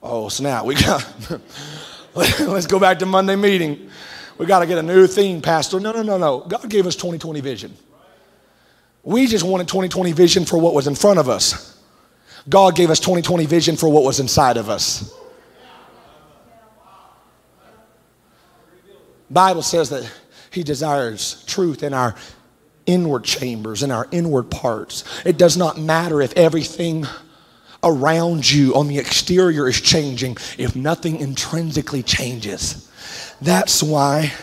oh, 0.01 0.27
snap, 0.27 0.65
we 0.65 0.73
got, 0.73 1.07
let's 2.15 2.65
go 2.65 2.79
back 2.79 2.97
to 2.97 3.05
Monday 3.05 3.35
meeting. 3.35 3.91
We 4.39 4.47
got 4.47 4.59
to 4.59 4.65
get 4.65 4.79
a 4.79 4.83
new 4.83 5.05
theme, 5.05 5.43
Pastor. 5.43 5.79
No, 5.79 5.91
no, 5.91 6.01
no, 6.01 6.17
no. 6.17 6.39
God 6.39 6.67
gave 6.67 6.87
us 6.87 6.95
2020 6.95 7.41
vision. 7.41 7.77
We 9.03 9.27
just 9.27 9.45
wanted 9.45 9.67
2020 9.67 10.13
vision 10.13 10.45
for 10.45 10.57
what 10.57 10.73
was 10.73 10.87
in 10.87 10.95
front 10.95 11.19
of 11.19 11.29
us. 11.29 11.79
God 12.49 12.75
gave 12.75 12.89
us 12.89 12.99
2020 12.99 13.45
vision 13.45 13.77
for 13.77 13.87
what 13.87 14.03
was 14.03 14.19
inside 14.19 14.57
of 14.57 14.67
us. 14.67 15.13
Bible 19.29 19.61
says 19.61 19.89
that 19.89 20.09
he 20.51 20.63
desires 20.63 21.43
truth 21.45 21.83
in 21.83 21.93
our 21.93 22.15
inward 22.85 23.23
chambers, 23.23 23.83
in 23.83 23.91
our 23.91 24.07
inward 24.11 24.49
parts. 24.49 25.03
It 25.25 25.37
does 25.37 25.57
not 25.57 25.77
matter 25.77 26.21
if 26.21 26.33
everything 26.33 27.05
around 27.83 28.49
you 28.49 28.73
on 28.75 28.87
the 28.87 28.97
exterior 28.97 29.67
is 29.67 29.79
changing 29.79 30.37
if 30.57 30.75
nothing 30.75 31.17
intrinsically 31.17 32.03
changes. 32.03 32.89
That's 33.41 33.83
why 33.83 34.33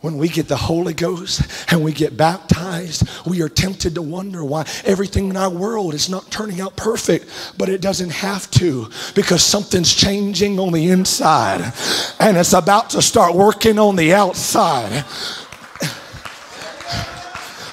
when 0.00 0.16
we 0.16 0.28
get 0.28 0.48
the 0.48 0.56
Holy 0.56 0.94
Ghost 0.94 1.42
and 1.70 1.84
we 1.84 1.92
get 1.92 2.16
baptized, 2.16 3.06
we 3.26 3.42
are 3.42 3.48
tempted 3.48 3.94
to 3.94 4.02
wonder 4.02 4.42
why 4.42 4.66
everything 4.84 5.28
in 5.28 5.36
our 5.36 5.50
world 5.50 5.92
is 5.92 6.08
not 6.08 6.30
turning 6.30 6.60
out 6.60 6.76
perfect, 6.76 7.26
but 7.58 7.68
it 7.68 7.82
doesn't 7.82 8.10
have 8.10 8.50
to 8.52 8.88
because 9.14 9.44
something's 9.44 9.94
changing 9.94 10.58
on 10.58 10.72
the 10.72 10.88
inside 10.88 11.72
and 12.18 12.36
it's 12.36 12.54
about 12.54 12.90
to 12.90 13.02
start 13.02 13.34
working 13.34 13.78
on 13.78 13.96
the 13.96 14.14
outside. 14.14 15.04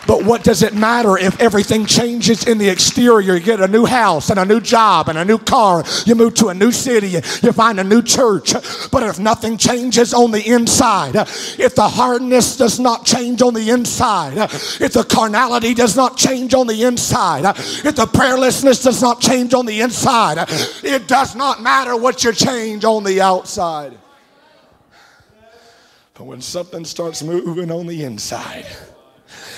But 0.08 0.24
what 0.24 0.44
does 0.44 0.64
it 0.64 0.74
matter 0.74 1.18
if 1.18 1.40
everything 1.42 1.86
changes 1.86 2.48
in 2.48 2.58
the 2.58 2.70
exterior? 2.70 3.36
You 3.36 3.40
get 3.42 3.60
a 3.60 3.68
new 3.68 3.86
house 3.86 4.30
and 4.30 4.40
a 4.40 4.46
new 4.46 4.62
job 4.62 5.10
and 5.10 5.18
a 5.18 5.26
new 5.26 5.38
car. 5.38 5.84
You 6.06 6.16
move 6.16 6.34
to 6.36 6.48
a 6.48 6.54
new 6.54 6.72
city. 6.72 7.10
You 7.10 7.52
find 7.52 7.80
a 7.80 7.84
new 7.84 8.02
church. 8.02 8.54
But 8.90 9.04
if 9.04 9.20
nothing 9.20 9.58
changes 9.58 10.14
on 10.14 10.32
the 10.32 10.48
inside, 10.48 11.16
if 11.16 11.76
the 11.76 11.88
hardness 11.88 12.56
does 12.56 12.80
not 12.80 13.06
change 13.06 13.42
on 13.42 13.54
the 13.54 13.70
inside, 13.70 14.38
if 14.38 14.94
the 14.94 15.04
carnality 15.04 15.74
does 15.74 15.98
not 15.98 16.16
change 16.16 16.54
on 16.54 16.68
the 16.68 16.84
inside, 16.84 17.46
if 17.46 17.96
the 17.96 18.06
prayerlessness 18.06 18.84
does 18.84 19.02
not 19.02 19.20
change 19.20 19.54
on 19.54 19.66
the 19.66 19.82
inside, 19.82 20.48
it 20.84 21.08
does 21.08 21.36
not 21.36 21.62
matter 21.62 21.98
what 21.98 22.24
you 22.24 22.32
change 22.32 22.86
on 22.86 23.04
the 23.04 23.20
outside. 23.20 23.98
But 26.14 26.24
when 26.24 26.42
something 26.42 26.86
starts 26.86 27.22
moving 27.22 27.70
on 27.72 27.86
the 27.86 28.04
inside, 28.04 28.66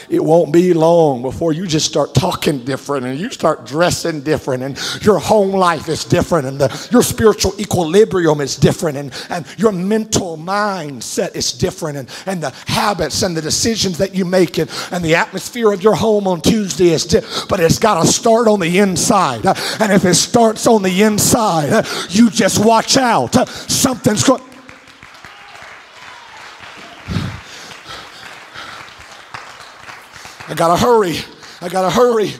it 0.09 0.23
won't 0.23 0.51
be 0.51 0.73
long 0.73 1.21
before 1.21 1.53
you 1.53 1.67
just 1.67 1.85
start 1.85 2.13
talking 2.13 2.63
different 2.65 3.05
and 3.05 3.19
you 3.19 3.29
start 3.29 3.65
dressing 3.65 4.21
different 4.21 4.63
and 4.63 5.03
your 5.03 5.19
home 5.19 5.51
life 5.51 5.87
is 5.87 6.03
different 6.03 6.47
and 6.47 6.59
the, 6.59 6.89
your 6.91 7.03
spiritual 7.03 7.53
equilibrium 7.59 8.41
is 8.41 8.55
different 8.55 8.97
and, 8.97 9.13
and 9.29 9.45
your 9.57 9.71
mental 9.71 10.37
mindset 10.37 11.35
is 11.35 11.51
different 11.53 11.97
and, 11.97 12.09
and 12.25 12.41
the 12.41 12.49
habits 12.65 13.21
and 13.21 13.37
the 13.37 13.41
decisions 13.41 13.97
that 13.97 14.15
you 14.15 14.25
make 14.25 14.57
and, 14.57 14.69
and 14.91 15.03
the 15.03 15.15
atmosphere 15.15 15.71
of 15.71 15.83
your 15.83 15.95
home 15.95 16.27
on 16.27 16.41
Tuesday 16.41 16.89
is 16.89 17.05
different. 17.05 17.49
But 17.49 17.59
it's 17.59 17.79
got 17.79 18.01
to 18.01 18.07
start 18.07 18.47
on 18.47 18.59
the 18.59 18.79
inside. 18.79 19.45
And 19.45 19.91
if 19.91 20.05
it 20.05 20.15
starts 20.15 20.67
on 20.67 20.81
the 20.81 21.01
inside, 21.03 21.85
you 22.09 22.29
just 22.29 22.63
watch 22.63 22.97
out. 22.97 23.33
Something's 23.47 24.23
going 24.23 24.48
I 30.49 30.55
gotta 30.55 30.81
hurry. 30.81 31.15
I 31.61 31.69
gotta 31.69 31.91
hurry. 31.91 32.31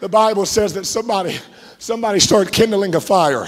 The 0.00 0.08
Bible 0.08 0.46
says 0.46 0.72
that 0.72 0.86
somebody, 0.86 1.38
somebody 1.78 2.18
started 2.18 2.50
kindling 2.50 2.94
a 2.94 3.00
fire. 3.00 3.46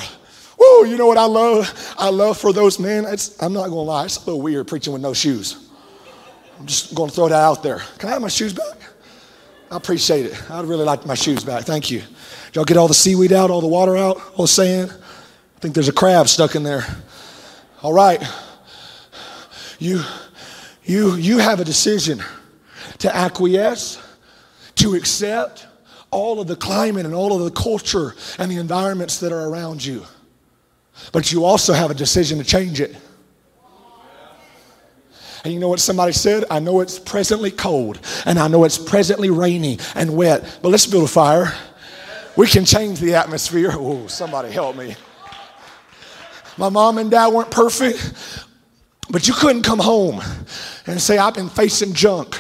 Whoa, 0.59 0.85
you 0.85 0.99
know 0.99 1.07
what 1.07 1.17
I 1.17 1.25
love? 1.25 1.95
I 1.97 2.11
love 2.11 2.37
for 2.37 2.53
those 2.53 2.79
men. 2.79 3.07
It's, 3.07 3.43
I'm 3.43 3.55
not 3.55 3.69
gonna 3.69 3.81
lie, 3.81 4.05
it's 4.05 4.19
a 4.19 4.21
little 4.21 4.43
weird 4.43 4.69
preaching 4.69 4.93
with 4.93 5.01
no 5.01 5.15
shoes. 5.15 5.71
I'm 6.59 6.67
just 6.67 6.95
gonna 6.95 7.11
throw 7.11 7.29
that 7.29 7.35
out 7.35 7.63
there. 7.63 7.79
Can 7.97 8.11
I 8.11 8.13
have 8.13 8.21
my 8.21 8.29
shoes 8.29 8.53
back? 8.53 8.77
I 9.71 9.77
appreciate 9.79 10.27
it. 10.27 10.51
I'd 10.51 10.67
really 10.67 10.85
like 10.85 11.07
my 11.07 11.15
shoes 11.15 11.43
back. 11.43 11.65
Thank 11.65 11.91
you. 11.91 12.01
Did 12.01 12.57
y'all 12.57 12.65
get 12.65 12.77
all 12.77 12.89
the 12.89 12.95
seaweed 12.95 13.33
out, 13.33 13.51
all 13.51 13.63
the 13.63 13.69
water 13.69 13.97
out, 13.97 14.21
all 14.35 14.45
the 14.45 14.49
sand? 14.49 14.93
I 14.93 15.61
think 15.61 15.73
there's 15.75 15.89
a 15.89 15.93
crab 15.93 16.29
stuck 16.29 16.57
in 16.57 16.63
there. 16.63 16.85
All 17.83 17.95
right. 17.95 18.23
You, 19.79 20.03
you, 20.85 21.15
you 21.15 21.39
have 21.39 21.61
a 21.61 21.65
decision 21.65 22.23
to 22.99 23.17
acquiesce 23.17 23.99
to 24.81 24.95
accept 24.95 25.67
all 26.11 26.41
of 26.41 26.47
the 26.47 26.57
climate 26.57 27.07
and 27.07 27.15
all 27.15 27.37
of 27.37 27.45
the 27.45 27.61
culture 27.61 28.15
and 28.39 28.51
the 28.51 28.57
environments 28.57 29.21
that 29.21 29.33
are 29.33 29.49
around 29.49 29.85
you. 29.85 30.05
But 31.13 31.33
you 31.33 31.45
also 31.45 31.73
have 31.73 31.91
a 31.91 31.95
decision 31.95 32.39
to 32.39 32.45
change 32.45 32.81
it. 32.81 32.97
And 35.45 35.55
you 35.55 35.61
know 35.61 35.69
what 35.69 35.81
somebody 35.81 36.13
said? 36.13 36.45
I 36.51 36.59
know 36.59 36.81
it's 36.81 36.99
presently 36.99 37.51
cold 37.51 37.99
and 38.27 38.39
I 38.39 38.49
know 38.49 38.65
it's 38.65 38.77
presently 38.77 39.31
rainy 39.31 39.79
and 39.95 40.15
wet, 40.17 40.59
but 40.63 40.69
let's 40.69 40.87
build 40.87 41.05
a 41.05 41.09
fire. 41.09 41.55
We 42.37 42.47
can 42.47 42.65
change 42.65 43.01
the 43.01 43.15
atmosphere. 43.15 43.71
Oh, 43.75 44.07
somebody 44.07 44.51
help 44.51 44.77
me. 44.77 44.97
My 46.59 46.69
mom 46.69 46.99
and 46.99 47.11
dad 47.11 47.29
weren't 47.29 47.51
perfect, 47.51 48.47
But 49.09 49.27
you 49.27 49.35
couldn't 49.35 49.63
come 49.63 49.79
home 49.79 50.21
and 50.87 51.01
say, 51.01 51.19
I've 51.19 51.35
been 51.35 51.49
facing 51.49 51.95
junk 51.95 52.39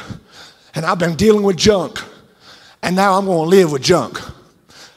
and 0.74 0.84
I've 0.84 0.98
been 0.98 1.16
dealing 1.16 1.42
with 1.42 1.56
junk 1.56 1.98
and 2.82 2.96
now 2.96 3.14
I'm 3.14 3.26
going 3.26 3.50
to 3.50 3.56
live 3.56 3.72
with 3.72 3.82
junk. 3.82 4.20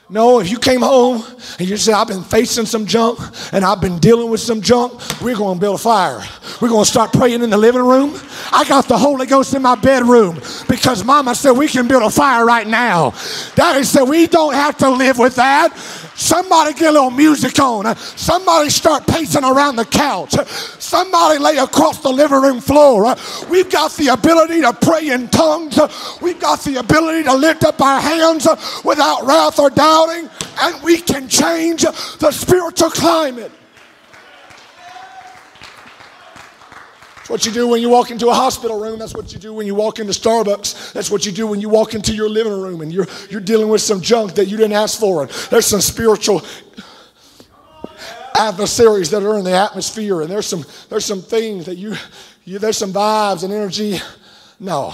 No, 0.10 0.40
if 0.40 0.52
you 0.52 0.60
came 0.60 0.82
home 0.82 1.24
and 1.58 1.68
you 1.68 1.76
said, 1.76 1.96
I've 1.96 2.08
been 2.08 2.24
facing 2.24 2.68
some 2.68 2.86
junk 2.86 3.20
and 3.52 3.66
I've 3.66 3.82
been 3.82 3.98
dealing 3.98 4.30
with 4.30 4.42
some 4.42 4.62
junk, 4.62 5.02
we're 5.22 5.36
going 5.36 5.58
to 5.58 5.60
build 5.60 5.76
a 5.76 5.80
fire. 5.80 6.22
We're 6.62 6.70
going 6.70 6.84
to 6.84 6.90
start 6.90 7.14
praying 7.14 7.42
in 7.42 7.50
the 7.50 7.58
living 7.58 7.82
room. 7.82 8.20
I 8.52 8.64
got 8.68 8.88
the 8.88 8.98
Holy 8.98 9.26
Ghost 9.26 9.56
in 9.56 9.62
my 9.64 9.74
bedroom 9.74 10.36
because 10.70 11.04
Mama 11.04 11.34
said 11.34 11.54
we 11.54 11.68
can 11.68 11.88
build 11.88 12.04
a 12.04 12.12
fire 12.12 12.46
right 12.46 12.68
now. 12.68 13.16
Daddy 13.56 13.84
said 13.84 14.04
we 14.04 14.28
don't 14.28 14.54
have 14.54 14.78
to 14.78 14.90
live 14.92 15.18
with 15.18 15.36
that. 15.38 15.76
Somebody 16.16 16.74
get 16.74 16.90
a 16.90 16.92
little 16.92 17.12
music 17.12 17.60
on. 17.60 17.96
Somebody 17.96 18.70
start 18.70 19.08
pacing 19.08 19.44
around 19.44 19.76
the 19.76 19.86
couch. 19.86 20.34
Somebody 20.80 21.40
lay 21.40 21.58
across 21.58 22.00
the 22.00 22.12
living 22.12 22.42
room 22.42 22.60
floor. 22.62 23.16
We've 23.50 23.70
got 23.70 23.94
the 23.94 24.10
ability 24.10 24.62
to 24.62 24.74
pray 24.74 25.10
in 25.10 25.28
tongues. 25.30 25.80
We've 26.22 26.40
got 26.40 26.62
the 26.64 26.78
ability 26.78 27.24
to 27.24 27.36
lift 27.36 27.64
up 27.64 27.82
our 27.82 28.00
hands 28.00 28.48
without 28.84 29.26
wrath 29.26 29.60
or 29.60 29.70
doubting, 29.70 30.30
and 30.62 30.84
we 30.84 30.98
can 30.98 31.28
change 31.28 31.82
the 31.82 32.32
spiritual 32.32 32.90
climate. 32.90 33.52
What 37.34 37.48
you 37.48 37.52
do 37.52 37.68
when 37.68 37.82
you 37.82 37.90
walk 37.90 38.12
into 38.12 38.28
a 38.30 38.34
hospital 38.34 38.80
room. 38.80 39.00
That's 39.00 39.16
what 39.16 39.34
you 39.34 39.40
do 39.40 39.56
when 39.56 39.66
you 39.66 39.74
walk 39.74 39.98
into 39.98 40.14
Starbucks. 40.14 40.94
That's 40.94 41.10
what 41.10 41.26
you 41.26 41.32
do 41.32 41.48
when 41.48 41.60
you 41.60 41.68
walk 41.68 41.96
into 41.96 42.14
your 42.14 42.30
living 42.30 42.54
room 42.54 42.82
and 42.82 42.94
you're, 42.94 43.08
you're 43.28 43.42
dealing 43.42 43.70
with 43.70 43.82
some 43.82 44.02
junk 44.02 44.36
that 44.36 44.46
you 44.46 44.56
didn't 44.56 44.74
ask 44.74 45.00
for. 45.00 45.26
There's 45.50 45.66
some 45.66 45.82
spiritual 45.82 46.44
adversaries 48.36 49.10
that 49.10 49.24
are 49.24 49.40
in 49.40 49.46
the 49.46 49.52
atmosphere, 49.52 50.22
and 50.22 50.30
there's 50.30 50.46
some, 50.46 50.64
there's 50.90 51.06
some 51.06 51.24
things 51.24 51.66
that 51.66 51.76
you, 51.76 51.96
you, 52.46 52.60
there's 52.60 52.78
some 52.78 52.94
vibes 52.94 53.44
and 53.44 53.52
energy. 53.52 53.98
No. 54.60 54.94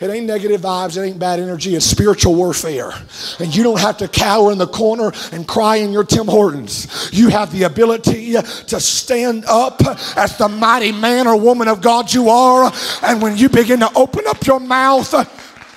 It 0.00 0.10
ain't 0.10 0.26
negative 0.26 0.60
vibes, 0.60 0.96
it 0.96 1.02
ain't 1.02 1.18
bad 1.18 1.40
energy, 1.40 1.74
it's 1.74 1.86
spiritual 1.86 2.34
warfare. 2.34 2.92
And 3.38 3.54
you 3.54 3.62
don't 3.62 3.80
have 3.80 3.98
to 3.98 4.08
cower 4.08 4.52
in 4.52 4.58
the 4.58 4.66
corner 4.66 5.12
and 5.32 5.46
cry 5.46 5.76
in 5.76 5.92
your 5.92 6.04
Tim 6.04 6.26
Hortons. 6.26 7.10
You 7.12 7.28
have 7.28 7.52
the 7.52 7.64
ability 7.64 8.32
to 8.32 8.80
stand 8.80 9.44
up 9.46 9.80
as 10.16 10.36
the 10.38 10.48
mighty 10.48 10.92
man 10.92 11.26
or 11.26 11.36
woman 11.36 11.68
of 11.68 11.80
God 11.80 12.12
you 12.12 12.28
are. 12.28 12.72
And 13.02 13.22
when 13.22 13.36
you 13.36 13.48
begin 13.48 13.80
to 13.80 13.90
open 13.94 14.26
up 14.26 14.46
your 14.46 14.60
mouth, 14.60 15.10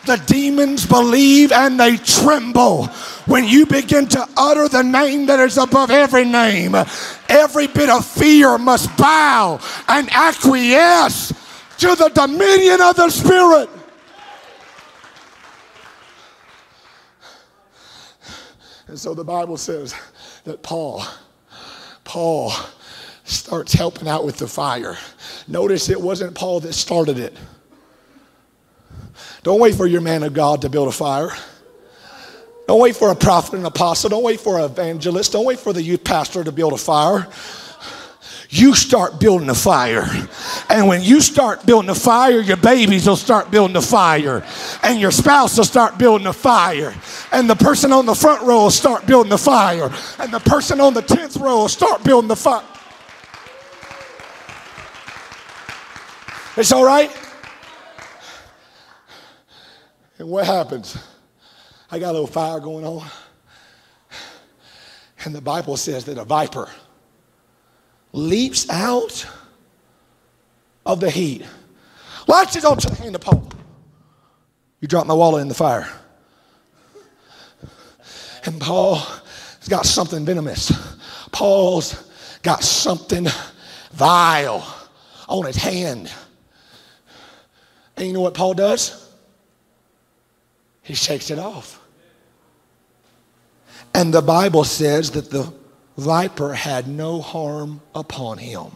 the 0.08 0.16
demons 0.26 0.86
believe 0.86 1.52
and 1.52 1.80
they 1.80 1.98
tremble. 1.98 2.88
When 3.28 3.46
you 3.46 3.66
begin 3.66 4.08
to 4.08 4.26
utter 4.38 4.70
the 4.70 4.82
name 4.82 5.26
that 5.28 5.40
is 5.42 5.58
above 5.58 5.92
every 5.92 6.26
name, 6.26 6.76
every 7.30 7.68
bit 7.68 7.90
of 7.90 8.06
fear 8.06 8.58
must 8.58 8.96
bow 8.98 9.60
and 9.88 10.10
acquiesce 10.12 11.34
to 11.80 11.96
the 11.96 12.10
dominion 12.10 12.82
of 12.82 12.96
the 12.96 13.10
Spirit. 13.10 13.70
And 18.88 18.98
so 18.98 19.14
the 19.14 19.24
Bible 19.24 19.58
says 19.58 19.94
that 20.46 20.64
Paul, 20.64 21.04
Paul 22.04 22.52
starts 23.26 23.74
helping 23.74 24.08
out 24.08 24.26
with 24.26 24.38
the 24.38 24.48
fire. 24.48 24.98
Notice 25.48 25.90
it 25.90 26.00
wasn't 26.00 26.36
Paul 26.36 26.62
that 26.62 26.74
started 26.74 27.20
it. 27.20 27.36
Don't 29.44 29.60
wait 29.60 29.76
for 29.76 29.88
your 29.88 30.02
man 30.02 30.24
of 30.24 30.34
God 30.34 30.62
to 30.62 30.70
build 30.70 30.88
a 30.88 30.92
fire. 30.92 31.30
Don't 32.68 32.82
wait 32.82 32.96
for 32.96 33.12
a 33.12 33.16
prophet 33.16 33.56
and 33.56 33.66
apostle. 33.66 34.10
Don't 34.10 34.24
wait 34.24 34.40
for 34.40 34.58
an 34.58 34.66
evangelist. 34.66 35.32
Don't 35.34 35.46
wait 35.46 35.60
for 35.60 35.74
the 35.74 35.82
youth 35.82 36.04
pastor 36.04 36.44
to 36.44 36.52
build 36.52 36.74
a 36.74 36.78
fire 36.78 37.28
you 38.50 38.76
start 38.76 39.20
building 39.20 39.50
a 39.50 39.56
fire. 39.56 40.06
And 40.70 40.88
when 40.88 41.02
you 41.02 41.22
start 41.22 41.66
building 41.66 41.90
a 41.90 41.96
fire, 41.96 42.40
your 42.40 42.58
babies 42.58 43.08
will 43.08 43.16
start 43.16 43.52
building 43.52 43.76
a 43.76 43.82
fire. 43.82 44.46
And 44.84 45.00
your 45.00 45.12
spouse 45.12 45.58
will 45.58 45.66
start 45.66 45.98
building 45.98 46.28
a 46.28 46.34
fire. 46.34 46.94
And 47.32 47.50
the 47.50 47.56
person 47.56 47.92
on 47.92 48.06
the 48.06 48.16
front 48.16 48.42
row 48.44 48.64
will 48.64 48.72
start 48.72 49.06
building 49.06 49.30
the 49.30 49.38
fire. 49.38 49.92
And 50.20 50.32
the 50.32 50.40
person 50.40 50.80
on 50.80 50.94
the 50.94 51.02
10th 51.02 51.40
row 51.40 51.58
will 51.58 51.70
start 51.70 52.04
building 52.04 52.28
the 52.28 52.36
fire. 52.36 52.64
It's 56.56 56.72
all 56.72 56.86
right? 56.86 57.16
And 60.18 60.30
what 60.30 60.46
happens? 60.46 60.98
I 61.92 62.00
got 62.00 62.10
a 62.10 62.14
little 62.14 62.28
fire 62.28 62.60
going 62.60 62.86
on. 62.86 63.08
And 65.26 65.36
the 65.36 65.42
Bible 65.42 65.78
says 65.78 66.06
that 66.06 66.18
a 66.18 66.24
viper 66.24 66.70
leaps 68.18 68.68
out 68.70 69.28
of 70.86 71.00
the 71.00 71.10
heat, 71.10 71.46
latches 72.28 72.66
onto 72.66 72.90
the 72.90 72.96
hand 72.96 73.14
of 73.14 73.22
Paul. 73.22 73.48
You 74.82 74.88
dropped 74.88 75.08
my 75.08 75.14
wallet 75.14 75.42
in 75.44 75.48
the 75.48 75.54
fire. 75.54 75.88
And 78.46 78.60
Paul's 78.60 79.68
got 79.70 79.86
something 79.86 80.26
venomous. 80.26 80.72
Paul's 81.32 82.10
got 82.42 82.64
something 82.64 83.28
vile 83.92 84.66
on 85.30 85.46
his 85.46 85.58
hand. 85.58 86.12
And 87.98 88.08
you 88.08 88.14
know 88.14 88.22
what 88.22 88.34
Paul 88.34 88.54
does? 88.54 89.12
He 90.82 90.96
shakes 90.96 91.30
it 91.30 91.38
off. 91.38 91.80
And 93.94 94.14
the 94.14 94.22
Bible 94.22 94.64
says 94.64 95.12
that 95.12 95.30
the 95.30 95.54
viper 95.98 96.54
had 96.54 96.88
no 96.88 97.22
harm 97.22 97.82
upon 97.94 98.38
him. 98.38 98.68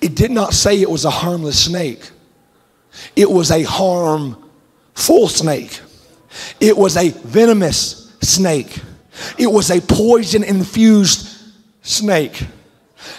It 0.00 0.14
did 0.14 0.30
not 0.30 0.54
say 0.54 0.80
it 0.80 0.90
was 0.90 1.04
a 1.04 1.10
harmless 1.10 1.64
snake, 1.64 2.10
it 3.14 3.30
was 3.30 3.50
a 3.50 3.62
harmful 3.62 5.28
snake. 5.28 5.80
It 6.60 6.76
was 6.76 6.96
a 6.96 7.10
venomous 7.10 8.14
snake. 8.20 8.80
It 9.38 9.46
was 9.46 9.70
a 9.70 9.80
poison 9.80 10.44
infused 10.44 11.28
snake. 11.82 12.42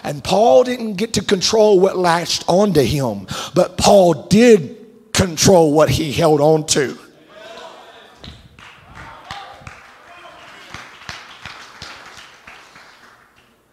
And 0.03 0.23
Paul 0.23 0.63
didn't 0.63 0.95
get 0.95 1.13
to 1.13 1.23
control 1.23 1.79
what 1.79 1.97
latched 1.97 2.43
onto 2.47 2.81
him, 2.81 3.27
but 3.55 3.77
Paul 3.77 4.13
did 4.27 4.75
control 5.13 5.73
what 5.73 5.89
he 5.89 6.11
held 6.11 6.41
on 6.41 6.65
to. 6.67 6.97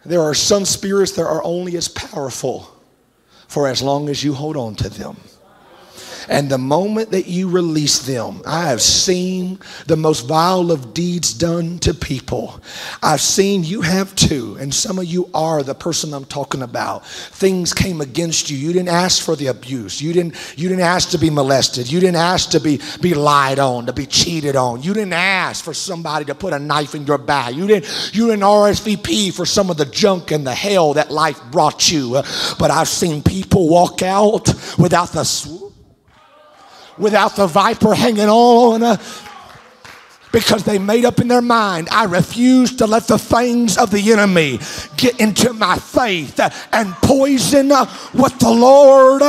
There 0.05 0.21
are 0.21 0.33
some 0.33 0.65
spirits 0.65 1.13
that 1.13 1.25
are 1.25 1.43
only 1.43 1.75
as 1.77 1.87
powerful 1.87 2.71
for 3.47 3.67
as 3.67 3.81
long 3.81 4.09
as 4.09 4.23
you 4.23 4.33
hold 4.33 4.55
on 4.55 4.75
to 4.75 4.89
them. 4.89 5.17
And 6.29 6.49
the 6.49 6.57
moment 6.57 7.11
that 7.11 7.27
you 7.27 7.49
release 7.49 7.99
them, 7.99 8.41
I 8.45 8.69
have 8.69 8.81
seen 8.81 9.59
the 9.87 9.95
most 9.95 10.27
vile 10.27 10.71
of 10.71 10.93
deeds 10.93 11.33
done 11.33 11.79
to 11.79 11.93
people. 11.93 12.59
I've 13.03 13.21
seen 13.21 13.63
you 13.63 13.81
have 13.81 14.15
too, 14.15 14.57
and 14.59 14.73
some 14.73 14.99
of 14.99 15.05
you 15.05 15.29
are 15.33 15.63
the 15.63 15.75
person 15.75 16.13
I'm 16.13 16.25
talking 16.25 16.61
about. 16.61 17.05
Things 17.05 17.73
came 17.73 18.01
against 18.01 18.49
you. 18.49 18.57
You 18.57 18.73
didn't 18.73 18.89
ask 18.89 19.23
for 19.23 19.35
the 19.35 19.47
abuse. 19.47 20.01
You 20.01 20.13
didn't, 20.13 20.35
you 20.57 20.69
didn't 20.69 20.83
ask 20.83 21.09
to 21.11 21.17
be 21.17 21.29
molested. 21.29 21.91
You 21.91 21.99
didn't 21.99 22.17
ask 22.17 22.51
to 22.51 22.59
be, 22.59 22.79
be 23.01 23.13
lied 23.13 23.59
on, 23.59 23.85
to 23.85 23.93
be 23.93 24.05
cheated 24.05 24.55
on. 24.55 24.81
You 24.81 24.93
didn't 24.93 25.13
ask 25.13 25.63
for 25.63 25.73
somebody 25.73 26.25
to 26.25 26.35
put 26.35 26.53
a 26.53 26.59
knife 26.59 26.95
in 26.95 27.05
your 27.05 27.17
back. 27.17 27.53
You 27.53 27.67
didn't, 27.67 28.11
you 28.13 28.27
didn't 28.27 28.43
RSVP 28.43 29.33
for 29.33 29.45
some 29.45 29.69
of 29.69 29.77
the 29.77 29.85
junk 29.85 30.31
and 30.31 30.45
the 30.45 30.55
hell 30.55 30.93
that 30.93 31.11
life 31.11 31.41
brought 31.51 31.91
you. 31.91 32.21
But 32.59 32.71
I've 32.71 32.87
seen 32.87 33.21
people 33.21 33.69
walk 33.69 34.01
out 34.01 34.53
without 34.77 35.11
the 35.11 35.23
without 36.97 37.35
the 37.35 37.47
viper 37.47 37.93
hanging 37.93 38.29
on 38.29 38.99
because 40.31 40.65
they 40.65 40.77
made 40.77 41.05
up 41.05 41.19
in 41.21 41.29
their 41.29 41.41
mind 41.41 41.87
I 41.89 42.03
refuse 42.05 42.75
to 42.75 42.87
let 42.87 43.07
the 43.07 43.17
things 43.17 43.77
of 43.77 43.89
the 43.89 44.11
enemy 44.11 44.59
get 44.97 45.19
into 45.19 45.53
my 45.53 45.77
faith 45.77 46.39
and 46.73 46.93
poison 46.95 47.69
what 47.69 48.39
the 48.39 48.51
Lord. 48.51 49.21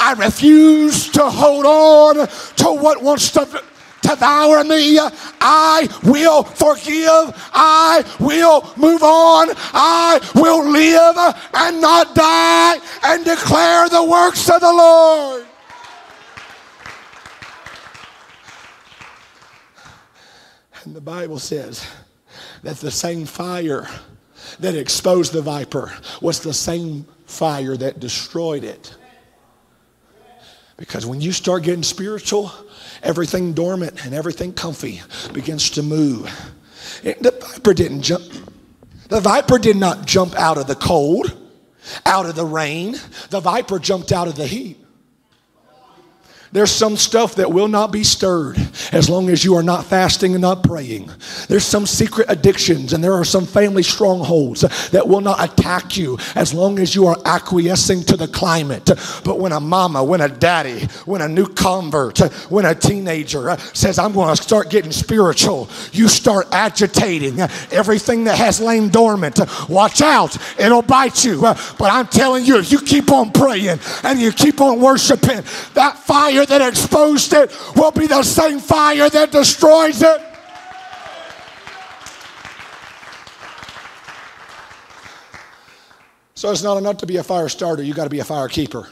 I 0.00 0.12
refuse 0.12 1.08
to 1.10 1.28
hold 1.28 1.66
on 1.66 2.28
to 2.56 2.66
what 2.66 3.02
wants 3.02 3.30
to 3.32 3.62
devour 4.08 4.64
me. 4.64 4.98
I 5.40 5.88
will 6.04 6.42
forgive. 6.42 7.34
I 7.52 8.04
will 8.20 8.70
move 8.76 9.02
on. 9.02 9.48
I 9.72 10.20
will 10.34 10.68
live 10.68 11.16
and 11.54 11.80
not 11.80 12.14
die 12.14 12.78
and 13.04 13.24
declare 13.24 13.88
the 13.88 14.04
works 14.04 14.48
of 14.48 14.60
the 14.60 14.72
Lord. 14.72 15.46
And 20.84 20.94
the 20.96 21.00
Bible 21.00 21.38
says 21.38 21.86
that 22.62 22.76
the 22.76 22.90
same 22.90 23.26
fire 23.26 23.88
that 24.60 24.74
exposed 24.74 25.32
the 25.32 25.42
viper 25.42 25.92
was 26.22 26.40
the 26.40 26.54
same 26.54 27.06
fire 27.26 27.76
that 27.76 28.00
destroyed 28.00 28.64
it. 28.64 28.94
Because 30.78 31.04
when 31.04 31.20
you 31.20 31.32
start 31.32 31.64
getting 31.64 31.82
spiritual, 31.82 32.52
everything 33.02 33.52
dormant 33.52 34.04
and 34.04 34.14
everything 34.14 34.52
comfy 34.52 35.02
begins 35.32 35.70
to 35.70 35.82
move. 35.82 36.32
It, 37.02 37.22
the 37.22 37.30
viper 37.30 37.74
didn't 37.74 38.02
jump. 38.02 38.24
The 39.08 39.20
viper 39.20 39.58
did 39.58 39.76
not 39.76 40.06
jump 40.06 40.34
out 40.34 40.58
of 40.58 40.66
the 40.66 40.74
cold, 40.74 41.36
out 42.04 42.26
of 42.26 42.34
the 42.34 42.44
rain. 42.44 42.96
The 43.30 43.40
viper 43.40 43.78
jumped 43.78 44.12
out 44.12 44.28
of 44.28 44.36
the 44.36 44.46
heat. 44.46 44.76
There's 46.52 46.70
some 46.70 46.96
stuff 46.96 47.34
that 47.36 47.52
will 47.52 47.68
not 47.68 47.92
be 47.92 48.04
stirred 48.04 48.56
as 48.92 49.10
long 49.10 49.28
as 49.28 49.44
you 49.44 49.54
are 49.56 49.62
not 49.62 49.84
fasting 49.84 50.34
and 50.34 50.40
not 50.40 50.62
praying. 50.62 51.10
There's 51.48 51.64
some 51.64 51.86
secret 51.86 52.26
addictions 52.30 52.92
and 52.92 53.04
there 53.04 53.12
are 53.12 53.24
some 53.24 53.44
family 53.44 53.82
strongholds 53.82 54.62
that 54.90 55.06
will 55.06 55.20
not 55.20 55.42
attack 55.44 55.96
you 55.96 56.18
as 56.34 56.54
long 56.54 56.78
as 56.78 56.94
you 56.94 57.06
are 57.06 57.18
acquiescing 57.24 58.02
to 58.04 58.16
the 58.16 58.28
climate. 58.28 58.86
But 59.24 59.38
when 59.38 59.52
a 59.52 59.60
mama, 59.60 60.02
when 60.02 60.20
a 60.20 60.28
daddy, 60.28 60.86
when 61.04 61.20
a 61.20 61.28
new 61.28 61.46
convert, 61.46 62.18
when 62.50 62.64
a 62.64 62.74
teenager 62.74 63.56
says, 63.74 63.98
I'm 63.98 64.12
going 64.12 64.34
to 64.34 64.42
start 64.42 64.70
getting 64.70 64.92
spiritual, 64.92 65.68
you 65.92 66.08
start 66.08 66.46
agitating 66.52 67.40
everything 67.70 68.24
that 68.24 68.38
has 68.38 68.60
lain 68.60 68.88
dormant. 68.88 69.38
Watch 69.68 70.00
out, 70.00 70.36
it'll 70.58 70.82
bite 70.82 71.24
you. 71.24 71.40
But 71.40 71.92
I'm 71.92 72.06
telling 72.06 72.44
you, 72.44 72.58
if 72.58 72.72
you 72.72 72.80
keep 72.80 73.10
on 73.12 73.32
praying 73.32 73.78
and 74.02 74.18
you 74.18 74.32
keep 74.32 74.60
on 74.60 74.80
worshiping, 74.80 75.42
that 75.74 75.98
fire 75.98 76.37
fire 76.38 76.58
that 76.58 76.68
exposed 76.68 77.32
it 77.32 77.52
will 77.74 77.90
be 77.90 78.06
the 78.06 78.22
same 78.22 78.60
fire 78.60 79.08
that 79.10 79.30
destroys 79.30 80.02
it. 80.02 80.22
So 86.34 86.52
it's 86.52 86.62
not 86.62 86.76
enough 86.76 86.98
to 86.98 87.06
be 87.06 87.16
a 87.16 87.24
fire 87.24 87.48
starter, 87.48 87.82
you 87.82 87.94
got 87.94 88.04
to 88.04 88.10
be 88.10 88.20
a 88.20 88.24
fire 88.24 88.48
keeper. 88.48 88.88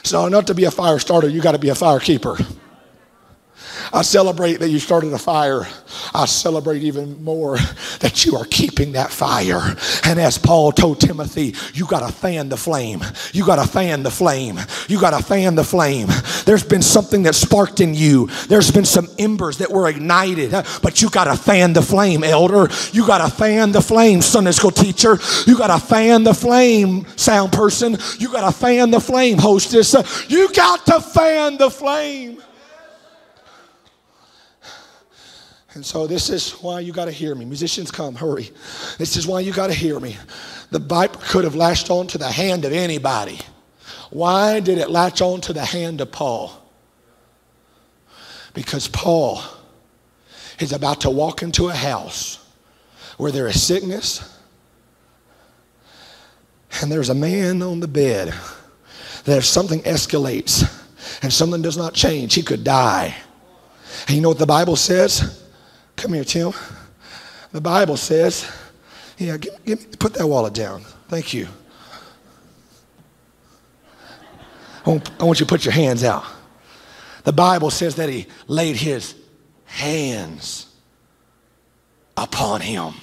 It's 0.00 0.12
not 0.12 0.26
enough 0.26 0.46
to 0.46 0.54
be 0.54 0.64
a 0.64 0.70
fire 0.70 0.98
starter, 0.98 1.28
you 1.28 1.40
got 1.40 1.52
to 1.52 1.58
be 1.58 1.70
a 1.70 1.74
fire 1.74 2.00
keeper. 2.00 2.36
I 3.94 4.00
celebrate 4.00 4.54
that 4.60 4.70
you 4.70 4.78
started 4.78 5.12
a 5.12 5.18
fire. 5.18 5.66
I 6.14 6.24
celebrate 6.24 6.82
even 6.82 7.22
more 7.22 7.58
that 8.00 8.24
you 8.24 8.36
are 8.36 8.46
keeping 8.46 8.92
that 8.92 9.10
fire. 9.10 9.76
And 10.04 10.18
as 10.18 10.38
Paul 10.38 10.72
told 10.72 10.98
Timothy, 10.98 11.54
you 11.74 11.86
got 11.86 12.06
to 12.06 12.12
fan 12.12 12.48
the 12.48 12.56
flame. 12.56 13.04
You 13.32 13.44
got 13.44 13.62
to 13.62 13.70
fan 13.70 14.02
the 14.02 14.10
flame. 14.10 14.58
You 14.88 14.98
got 14.98 15.10
to 15.10 15.22
fan 15.22 15.56
the 15.56 15.64
flame. 15.64 16.08
There's 16.46 16.64
been 16.64 16.80
something 16.80 17.24
that 17.24 17.34
sparked 17.34 17.80
in 17.80 17.92
you. 17.92 18.28
There's 18.48 18.70
been 18.70 18.86
some 18.86 19.08
embers 19.18 19.58
that 19.58 19.70
were 19.70 19.88
ignited, 19.88 20.52
but 20.82 21.02
you 21.02 21.10
got 21.10 21.24
to 21.24 21.36
fan 21.36 21.74
the 21.74 21.82
flame, 21.82 22.24
elder. 22.24 22.68
You 22.92 23.06
got 23.06 23.18
to 23.18 23.30
fan 23.34 23.72
the 23.72 23.82
flame, 23.82 24.22
Sunday 24.22 24.52
school 24.52 24.70
teacher. 24.70 25.18
You 25.46 25.58
got 25.58 25.66
to 25.66 25.84
fan 25.84 26.24
the 26.24 26.34
flame, 26.34 27.06
sound 27.16 27.52
person. 27.52 27.98
You 28.18 28.32
got 28.32 28.50
to 28.50 28.58
fan 28.58 28.90
the 28.90 29.00
flame, 29.00 29.36
hostess. 29.36 29.94
You 30.30 30.50
got 30.54 30.86
to 30.86 31.00
fan 31.00 31.58
the 31.58 31.70
flame. 31.70 32.40
And 35.74 35.84
so 35.84 36.06
this 36.06 36.28
is 36.28 36.52
why 36.62 36.80
you 36.80 36.92
got 36.92 37.06
to 37.06 37.12
hear 37.12 37.34
me. 37.34 37.44
Musicians, 37.46 37.90
come, 37.90 38.14
hurry. 38.14 38.50
This 38.98 39.16
is 39.16 39.26
why 39.26 39.40
you 39.40 39.52
got 39.52 39.68
to 39.68 39.74
hear 39.74 39.98
me. 39.98 40.16
The 40.70 40.78
viper 40.78 41.18
could 41.18 41.44
have 41.44 41.54
latched 41.54 41.90
on 41.90 42.06
to 42.08 42.18
the 42.18 42.30
hand 42.30 42.64
of 42.64 42.72
anybody. 42.72 43.38
Why 44.10 44.60
did 44.60 44.76
it 44.76 44.90
latch 44.90 45.22
on 45.22 45.40
to 45.42 45.54
the 45.54 45.64
hand 45.64 46.02
of 46.02 46.12
Paul? 46.12 46.52
Because 48.52 48.86
Paul 48.88 49.42
is 50.58 50.72
about 50.72 51.00
to 51.02 51.10
walk 51.10 51.42
into 51.42 51.68
a 51.68 51.74
house 51.74 52.38
where 53.16 53.32
there 53.32 53.48
is 53.48 53.62
sickness 53.62 54.38
and 56.80 56.92
there's 56.92 57.08
a 57.08 57.14
man 57.14 57.62
on 57.62 57.80
the 57.80 57.88
bed 57.88 58.34
that 59.24 59.38
if 59.38 59.44
something 59.44 59.80
escalates 59.82 60.64
and 61.22 61.32
something 61.32 61.62
does 61.62 61.78
not 61.78 61.94
change, 61.94 62.34
he 62.34 62.42
could 62.42 62.64
die. 62.64 63.14
And 64.06 64.16
you 64.16 64.22
know 64.22 64.28
what 64.28 64.38
the 64.38 64.46
Bible 64.46 64.76
says? 64.76 65.41
Come 66.02 66.14
here, 66.14 66.24
Tim. 66.24 66.52
The 67.52 67.60
Bible 67.60 67.96
says, 67.96 68.50
yeah, 69.18 69.36
give, 69.36 69.64
give, 69.64 69.98
put 70.00 70.14
that 70.14 70.26
wallet 70.26 70.52
down. 70.52 70.82
Thank 71.06 71.32
you. 71.32 71.46
I 74.84 74.90
want, 74.90 75.10
I 75.20 75.24
want 75.24 75.38
you 75.38 75.46
to 75.46 75.48
put 75.48 75.64
your 75.64 75.70
hands 75.70 76.02
out. 76.02 76.24
The 77.22 77.32
Bible 77.32 77.70
says 77.70 77.94
that 77.94 78.08
he 78.08 78.26
laid 78.48 78.74
his 78.74 79.14
hands 79.64 80.74
upon 82.16 82.62
him. 82.62 82.94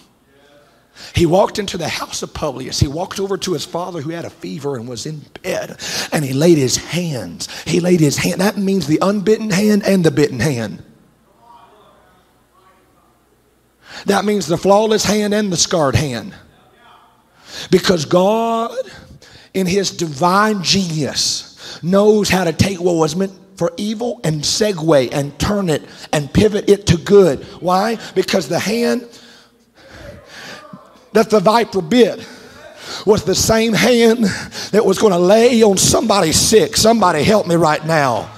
He 1.15 1.25
walked 1.25 1.57
into 1.57 1.77
the 1.77 1.87
house 1.87 2.21
of 2.21 2.33
Publius. 2.33 2.81
He 2.81 2.87
walked 2.89 3.21
over 3.21 3.37
to 3.37 3.53
his 3.53 3.63
father 3.63 4.01
who 4.01 4.09
had 4.09 4.25
a 4.25 4.29
fever 4.29 4.75
and 4.75 4.89
was 4.89 5.05
in 5.05 5.21
bed, 5.41 5.79
and 6.11 6.25
he 6.25 6.33
laid 6.33 6.57
his 6.57 6.75
hands. 6.75 7.47
He 7.63 7.79
laid 7.79 8.01
his 8.01 8.17
hand. 8.17 8.41
That 8.41 8.57
means 8.57 8.87
the 8.87 8.99
unbitten 9.01 9.51
hand 9.51 9.83
and 9.85 10.03
the 10.03 10.11
bitten 10.11 10.41
hand. 10.41 10.83
That 14.05 14.25
means 14.25 14.47
the 14.47 14.57
flawless 14.57 15.03
hand 15.03 15.33
and 15.33 15.51
the 15.51 15.57
scarred 15.57 15.95
hand. 15.95 16.33
Because 17.71 18.05
God, 18.05 18.75
in 19.53 19.65
His 19.65 19.91
divine 19.91 20.63
genius, 20.63 21.81
knows 21.83 22.29
how 22.29 22.43
to 22.43 22.53
take 22.53 22.79
what 22.79 22.95
was 22.95 23.15
meant 23.15 23.33
for 23.55 23.73
evil 23.77 24.21
and 24.23 24.41
segue 24.41 25.09
and 25.11 25.37
turn 25.37 25.69
it 25.69 25.83
and 26.13 26.33
pivot 26.33 26.69
it 26.69 26.87
to 26.87 26.97
good. 26.97 27.43
Why? 27.59 27.97
Because 28.15 28.47
the 28.47 28.59
hand 28.59 29.07
that 31.11 31.29
the 31.29 31.39
viper 31.39 31.81
bit 31.81 32.25
was 33.05 33.23
the 33.23 33.35
same 33.35 33.73
hand 33.73 34.25
that 34.71 34.85
was 34.85 34.97
going 34.97 35.13
to 35.13 35.19
lay 35.19 35.61
on 35.63 35.77
somebody 35.77 36.31
sick. 36.31 36.77
Somebody 36.77 37.23
help 37.23 37.47
me 37.47 37.55
right 37.55 37.85
now. 37.85 38.31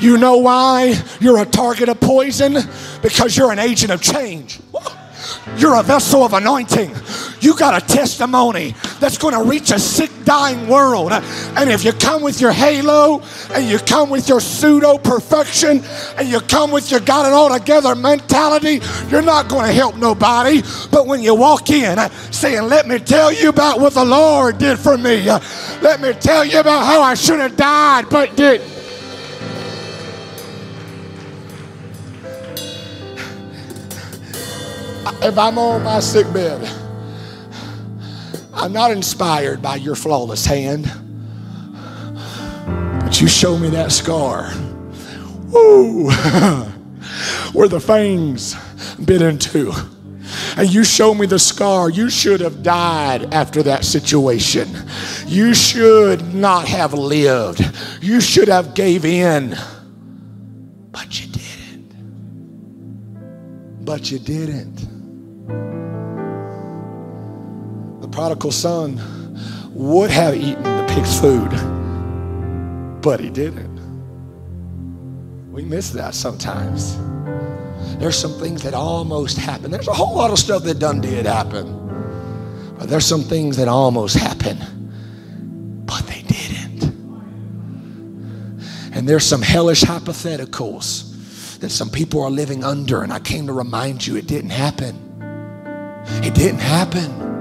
You 0.00 0.18
know 0.18 0.38
why 0.38 1.00
you're 1.20 1.40
a 1.40 1.46
target 1.46 1.88
of 1.88 2.00
poison? 2.00 2.56
Because 3.02 3.36
you're 3.36 3.52
an 3.52 3.58
agent 3.58 3.92
of 3.92 4.02
change. 4.02 4.58
You're 5.56 5.78
a 5.78 5.82
vessel 5.82 6.24
of 6.24 6.32
anointing. 6.32 6.94
You 7.40 7.56
got 7.56 7.80
a 7.80 7.86
testimony 7.86 8.74
that's 9.00 9.18
going 9.18 9.34
to 9.34 9.42
reach 9.42 9.70
a 9.70 9.78
sick, 9.78 10.10
dying 10.24 10.68
world. 10.68 11.12
And 11.12 11.70
if 11.70 11.84
you 11.84 11.92
come 11.92 12.22
with 12.22 12.40
your 12.40 12.52
halo 12.52 13.22
and 13.52 13.68
you 13.68 13.78
come 13.78 14.10
with 14.10 14.28
your 14.28 14.40
pseudo 14.40 14.98
perfection 14.98 15.82
and 16.16 16.28
you 16.28 16.40
come 16.40 16.70
with 16.70 16.90
your 16.90 17.00
got 17.00 17.26
it 17.26 17.32
all 17.32 17.56
together 17.56 17.94
mentality, 17.94 18.80
you're 19.08 19.22
not 19.22 19.48
going 19.48 19.66
to 19.66 19.72
help 19.72 19.96
nobody. 19.96 20.62
But 20.90 21.06
when 21.06 21.22
you 21.22 21.34
walk 21.34 21.70
in 21.70 21.98
saying, 22.30 22.68
Let 22.68 22.88
me 22.88 22.98
tell 22.98 23.32
you 23.32 23.48
about 23.48 23.80
what 23.80 23.94
the 23.94 24.04
Lord 24.04 24.58
did 24.58 24.78
for 24.78 24.96
me, 24.96 25.26
let 25.80 26.00
me 26.00 26.12
tell 26.14 26.44
you 26.44 26.60
about 26.60 26.86
how 26.86 27.02
I 27.02 27.14
should 27.14 27.40
have 27.40 27.56
died, 27.56 28.06
but 28.10 28.36
did. 28.36 28.62
If 35.22 35.38
I'm 35.38 35.58
on 35.58 35.82
my 35.82 36.00
sick 36.00 36.32
bed, 36.32 36.68
I'm 38.54 38.72
not 38.72 38.90
inspired 38.90 39.60
by 39.62 39.76
your 39.76 39.94
flawless 39.94 40.44
hand, 40.46 40.90
but 43.00 43.20
you 43.20 43.28
show 43.28 43.58
me 43.58 43.70
that 43.70 43.92
scar. 43.92 44.52
Woo! 45.50 46.10
Where 47.52 47.68
the 47.68 47.80
fangs 47.80 48.54
bit 49.04 49.22
into. 49.22 49.72
And 50.56 50.72
you 50.72 50.84
show 50.84 51.14
me 51.14 51.26
the 51.26 51.38
scar. 51.38 51.90
You 51.90 52.08
should 52.10 52.40
have 52.40 52.62
died 52.62 53.34
after 53.34 53.62
that 53.64 53.84
situation. 53.84 54.68
You 55.26 55.54
should 55.54 56.34
not 56.34 56.68
have 56.68 56.94
lived. 56.94 57.60
You 58.00 58.20
should 58.20 58.48
have 58.48 58.74
gave 58.74 59.04
in. 59.04 59.56
But 60.90 61.20
you 61.20 61.26
didn't. 61.32 61.94
But 63.84 64.10
you 64.10 64.18
didn't. 64.18 64.91
Prodigal 68.12 68.52
son 68.52 69.00
would 69.74 70.10
have 70.10 70.36
eaten 70.36 70.62
the 70.62 70.84
pig's 70.88 71.18
food, 71.18 71.50
but 73.02 73.18
he 73.18 73.30
didn't. 73.30 73.72
We 75.50 75.64
miss 75.64 75.90
that 75.90 76.14
sometimes. 76.14 76.96
There's 77.98 78.16
some 78.16 78.32
things 78.38 78.62
that 78.62 78.74
almost 78.74 79.38
happened. 79.38 79.72
There's 79.72 79.88
a 79.88 79.92
whole 79.92 80.14
lot 80.14 80.30
of 80.30 80.38
stuff 80.38 80.62
that 80.64 80.78
done 80.78 81.00
did 81.00 81.26
happen. 81.26 81.78
But 82.78 82.88
there's 82.88 83.06
some 83.06 83.22
things 83.22 83.56
that 83.58 83.68
almost 83.68 84.16
happened, 84.16 84.60
but 85.86 86.06
they 86.06 86.22
didn't. 86.22 86.82
And 88.92 89.08
there's 89.08 89.24
some 89.24 89.40
hellish 89.40 89.82
hypotheticals 89.82 91.58
that 91.60 91.70
some 91.70 91.90
people 91.90 92.22
are 92.22 92.30
living 92.30 92.64
under. 92.64 93.02
And 93.02 93.12
I 93.12 93.20
came 93.20 93.46
to 93.46 93.52
remind 93.52 94.06
you 94.06 94.16
it 94.16 94.26
didn't 94.26 94.50
happen. 94.50 94.96
It 96.24 96.34
didn't 96.34 96.60
happen. 96.60 97.32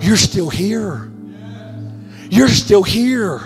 You're 0.00 0.16
still 0.16 0.50
here. 0.50 1.10
You're 2.30 2.48
still 2.48 2.82
here. 2.82 3.40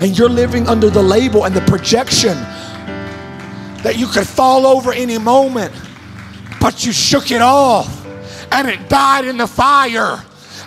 And 0.00 0.16
you're 0.18 0.28
living 0.28 0.68
under 0.68 0.90
the 0.90 1.02
label 1.02 1.44
and 1.44 1.54
the 1.54 1.60
projection 1.62 2.36
that 3.82 3.94
you 3.96 4.06
could 4.06 4.26
fall 4.26 4.66
over 4.66 4.92
any 4.92 5.18
moment, 5.18 5.72
but 6.60 6.84
you 6.84 6.92
shook 6.92 7.30
it 7.30 7.40
off 7.40 8.06
and 8.52 8.68
it 8.68 8.88
died 8.88 9.24
in 9.24 9.36
the 9.36 9.46
fire. 9.46 10.22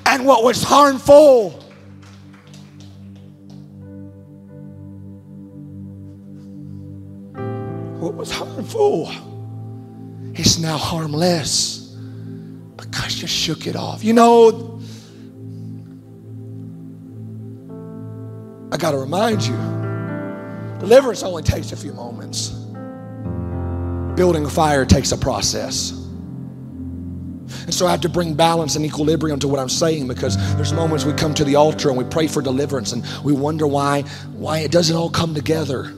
And 0.05 0.25
what 0.25 0.43
was 0.43 0.63
harmful 0.63 1.59
what 7.99 8.15
was 8.15 8.31
harmful 8.31 9.09
it's 10.35 10.57
now 10.57 10.77
harmless 10.77 11.95
because 12.75 13.21
you 13.21 13.27
shook 13.27 13.67
it 13.67 13.75
off. 13.75 14.03
You 14.03 14.13
know, 14.13 14.72
got 18.83 18.91
to 18.91 18.97
remind 18.97 19.41
you 19.41 19.55
deliverance 20.81 21.23
only 21.23 21.41
takes 21.41 21.71
a 21.71 21.75
few 21.77 21.93
moments, 21.93 22.49
building 24.17 24.43
a 24.43 24.49
fire 24.49 24.85
takes 24.85 25.13
a 25.13 25.17
process. 25.17 25.91
And 25.91 27.73
so 27.73 27.87
I 27.87 27.91
have 27.91 28.01
to 28.01 28.09
bring 28.09 28.33
balance 28.33 28.75
and 28.75 28.83
equilibrium 28.85 29.39
to 29.39 29.47
what 29.47 29.61
I'm 29.61 29.69
saying 29.69 30.09
because 30.09 30.35
there's 30.57 30.73
moments 30.73 31.05
we 31.05 31.13
come 31.13 31.33
to 31.35 31.45
the 31.45 31.55
altar 31.55 31.87
and 31.87 31.97
we 31.97 32.03
pray 32.03 32.27
for 32.27 32.41
deliverance 32.41 32.91
and 32.91 33.05
we 33.23 33.31
wonder 33.31 33.65
why 33.65 34.01
why 34.33 34.59
it 34.59 34.71
doesn't 34.71 34.97
all 34.97 35.09
come 35.09 35.33
together. 35.33 35.93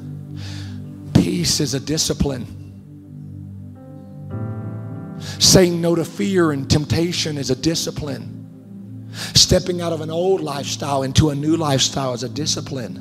Peace 1.16 1.60
is 1.60 1.74
a 1.74 1.80
discipline. 1.80 2.46
Saying 5.40 5.82
no 5.82 5.96
to 5.96 6.06
fear 6.06 6.52
and 6.52 6.70
temptation 6.70 7.40
is 7.40 7.50
a 7.50 7.56
discipline. 7.56 8.45
Stepping 9.46 9.80
out 9.80 9.94
of 9.94 10.02
an 10.02 10.10
old 10.10 10.42
lifestyle 10.42 11.04
into 11.04 11.30
a 11.30 11.36
new 11.36 11.56
lifestyle 11.56 12.16
is 12.16 12.24
a 12.24 12.30
discipline. 12.30 12.98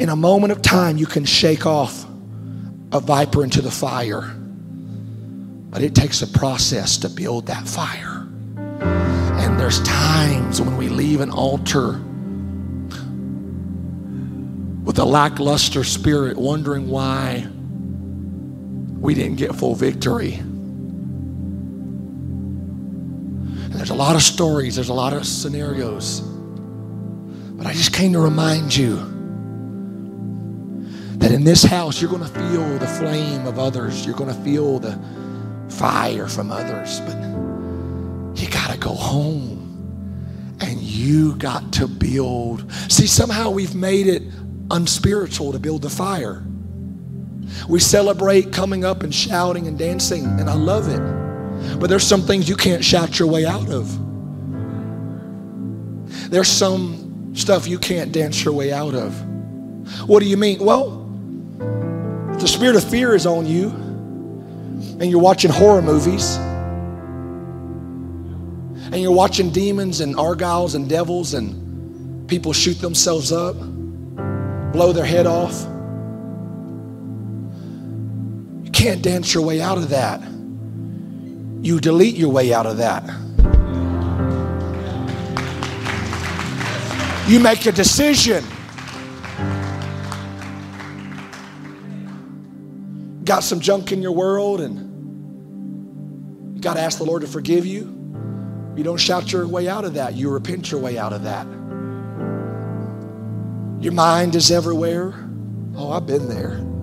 In 0.00 0.08
a 0.08 0.16
moment 0.16 0.50
of 0.50 0.62
time, 0.62 0.96
you 0.96 1.04
can 1.04 1.26
shake 1.26 1.66
off 1.66 2.06
a 2.90 3.00
viper 3.00 3.44
into 3.44 3.60
the 3.60 3.70
fire. 3.70 4.34
But 5.68 5.82
it 5.82 5.94
takes 5.94 6.22
a 6.22 6.26
process 6.26 6.96
to 6.96 7.10
build 7.10 7.48
that 7.48 7.68
fire. 7.68 8.26
And 8.56 9.60
there's 9.60 9.82
times 9.82 10.62
when 10.62 10.78
we 10.78 10.88
leave 10.88 11.20
an 11.20 11.30
altar 11.30 12.00
with 14.84 14.98
a 14.98 15.04
lackluster 15.04 15.84
spirit, 15.84 16.38
wondering 16.38 16.88
why 16.88 17.46
we 18.98 19.12
didn't 19.12 19.36
get 19.36 19.54
full 19.54 19.74
victory. 19.74 20.42
And 23.74 23.80
there's 23.80 23.90
a 23.90 23.94
lot 23.94 24.14
of 24.14 24.22
stories, 24.22 24.76
there's 24.76 24.88
a 24.88 24.94
lot 24.94 25.12
of 25.12 25.26
scenarios. 25.26 26.20
But 26.20 27.66
I 27.66 27.72
just 27.72 27.92
came 27.92 28.12
to 28.12 28.20
remind 28.20 28.76
you 28.76 28.94
that 31.16 31.32
in 31.32 31.42
this 31.42 31.64
house, 31.64 32.00
you're 32.00 32.08
going 32.08 32.22
to 32.22 32.28
feel 32.28 32.78
the 32.78 32.86
flame 32.86 33.48
of 33.48 33.58
others. 33.58 34.06
You're 34.06 34.14
going 34.14 34.32
to 34.32 34.40
feel 34.44 34.78
the 34.78 34.96
fire 35.68 36.28
from 36.28 36.52
others, 36.52 37.00
but 37.00 37.16
you 38.40 38.48
got 38.48 38.70
to 38.70 38.78
go 38.78 38.94
home 38.94 40.56
and 40.60 40.80
you 40.80 41.34
got 41.34 41.72
to 41.72 41.88
build. 41.88 42.70
See, 42.88 43.08
somehow 43.08 43.50
we've 43.50 43.74
made 43.74 44.06
it 44.06 44.22
unspiritual 44.70 45.50
to 45.50 45.58
build 45.58 45.82
the 45.82 45.90
fire. 45.90 46.44
We 47.68 47.80
celebrate 47.80 48.52
coming 48.52 48.84
up 48.84 49.02
and 49.02 49.12
shouting 49.12 49.66
and 49.66 49.76
dancing, 49.76 50.26
and 50.38 50.48
I 50.48 50.54
love 50.54 50.88
it. 50.88 51.23
But 51.78 51.90
there's 51.90 52.06
some 52.06 52.22
things 52.22 52.48
you 52.48 52.56
can't 52.56 52.84
shout 52.84 53.18
your 53.18 53.28
way 53.28 53.46
out 53.46 53.68
of. 53.70 54.00
There's 56.30 56.48
some 56.48 57.34
stuff 57.34 57.66
you 57.66 57.78
can't 57.78 58.12
dance 58.12 58.44
your 58.44 58.54
way 58.54 58.72
out 58.72 58.94
of. 58.94 59.14
What 60.08 60.20
do 60.20 60.26
you 60.26 60.36
mean? 60.36 60.60
Well, 60.60 61.02
the 62.38 62.46
spirit 62.46 62.76
of 62.76 62.84
fear 62.84 63.14
is 63.14 63.26
on 63.26 63.46
you, 63.46 63.68
and 63.68 65.04
you're 65.04 65.20
watching 65.20 65.50
horror 65.50 65.82
movies 65.82 66.38
and 68.94 69.02
you're 69.02 69.10
watching 69.10 69.50
demons 69.50 70.00
and 70.00 70.14
argyles 70.14 70.76
and 70.76 70.88
devils 70.88 71.34
and 71.34 72.28
people 72.28 72.52
shoot 72.52 72.80
themselves 72.80 73.32
up, 73.32 73.56
blow 74.72 74.92
their 74.92 75.04
head 75.04 75.26
off. 75.26 75.66
You 78.64 78.70
can't 78.70 79.02
dance 79.02 79.34
your 79.34 79.42
way 79.44 79.60
out 79.60 79.78
of 79.78 79.88
that. 79.88 80.20
You 81.64 81.80
delete 81.80 82.14
your 82.14 82.28
way 82.28 82.52
out 82.52 82.66
of 82.66 82.76
that. 82.76 83.02
You 87.26 87.40
make 87.40 87.64
a 87.64 87.72
decision. 87.72 88.44
got 93.24 93.42
some 93.42 93.58
junk 93.58 93.90
in 93.90 94.02
your 94.02 94.12
world 94.12 94.60
and 94.60 94.76
you 96.54 96.60
got 96.60 96.74
to 96.74 96.80
ask 96.80 96.98
the 96.98 97.04
Lord 97.04 97.22
to 97.22 97.28
forgive 97.28 97.64
you. 97.64 97.84
You 98.76 98.84
don't 98.84 98.98
shout 98.98 99.32
your 99.32 99.48
way 99.48 99.66
out 99.66 99.86
of 99.86 99.94
that, 99.94 100.14
you 100.14 100.28
repent 100.28 100.70
your 100.70 100.80
way 100.80 100.98
out 100.98 101.14
of 101.14 101.22
that. 101.24 101.46
Your 103.82 103.92
mind 103.94 104.34
is 104.34 104.50
everywhere. 104.50 105.14
Oh, 105.76 105.92
I've 105.92 106.06
been 106.06 106.28
there. 106.28 106.73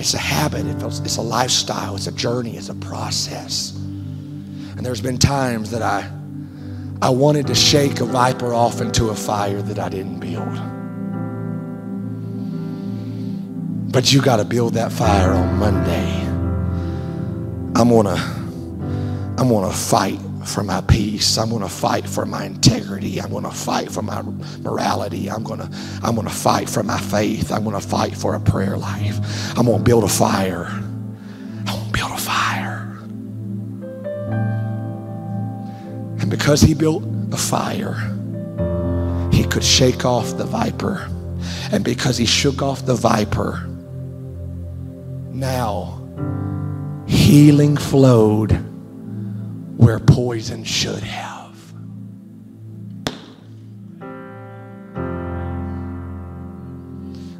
It's 0.00 0.14
a 0.14 0.18
habit, 0.18 0.64
it's 0.64 1.18
a 1.18 1.20
lifestyle, 1.20 1.94
it's 1.94 2.06
a 2.06 2.12
journey, 2.12 2.56
it's 2.56 2.70
a 2.70 2.74
process. 2.74 3.76
And 3.76 4.78
there's 4.78 5.02
been 5.02 5.18
times 5.18 5.70
that 5.72 5.82
I, 5.82 6.10
I 7.02 7.10
wanted 7.10 7.46
to 7.48 7.54
shake 7.54 8.00
a 8.00 8.06
viper 8.06 8.54
off 8.54 8.80
into 8.80 9.10
a 9.10 9.14
fire 9.14 9.60
that 9.60 9.78
I 9.78 9.90
didn't 9.90 10.18
build. 10.18 10.54
But 13.92 14.10
you 14.10 14.22
got 14.22 14.36
to 14.36 14.44
build 14.46 14.72
that 14.74 14.90
fire 14.90 15.32
on 15.32 15.58
Monday. 15.58 16.22
I'm 17.78 17.90
going 17.90 18.06
to 18.06 18.16
I'm 19.36 19.48
going 19.48 19.70
to 19.70 19.76
fight 19.76 20.18
for 20.44 20.62
my 20.62 20.80
peace. 20.82 21.36
I'm 21.38 21.50
going 21.50 21.62
to 21.62 21.68
fight 21.68 22.08
for 22.08 22.24
my 22.26 22.44
integrity. 22.44 23.20
I'm 23.20 23.30
going 23.30 23.44
to 23.44 23.50
fight 23.50 23.90
for 23.90 24.02
my 24.02 24.22
morality. 24.60 25.30
I'm 25.30 25.42
going 25.42 25.60
to 25.60 25.68
I'm 26.02 26.14
going 26.14 26.26
to 26.26 26.32
fight 26.32 26.68
for 26.68 26.82
my 26.82 26.98
faith. 26.98 27.52
I'm 27.52 27.64
going 27.64 27.78
to 27.80 27.86
fight 27.86 28.16
for 28.16 28.34
a 28.34 28.40
prayer 28.40 28.76
life. 28.76 29.18
I'm 29.58 29.66
going 29.66 29.78
to 29.78 29.84
build 29.84 30.04
a 30.04 30.08
fire. 30.08 30.66
I'm 30.66 31.64
going 31.66 31.86
to 31.86 31.92
build 31.92 32.12
a 32.12 32.18
fire. 32.18 32.98
And 36.20 36.30
because 36.30 36.60
he 36.60 36.74
built 36.74 37.04
a 37.32 37.36
fire, 37.36 37.94
he 39.32 39.44
could 39.44 39.64
shake 39.64 40.04
off 40.04 40.36
the 40.36 40.44
viper. 40.44 41.08
And 41.72 41.84
because 41.84 42.16
he 42.16 42.26
shook 42.26 42.62
off 42.62 42.84
the 42.84 42.94
viper, 42.94 43.66
now 45.30 45.96
healing 47.06 47.76
flowed 47.76 48.69
where 49.80 49.98
poison 49.98 50.62
should 50.62 51.02
have. 51.02 51.56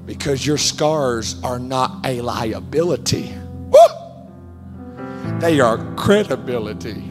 Because 0.06 0.46
your 0.46 0.56
scars 0.56 1.38
are 1.44 1.58
not 1.58 2.06
a 2.06 2.22
liability, 2.22 3.34
they 5.38 5.60
are 5.60 5.94
credibility 5.96 7.04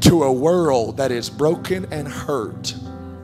to 0.00 0.24
a 0.24 0.32
world 0.32 0.98
that 0.98 1.10
is 1.10 1.30
broken 1.30 1.90
and 1.90 2.06
hurt. 2.06 2.74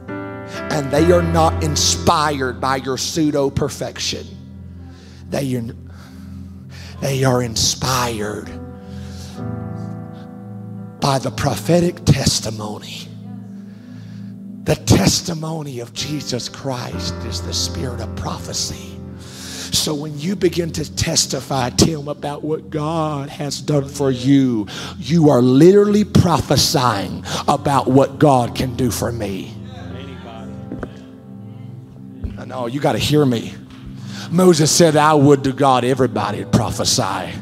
And 0.08 0.90
they 0.90 1.12
are 1.12 1.22
not 1.22 1.62
inspired 1.62 2.58
by 2.58 2.76
your 2.76 2.96
pseudo 2.96 3.50
perfection. 3.50 4.26
They 5.28 5.56
are 5.56 5.76
they 7.02 7.24
are 7.24 7.42
inspired 7.42 8.65
by 11.06 11.20
the 11.20 11.30
prophetic 11.30 12.04
testimony. 12.04 13.06
The 14.64 14.74
testimony 14.74 15.78
of 15.78 15.94
Jesus 15.94 16.48
Christ 16.48 17.14
is 17.26 17.40
the 17.42 17.54
spirit 17.54 18.00
of 18.00 18.12
prophecy. 18.16 18.98
So 19.20 19.94
when 19.94 20.18
you 20.18 20.34
begin 20.34 20.72
to 20.72 20.96
testify, 20.96 21.70
Tim, 21.70 22.08
about 22.08 22.42
what 22.42 22.70
God 22.70 23.28
has 23.28 23.62
done 23.62 23.88
for 23.88 24.10
you, 24.10 24.66
you 24.98 25.30
are 25.30 25.40
literally 25.40 26.02
prophesying 26.02 27.24
about 27.46 27.86
what 27.86 28.18
God 28.18 28.56
can 28.56 28.74
do 28.74 28.90
for 28.90 29.12
me. 29.12 29.54
I 32.36 32.44
know 32.46 32.66
you 32.66 32.80
got 32.80 32.94
to 32.94 32.98
hear 32.98 33.24
me. 33.24 33.54
Moses 34.32 34.72
said, 34.72 34.96
I 34.96 35.14
would 35.14 35.44
to 35.44 35.52
God 35.52 35.84
everybody 35.84 36.44
prophesy. 36.44 37.32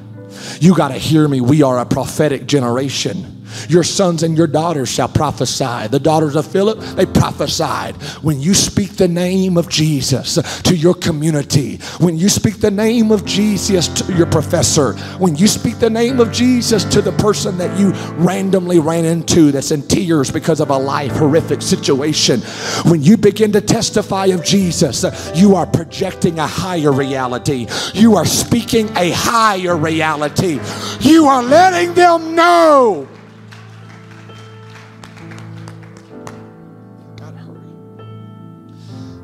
You 0.61 0.77
got 0.77 0.89
to 0.89 0.99
hear 0.99 1.27
me. 1.27 1.41
We 1.41 1.63
are 1.63 1.79
a 1.79 1.87
prophetic 1.87 2.45
generation. 2.45 3.35
Your 3.69 3.85
sons 3.85 4.23
and 4.23 4.37
your 4.37 4.47
daughters 4.47 4.89
shall 4.89 5.09
prophesy. 5.09 5.89
The 5.89 6.01
daughters 6.01 6.37
of 6.37 6.47
Philip, 6.47 6.79
they 6.97 7.07
prophesied. 7.07 7.97
When 8.23 8.41
you 8.41 8.55
speak 8.55 8.97
the 8.97 9.09
name 9.09 9.57
of 9.57 9.69
Jesus 9.69 10.63
to 10.63 10.77
your 10.77 10.95
community, 10.95 11.79
when 12.01 12.17
you 12.17 12.29
speak 12.29 12.61
the 12.61 12.71
name 12.71 13.11
of 13.11 13.25
Jesus 13.25 13.89
to 13.89 14.13
your 14.15 14.27
professor, 14.27 14.95
when 15.19 15.37
you 15.37 15.47
speak 15.47 15.79
the 15.79 15.91
name 15.91 16.21
of 16.21 16.33
Jesus 16.33 16.85
to 16.85 17.01
the 17.01 17.13
person 17.13 17.59
that 17.59 17.79
you 17.79 17.93
randomly 18.15 18.79
ran 18.79 19.05
into 19.05 19.53
that's 19.53 19.71
in 19.71 19.83
tears 19.87 20.31
because 20.31 20.61
of 20.61 20.71
a 20.71 20.77
life 20.77 21.13
horrific 21.13 21.63
situation, 21.63 22.41
when 22.85 23.03
you 23.03 23.17
begin 23.17 23.53
to 23.53 23.61
testify 23.61 24.27
of 24.27 24.45
Jesus, 24.45 25.05
you 25.35 25.57
are 25.57 25.67
projecting 25.67 26.39
a 26.39 26.47
higher 26.47 26.93
reality. 26.93 27.67
You 27.95 28.17
are 28.17 28.27
speaking 28.27 28.89
a 28.97 29.11
higher 29.11 29.77
reality. 29.77 30.61
You 31.01 31.27
are 31.27 31.43
letting 31.43 31.95
them 31.95 32.35
know 32.35 33.09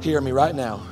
Hear 0.01 0.21
me 0.21 0.33
right 0.33 0.55
now. 0.55 0.83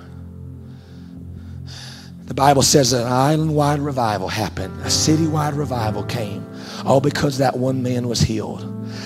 The 2.26 2.34
Bible 2.34 2.60
says 2.60 2.92
an 2.92 3.06
island 3.06 3.54
wide 3.54 3.80
revival 3.80 4.28
happened, 4.28 4.78
a 4.82 4.90
city 4.90 5.26
wide 5.26 5.54
revival 5.54 6.04
came, 6.04 6.46
all 6.84 7.00
because 7.00 7.38
that 7.38 7.56
one 7.56 7.82
man 7.82 8.06
was 8.06 8.20
healed. 8.20 8.60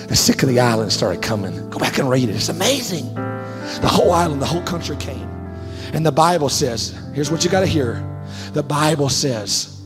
The 0.09 0.15
sick 0.15 0.43
of 0.43 0.49
the 0.49 0.59
island 0.59 0.91
started 0.91 1.21
coming. 1.21 1.69
Go 1.69 1.79
back 1.79 1.99
and 1.99 2.09
read 2.09 2.27
it. 2.27 2.35
It's 2.35 2.49
amazing. 2.49 3.13
The 3.15 3.87
whole 3.89 4.11
island, 4.11 4.41
the 4.41 4.45
whole 4.45 4.61
country 4.63 4.97
came. 4.97 5.29
And 5.93 6.05
the 6.05 6.11
Bible 6.11 6.49
says, 6.49 6.99
here's 7.13 7.31
what 7.31 7.45
you 7.45 7.49
got 7.49 7.61
to 7.61 7.65
hear. 7.65 8.05
The 8.51 8.63
Bible 8.63 9.07
says 9.07 9.81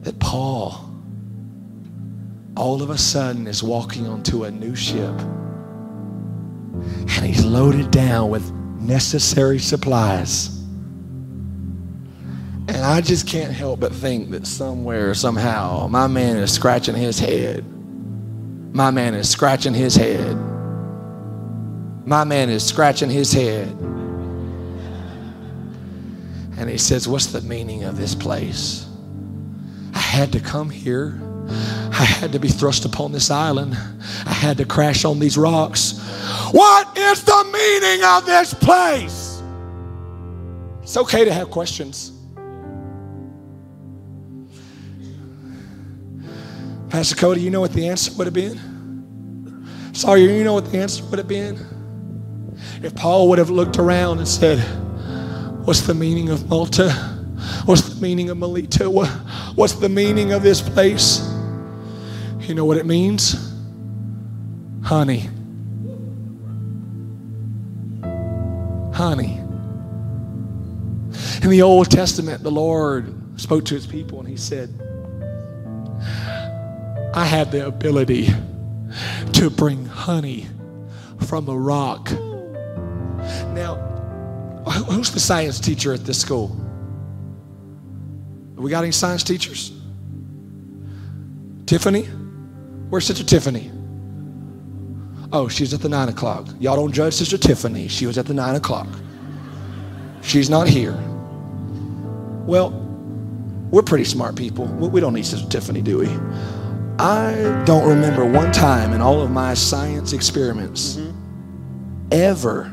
that 0.00 0.18
Paul 0.18 0.90
all 2.56 2.82
of 2.82 2.90
a 2.90 2.98
sudden 2.98 3.46
is 3.46 3.62
walking 3.62 4.08
onto 4.08 4.44
a 4.44 4.50
new 4.50 4.74
ship 4.74 5.14
and 6.82 7.26
he's 7.26 7.44
loaded 7.44 7.90
down 7.90 8.30
with 8.30 8.50
necessary 8.52 9.58
supplies. 9.58 10.48
And 12.68 12.78
I 12.78 13.00
just 13.00 13.26
can't 13.26 13.52
help 13.52 13.80
but 13.80 13.92
think 13.92 14.30
that 14.30 14.46
somewhere, 14.46 15.14
somehow, 15.14 15.88
my 15.88 16.06
man 16.06 16.36
is 16.36 16.52
scratching 16.52 16.94
his 16.94 17.18
head. 17.18 17.64
My 18.74 18.90
man 18.90 19.14
is 19.14 19.28
scratching 19.28 19.74
his 19.74 19.94
head. 19.94 20.36
My 22.06 22.24
man 22.24 22.48
is 22.50 22.64
scratching 22.64 23.10
his 23.10 23.32
head. 23.32 23.68
And 26.56 26.70
he 26.70 26.78
says, 26.78 27.06
What's 27.08 27.26
the 27.26 27.40
meaning 27.42 27.84
of 27.84 27.96
this 27.96 28.14
place? 28.14 28.86
I 29.94 29.98
had 29.98 30.32
to 30.32 30.40
come 30.40 30.70
here. 30.70 31.20
I 32.02 32.04
had 32.04 32.32
to 32.32 32.40
be 32.40 32.48
thrust 32.48 32.84
upon 32.84 33.12
this 33.12 33.30
island. 33.30 33.74
I 34.26 34.32
had 34.32 34.58
to 34.58 34.64
crash 34.64 35.04
on 35.04 35.20
these 35.20 35.38
rocks. 35.38 36.00
What 36.50 36.98
is 36.98 37.22
the 37.22 37.44
meaning 37.52 38.04
of 38.04 38.26
this 38.26 38.52
place? 38.54 39.40
It's 40.82 40.96
okay 40.96 41.24
to 41.24 41.32
have 41.32 41.52
questions. 41.52 42.10
Pastor 46.88 47.14
Cody, 47.14 47.40
you 47.40 47.50
know 47.50 47.60
what 47.60 47.72
the 47.72 47.86
answer 47.86 48.12
would 48.18 48.26
have 48.26 48.34
been? 48.34 48.58
Sawyer, 49.92 50.16
you 50.16 50.42
know 50.42 50.54
what 50.54 50.72
the 50.72 50.78
answer 50.78 51.04
would 51.04 51.20
have 51.20 51.28
been? 51.28 51.56
If 52.82 52.96
Paul 52.96 53.28
would 53.28 53.38
have 53.38 53.50
looked 53.50 53.78
around 53.78 54.18
and 54.18 54.26
said, 54.26 54.58
What's 55.64 55.82
the 55.82 55.94
meaning 55.94 56.30
of 56.30 56.48
Malta? 56.48 56.90
What's 57.64 57.82
the 57.82 58.00
meaning 58.00 58.28
of 58.30 58.38
Melita? 58.38 58.90
What's 58.90 59.74
the 59.74 59.88
meaning 59.88 60.32
of 60.32 60.42
this 60.42 60.60
place? 60.60 61.31
You 62.42 62.54
know 62.56 62.64
what 62.64 62.76
it 62.76 62.86
means? 62.86 63.36
Honey. 64.82 65.28
Honey. 68.92 69.38
In 71.42 71.50
the 71.50 71.62
Old 71.62 71.88
Testament, 71.88 72.42
the 72.42 72.50
Lord 72.50 73.40
spoke 73.40 73.64
to 73.66 73.74
his 73.74 73.86
people 73.86 74.18
and 74.18 74.28
he 74.28 74.36
said, 74.36 74.70
I 77.14 77.24
have 77.24 77.52
the 77.52 77.66
ability 77.66 78.28
to 79.34 79.48
bring 79.48 79.86
honey 79.86 80.48
from 81.26 81.48
a 81.48 81.56
rock. 81.56 82.10
Now, 83.52 83.76
who's 84.88 85.12
the 85.12 85.20
science 85.20 85.60
teacher 85.60 85.92
at 85.92 86.04
this 86.04 86.20
school? 86.20 86.58
we 88.56 88.70
got 88.70 88.82
any 88.82 88.92
science 88.92 89.24
teachers? 89.24 89.72
Tiffany? 91.66 92.08
Where's 92.92 93.06
Sister 93.06 93.24
Tiffany? 93.24 93.70
Oh, 95.32 95.48
she's 95.48 95.72
at 95.72 95.80
the 95.80 95.88
nine 95.88 96.10
o'clock. 96.10 96.46
Y'all 96.60 96.76
don't 96.76 96.92
judge 96.92 97.14
Sister 97.14 97.38
Tiffany. 97.38 97.88
She 97.88 98.04
was 98.04 98.18
at 98.18 98.26
the 98.26 98.34
nine 98.34 98.54
o'clock. 98.54 98.86
She's 100.20 100.50
not 100.50 100.68
here. 100.68 100.92
Well, 102.44 102.68
we're 103.70 103.80
pretty 103.80 104.04
smart 104.04 104.36
people. 104.36 104.66
We 104.66 105.00
don't 105.00 105.14
need 105.14 105.24
Sister 105.24 105.48
Tiffany, 105.48 105.80
do 105.80 106.00
we? 106.00 106.08
I 106.98 107.62
don't 107.64 107.88
remember 107.88 108.26
one 108.26 108.52
time 108.52 108.92
in 108.92 109.00
all 109.00 109.22
of 109.22 109.30
my 109.30 109.54
science 109.54 110.12
experiments 110.12 110.96
mm-hmm. 110.96 112.08
ever 112.12 112.70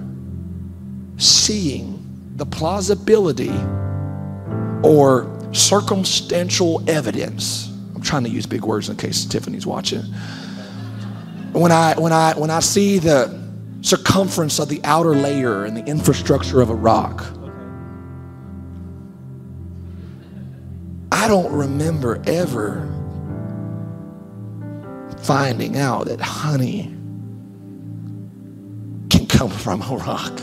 seeing 1.16 2.34
the 2.36 2.46
plausibility 2.46 3.58
or 4.84 5.34
circumstantial 5.54 6.84
evidence. 6.90 7.69
I'm 8.00 8.06
trying 8.06 8.24
to 8.24 8.30
use 8.30 8.45
big 8.45 8.64
words 8.64 8.88
in 8.88 8.95
case 8.95 9.26
Tiffany's 9.26 9.68
watching. 9.68 10.04
When 11.52 11.70
I 11.70 12.00
when 12.00 12.14
I 12.14 12.34
when 12.39 12.50
I 12.50 12.62
see 12.62 12.97
the 12.97 13.38
circumference 13.82 14.58
of 14.58 14.70
the 14.70 14.80
outer 14.86 15.14
layer 15.14 15.66
and 15.66 15.76
the 15.76 15.84
infrastructure 15.84 16.62
of 16.62 16.70
a 16.70 16.76
rock, 16.76 17.26
I 21.12 21.28
don't 21.28 21.52
remember 21.52 22.24
ever 22.26 22.88
finding 25.22 25.76
out 25.76 26.06
that 26.06 26.22
honey 26.22 26.84
can 29.10 29.28
come 29.28 29.50
from 29.50 29.82
a 29.82 29.97
rock. 29.97 30.39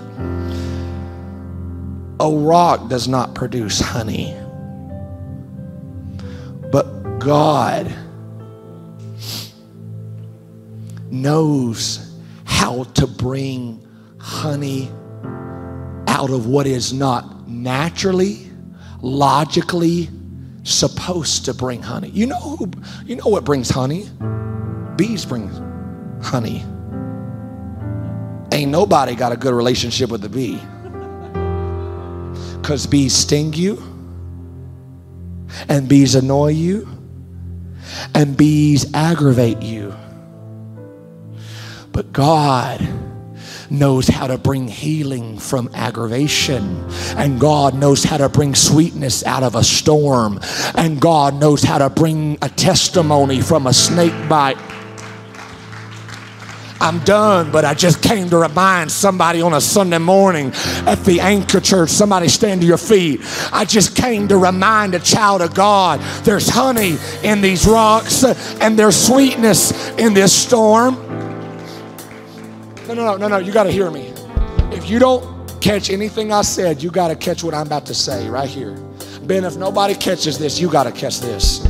A 2.20 2.30
rock 2.30 2.90
does 2.90 3.09
not 3.09 3.34
produce 3.34 3.80
honey. 3.80 4.36
God 7.27 7.93
knows 11.11 12.16
how 12.45 12.85
to 12.85 13.09
bring 13.09 13.85
honey 14.20 14.89
out 16.07 16.31
of 16.31 16.47
what 16.47 16.68
is 16.68 16.93
not 16.93 17.49
naturally, 17.49 18.49
logically 19.03 20.09
supposed 20.62 21.45
to 21.47 21.53
bring 21.53 21.83
honey. 21.83 22.11
You 22.11 22.27
know 22.27 22.39
who, 22.39 22.70
you 23.07 23.16
know 23.16 23.27
what 23.27 23.43
brings 23.43 23.70
honey? 23.70 24.09
Bees 24.95 25.24
bring 25.24 25.49
honey. 26.22 26.64
Ain't 28.53 28.70
nobody 28.70 29.16
got 29.16 29.33
a 29.33 29.37
good 29.37 29.53
relationship 29.53 30.11
with 30.11 30.20
the 30.20 30.29
bee. 30.29 30.61
Because 32.61 32.87
bees 32.87 33.14
sting 33.16 33.53
you, 33.53 33.83
and 35.68 35.89
bees 35.89 36.14
annoy 36.14 36.51
you, 36.51 36.95
and 38.14 38.36
bees 38.36 38.92
aggravate 38.94 39.62
you. 39.62 39.94
But 41.92 42.12
God 42.12 42.86
knows 43.70 44.09
how 44.09 44.26
to 44.26 44.38
bring 44.38 44.68
healing 44.68 45.38
from 45.38 45.70
aggravation. 45.74 46.84
And 47.16 47.40
God 47.40 47.74
knows 47.74 48.05
how 48.05 48.18
to 48.18 48.28
bring 48.28 48.55
sweetness 48.55 49.24
out 49.24 49.42
of 49.42 49.55
a 49.55 49.64
storm. 49.64 50.40
And 50.74 51.01
God 51.01 51.34
knows 51.34 51.62
how 51.62 51.78
to 51.78 51.90
bring 51.90 52.38
a 52.42 52.49
testimony 52.49 53.40
from 53.40 53.66
a 53.66 53.72
snake 53.72 54.28
bite. 54.28 54.59
I'm 56.81 56.99
done, 57.01 57.51
but 57.51 57.64
I 57.64 57.74
just 57.74 58.03
came 58.03 58.29
to 58.31 58.39
remind 58.39 58.93
somebody 58.93 59.41
on 59.41 59.55
a 59.55 59.61
Sunday 59.61 59.99
morning 59.99 60.53
at 60.87 61.03
the 61.05 61.20
Anchor 61.20 61.61
Church. 61.61 61.91
Somebody 61.91 62.29
stand 62.29 62.61
to 62.61 62.66
your 62.66 62.79
feet. 62.79 63.20
I 63.53 63.64
just 63.64 63.97
came 63.97 64.29
to 64.29 64.37
remind 64.37 64.95
a 64.95 64.99
child 64.99 65.43
of 65.43 65.55
God 65.55 66.01
there's 66.24 66.49
honey 66.49 66.97
in 67.22 67.41
these 67.41 67.66
rocks 67.66 68.24
uh, 68.24 68.35
and 68.61 68.79
there's 68.79 68.97
sweetness 68.97 69.89
in 69.97 70.12
this 70.12 70.33
storm. 70.35 70.95
No, 72.87 72.95
no, 72.95 73.05
no, 73.05 73.16
no, 73.16 73.29
no. 73.29 73.39
You 73.39 73.53
got 73.53 73.64
to 73.64 73.72
hear 73.72 73.91
me. 73.91 74.12
If 74.70 74.91
you 74.91 74.99
don't 74.99 75.61
catch 75.61 75.91
anything 75.91 76.33
I 76.33 76.43
said, 76.43 76.83
you 76.83 76.91
got 76.91 77.09
to 77.09 77.16
catch 77.16 77.43
what 77.43 77.55
I'm 77.55 77.66
about 77.66 77.87
to 77.87 77.95
say 77.95 78.29
right 78.29 78.49
here. 78.49 78.77
Ben, 79.22 79.45
if 79.45 79.57
nobody 79.57 79.95
catches 79.95 80.39
this, 80.39 80.61
you 80.61 80.70
got 80.70 80.85
to 80.85 80.93
catch 80.93 81.20
this. 81.20 81.66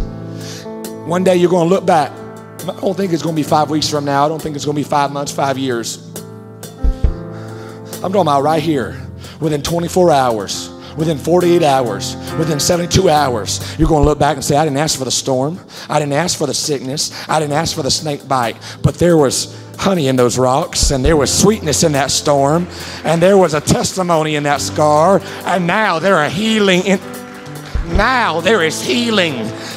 One 1.06 1.22
day 1.22 1.36
you're 1.36 1.50
going 1.50 1.68
to 1.68 1.74
look 1.74 1.86
back 1.86 2.12
I 2.68 2.80
don't 2.80 2.96
think 2.96 3.12
it's 3.12 3.22
going 3.22 3.36
to 3.36 3.40
be 3.40 3.48
five 3.48 3.70
weeks 3.70 3.88
from 3.88 4.04
now. 4.04 4.24
I 4.24 4.28
don't 4.28 4.42
think 4.42 4.56
it's 4.56 4.64
going 4.64 4.74
to 4.74 4.80
be 4.80 4.88
five 4.88 5.12
months, 5.12 5.32
five 5.32 5.56
years. 5.56 6.04
I'm 8.02 8.12
talking 8.12 8.20
about 8.22 8.42
right 8.42 8.62
here, 8.62 9.00
within 9.40 9.62
24 9.62 10.10
hours, 10.10 10.70
within 10.96 11.16
48 11.16 11.62
hours, 11.62 12.16
within 12.38 12.58
72 12.58 13.08
hours, 13.08 13.78
you're 13.78 13.88
going 13.88 14.02
to 14.02 14.08
look 14.08 14.18
back 14.18 14.36
and 14.36 14.44
say, 14.44 14.56
I 14.56 14.64
didn't 14.64 14.78
ask 14.78 14.98
for 14.98 15.04
the 15.04 15.10
storm. 15.10 15.60
I 15.88 15.98
didn't 15.98 16.14
ask 16.14 16.36
for 16.36 16.46
the 16.46 16.54
sickness. 16.54 17.12
I 17.28 17.38
didn't 17.38 17.54
ask 17.54 17.74
for 17.74 17.82
the 17.82 17.90
snake 17.90 18.26
bite. 18.26 18.56
But 18.82 18.96
there 18.96 19.16
was 19.16 19.56
honey 19.78 20.08
in 20.08 20.16
those 20.16 20.38
rocks, 20.38 20.90
and 20.90 21.04
there 21.04 21.16
was 21.16 21.32
sweetness 21.32 21.84
in 21.84 21.92
that 21.92 22.10
storm, 22.10 22.66
and 23.04 23.22
there 23.22 23.38
was 23.38 23.54
a 23.54 23.60
testimony 23.60 24.34
in 24.34 24.42
that 24.44 24.60
scar, 24.60 25.20
and 25.44 25.66
now 25.66 25.98
there 25.98 26.16
are 26.16 26.28
healing 26.28 26.84
in 26.84 26.98
now 27.88 28.40
there 28.40 28.62
is 28.62 28.82
healing 28.82 29.34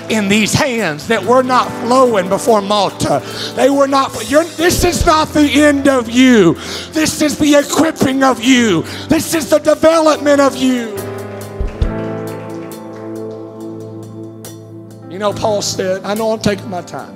in 0.10 0.28
these 0.28 0.53
hands 0.53 1.07
that 1.07 1.24
were 1.24 1.43
not 1.43 1.70
flowing 1.84 2.30
before 2.30 2.62
Malta. 2.62 3.22
They 3.55 3.70
were 3.70 3.88
not, 3.88 4.14
this 4.14 4.84
is 4.84 5.05
not 5.05 5.30
the 5.30 5.49
end 5.64 5.88
of 5.88 6.10
you. 6.10 6.53
This 6.91 7.22
is 7.22 7.38
the 7.38 7.55
equipping 7.55 8.24
of 8.24 8.43
you. 8.43 8.84
This 9.07 9.34
is 9.34 9.49
the 9.49 9.60
development 9.60 10.41
of 10.41 10.55
you. 10.55 10.95
You 15.12 15.20
know, 15.20 15.34
Paul 15.34 15.62
said, 15.62 16.03
I 16.03 16.14
know 16.14 16.32
I'm 16.32 16.39
taking 16.39 16.70
my 16.70 16.82
time. 16.82 17.16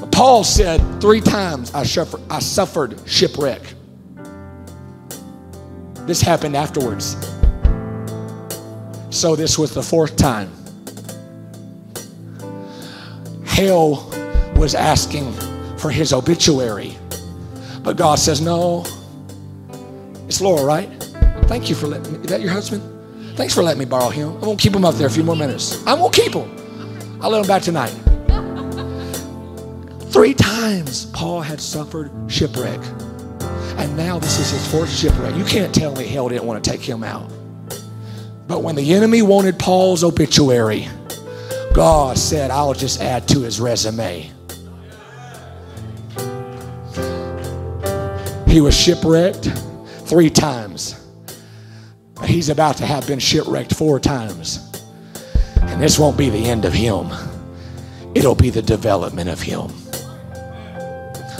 But 0.00 0.10
Paul 0.10 0.42
said 0.42 0.80
three 1.00 1.20
times 1.20 1.72
I 1.72 1.84
suffered, 1.84 2.20
I 2.28 2.40
suffered 2.40 3.00
shipwreck. 3.06 3.62
This 6.06 6.20
happened 6.20 6.56
afterwards. 6.56 7.31
So 9.12 9.36
this 9.36 9.58
was 9.58 9.74
the 9.74 9.82
fourth 9.82 10.16
time. 10.16 10.50
Hell 13.44 14.08
was 14.56 14.74
asking 14.74 15.30
for 15.76 15.90
his 15.90 16.14
obituary. 16.14 16.96
But 17.82 17.98
God 17.98 18.18
says, 18.18 18.40
No. 18.40 18.86
It's 20.26 20.40
Laura, 20.40 20.64
right? 20.64 20.88
Thank 21.46 21.68
you 21.68 21.74
for 21.74 21.88
letting 21.88 22.14
me. 22.14 22.20
Is 22.20 22.28
that 22.28 22.40
your 22.40 22.52
husband? 22.52 23.36
Thanks 23.36 23.54
for 23.54 23.62
letting 23.62 23.80
me 23.80 23.84
borrow 23.84 24.08
him. 24.08 24.34
I 24.42 24.46
won't 24.46 24.58
keep 24.58 24.74
him 24.74 24.86
up 24.86 24.94
there 24.94 25.08
a 25.08 25.10
few 25.10 25.24
more 25.24 25.36
minutes. 25.36 25.86
I 25.86 25.92
won't 25.92 26.14
keep 26.14 26.32
him. 26.32 26.50
I'll 27.20 27.28
let 27.28 27.42
him 27.42 27.46
back 27.46 27.62
tonight. 27.62 27.90
Three 30.10 30.32
times 30.32 31.04
Paul 31.06 31.42
had 31.42 31.60
suffered 31.60 32.10
shipwreck. 32.28 32.80
And 33.76 33.94
now 33.94 34.18
this 34.18 34.38
is 34.38 34.52
his 34.52 34.66
fourth 34.72 34.90
shipwreck. 34.90 35.36
You 35.36 35.44
can't 35.44 35.74
tell 35.74 35.94
me 35.94 36.06
hell 36.06 36.30
didn't 36.30 36.46
want 36.46 36.64
to 36.64 36.70
take 36.70 36.80
him 36.80 37.04
out. 37.04 37.30
But 38.52 38.62
when 38.62 38.74
the 38.74 38.92
enemy 38.92 39.22
wanted 39.22 39.58
Paul's 39.58 40.04
obituary, 40.04 40.86
God 41.72 42.18
said, 42.18 42.50
I'll 42.50 42.74
just 42.74 43.00
add 43.00 43.26
to 43.28 43.40
his 43.40 43.58
resume. 43.62 44.30
He 48.46 48.60
was 48.60 48.78
shipwrecked 48.78 49.46
three 50.04 50.28
times. 50.28 51.02
He's 52.26 52.50
about 52.50 52.76
to 52.76 52.84
have 52.84 53.06
been 53.06 53.18
shipwrecked 53.18 53.74
four 53.74 53.98
times. 53.98 54.70
And 55.62 55.80
this 55.80 55.98
won't 55.98 56.18
be 56.18 56.28
the 56.28 56.44
end 56.44 56.66
of 56.66 56.74
him, 56.74 57.08
it'll 58.14 58.34
be 58.34 58.50
the 58.50 58.60
development 58.60 59.30
of 59.30 59.40
him. 59.40 59.68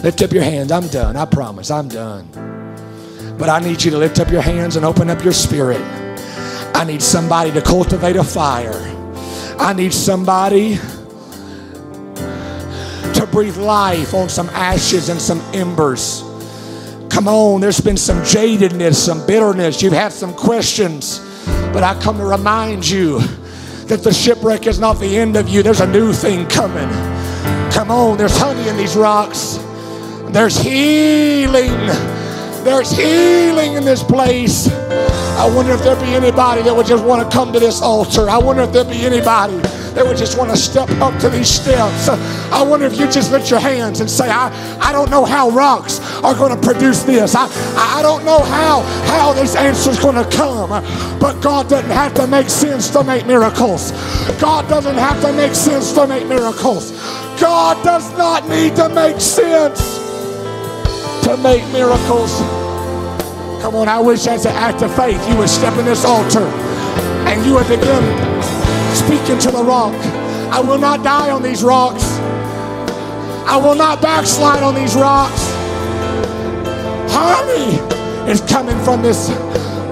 Lift 0.02 0.22
up 0.22 0.32
your 0.32 0.44
hands. 0.44 0.72
I'm 0.72 0.88
done. 0.88 1.18
I 1.18 1.26
promise. 1.26 1.70
I'm 1.70 1.88
done. 1.88 2.26
But 3.38 3.50
I 3.50 3.60
need 3.60 3.82
you 3.82 3.90
to 3.90 3.98
lift 3.98 4.18
up 4.18 4.30
your 4.30 4.40
hands 4.40 4.76
and 4.76 4.86
open 4.86 5.10
up 5.10 5.22
your 5.22 5.34
spirit. 5.34 6.01
I 6.82 6.84
need 6.84 7.00
somebody 7.00 7.52
to 7.52 7.62
cultivate 7.62 8.16
a 8.16 8.24
fire. 8.24 8.74
I 9.56 9.72
need 9.72 9.94
somebody 9.94 10.74
to 13.14 13.28
breathe 13.30 13.56
life 13.56 14.14
on 14.14 14.28
some 14.28 14.48
ashes 14.48 15.08
and 15.08 15.20
some 15.20 15.38
embers. 15.54 16.24
Come 17.08 17.28
on, 17.28 17.60
there's 17.60 17.80
been 17.80 17.96
some 17.96 18.18
jadedness, 18.22 18.94
some 18.94 19.24
bitterness. 19.28 19.80
You've 19.80 19.92
had 19.92 20.12
some 20.12 20.34
questions. 20.34 21.20
But 21.72 21.84
I 21.84 21.96
come 22.00 22.18
to 22.18 22.24
remind 22.24 22.88
you 22.88 23.20
that 23.86 24.02
the 24.02 24.12
shipwreck 24.12 24.66
is 24.66 24.80
not 24.80 24.94
the 24.94 25.16
end 25.16 25.36
of 25.36 25.48
you. 25.48 25.62
There's 25.62 25.82
a 25.82 25.86
new 25.86 26.12
thing 26.12 26.48
coming. 26.48 26.88
Come 27.70 27.92
on, 27.92 28.18
there's 28.18 28.36
honey 28.36 28.68
in 28.68 28.76
these 28.76 28.96
rocks. 28.96 29.56
There's 30.32 30.58
healing. 30.58 32.21
There's 32.64 32.92
healing 32.92 33.74
in 33.74 33.84
this 33.84 34.02
place. 34.04 34.68
I 34.70 35.52
wonder 35.52 35.72
if 35.72 35.82
there'd 35.82 35.98
be 35.98 36.14
anybody 36.14 36.62
that 36.62 36.74
would 36.74 36.86
just 36.86 37.04
want 37.04 37.28
to 37.28 37.36
come 37.36 37.52
to 37.52 37.58
this 37.58 37.82
altar. 37.82 38.30
I 38.30 38.38
wonder 38.38 38.62
if 38.62 38.72
there'd 38.72 38.88
be 38.88 39.04
anybody 39.04 39.56
that 39.94 40.06
would 40.06 40.16
just 40.16 40.38
want 40.38 40.50
to 40.50 40.56
step 40.56 40.88
up 41.00 41.18
to 41.20 41.28
these 41.28 41.48
steps. 41.48 42.08
I 42.08 42.62
wonder 42.62 42.86
if 42.86 42.98
you 42.98 43.10
just 43.10 43.32
lift 43.32 43.50
your 43.50 43.58
hands 43.58 43.98
and 43.98 44.08
say, 44.08 44.30
I, 44.30 44.48
I 44.80 44.92
don't 44.92 45.10
know 45.10 45.24
how 45.24 45.50
rocks 45.50 45.98
are 46.22 46.34
going 46.34 46.54
to 46.54 46.66
produce 46.66 47.02
this. 47.02 47.34
I, 47.34 47.48
I 47.76 48.00
don't 48.00 48.24
know 48.24 48.38
how, 48.38 48.82
how 49.06 49.32
this 49.32 49.56
answer 49.56 49.90
is 49.90 49.98
going 49.98 50.14
to 50.14 50.36
come. 50.36 50.70
But 51.18 51.40
God 51.40 51.68
doesn't 51.68 51.90
have 51.90 52.14
to 52.14 52.28
make 52.28 52.48
sense 52.48 52.90
to 52.90 53.02
make 53.02 53.26
miracles. 53.26 53.90
God 54.40 54.68
doesn't 54.68 54.96
have 54.96 55.20
to 55.22 55.32
make 55.32 55.54
sense 55.54 55.92
to 55.94 56.06
make 56.06 56.28
miracles. 56.28 56.92
God 57.40 57.82
does 57.82 58.16
not 58.16 58.48
need 58.48 58.76
to 58.76 58.88
make 58.88 59.20
sense 59.20 60.01
to 61.22 61.36
make 61.36 61.62
miracles. 61.72 62.38
Come 63.62 63.76
on, 63.76 63.88
I 63.88 64.00
wish 64.00 64.26
as 64.26 64.44
an 64.44 64.56
act 64.56 64.82
of 64.82 64.94
faith 64.96 65.20
you 65.28 65.36
would 65.36 65.48
step 65.48 65.78
in 65.78 65.84
this 65.84 66.04
altar 66.04 66.46
and 67.28 67.46
you 67.46 67.54
would 67.54 67.68
begin 67.68 68.02
speaking 68.94 69.38
to 69.38 69.50
the 69.50 69.62
rock. 69.62 69.94
I 70.52 70.60
will 70.60 70.78
not 70.78 71.02
die 71.04 71.30
on 71.30 71.42
these 71.42 71.62
rocks. 71.62 72.04
I 73.46 73.56
will 73.56 73.74
not 73.74 74.02
backslide 74.02 74.62
on 74.62 74.74
these 74.74 74.94
rocks. 74.94 75.42
Honey 77.12 77.78
is 78.30 78.40
coming 78.40 78.78
from 78.84 79.00
this. 79.02 79.30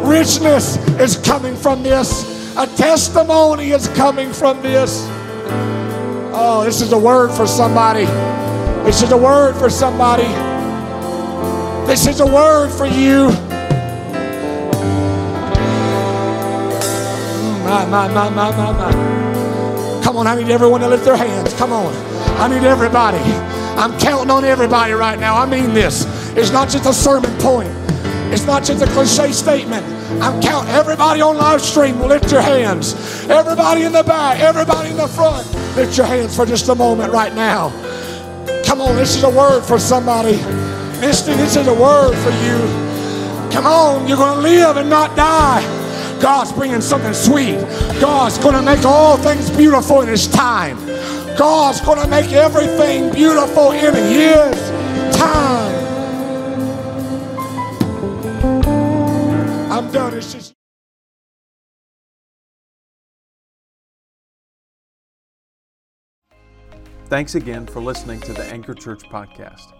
Richness 0.04 0.76
is 0.98 1.16
coming 1.16 1.54
from 1.54 1.82
this. 1.82 2.56
A 2.56 2.66
testimony 2.66 3.70
is 3.70 3.88
coming 3.88 4.32
from 4.32 4.60
this. 4.62 5.06
Oh, 6.32 6.62
this 6.64 6.80
is 6.80 6.92
a 6.92 6.98
word 6.98 7.30
for 7.30 7.46
somebody. 7.46 8.04
This 8.84 9.02
is 9.02 9.12
a 9.12 9.16
word 9.16 9.56
for 9.56 9.70
somebody. 9.70 10.49
This 11.90 12.06
is 12.06 12.20
a 12.20 12.24
word 12.24 12.70
for 12.70 12.86
you. 12.86 13.30
My, 17.64 17.84
my, 17.84 18.06
my, 18.06 18.30
my, 18.30 18.50
my, 18.52 18.70
my. 18.70 20.00
Come 20.00 20.16
on, 20.16 20.28
I 20.28 20.40
need 20.40 20.52
everyone 20.52 20.82
to 20.82 20.88
lift 20.88 21.04
their 21.04 21.16
hands. 21.16 21.52
Come 21.54 21.72
on. 21.72 21.92
I 22.38 22.46
need 22.46 22.64
everybody. 22.64 23.18
I'm 23.76 23.98
counting 23.98 24.30
on 24.30 24.44
everybody 24.44 24.92
right 24.92 25.18
now. 25.18 25.36
I 25.36 25.46
mean 25.46 25.74
this. 25.74 26.06
It's 26.36 26.52
not 26.52 26.68
just 26.68 26.86
a 26.86 26.92
sermon 26.92 27.36
point. 27.40 27.72
It's 28.32 28.46
not 28.46 28.62
just 28.62 28.84
a 28.84 28.86
cliche 28.92 29.32
statement. 29.32 29.84
I'm 30.22 30.40
counting 30.40 30.72
everybody 30.72 31.20
on 31.22 31.38
live 31.38 31.60
stream 31.60 32.00
lift 32.02 32.30
your 32.30 32.40
hands. 32.40 32.94
Everybody 33.28 33.82
in 33.82 33.90
the 33.90 34.04
back, 34.04 34.38
everybody 34.38 34.90
in 34.90 34.96
the 34.96 35.08
front, 35.08 35.44
lift 35.74 35.98
your 35.98 36.06
hands 36.06 36.36
for 36.36 36.46
just 36.46 36.68
a 36.68 36.74
moment 36.76 37.12
right 37.12 37.34
now. 37.34 37.70
Come 38.64 38.80
on, 38.80 38.94
this 38.94 39.16
is 39.16 39.24
a 39.24 39.30
word 39.30 39.62
for 39.62 39.80
somebody. 39.80 40.38
Misty, 41.00 41.32
this 41.34 41.56
is 41.56 41.66
a 41.66 41.74
word 41.74 42.14
for 42.14 42.30
you. 42.44 42.90
Come 43.50 43.66
on, 43.66 44.06
you're 44.06 44.18
going 44.18 44.36
to 44.36 44.42
live 44.42 44.76
and 44.76 44.90
not 44.90 45.16
die. 45.16 45.62
God's 46.20 46.52
bringing 46.52 46.82
something 46.82 47.14
sweet. 47.14 47.58
God's 48.00 48.36
going 48.38 48.54
to 48.54 48.62
make 48.62 48.84
all 48.84 49.16
things 49.16 49.50
beautiful 49.50 50.02
in 50.02 50.08
His 50.08 50.28
time. 50.28 50.76
God's 51.38 51.80
going 51.80 52.00
to 52.00 52.06
make 52.06 52.32
everything 52.32 53.10
beautiful 53.12 53.72
in 53.72 53.94
His 53.94 54.60
time. 55.16 55.80
I'm 59.72 59.90
done. 59.90 60.14
It's 60.14 60.34
just. 60.34 60.54
Thanks 67.06 67.34
again 67.34 67.66
for 67.66 67.80
listening 67.80 68.20
to 68.20 68.34
the 68.34 68.44
Anchor 68.44 68.74
Church 68.74 69.02
podcast. 69.04 69.79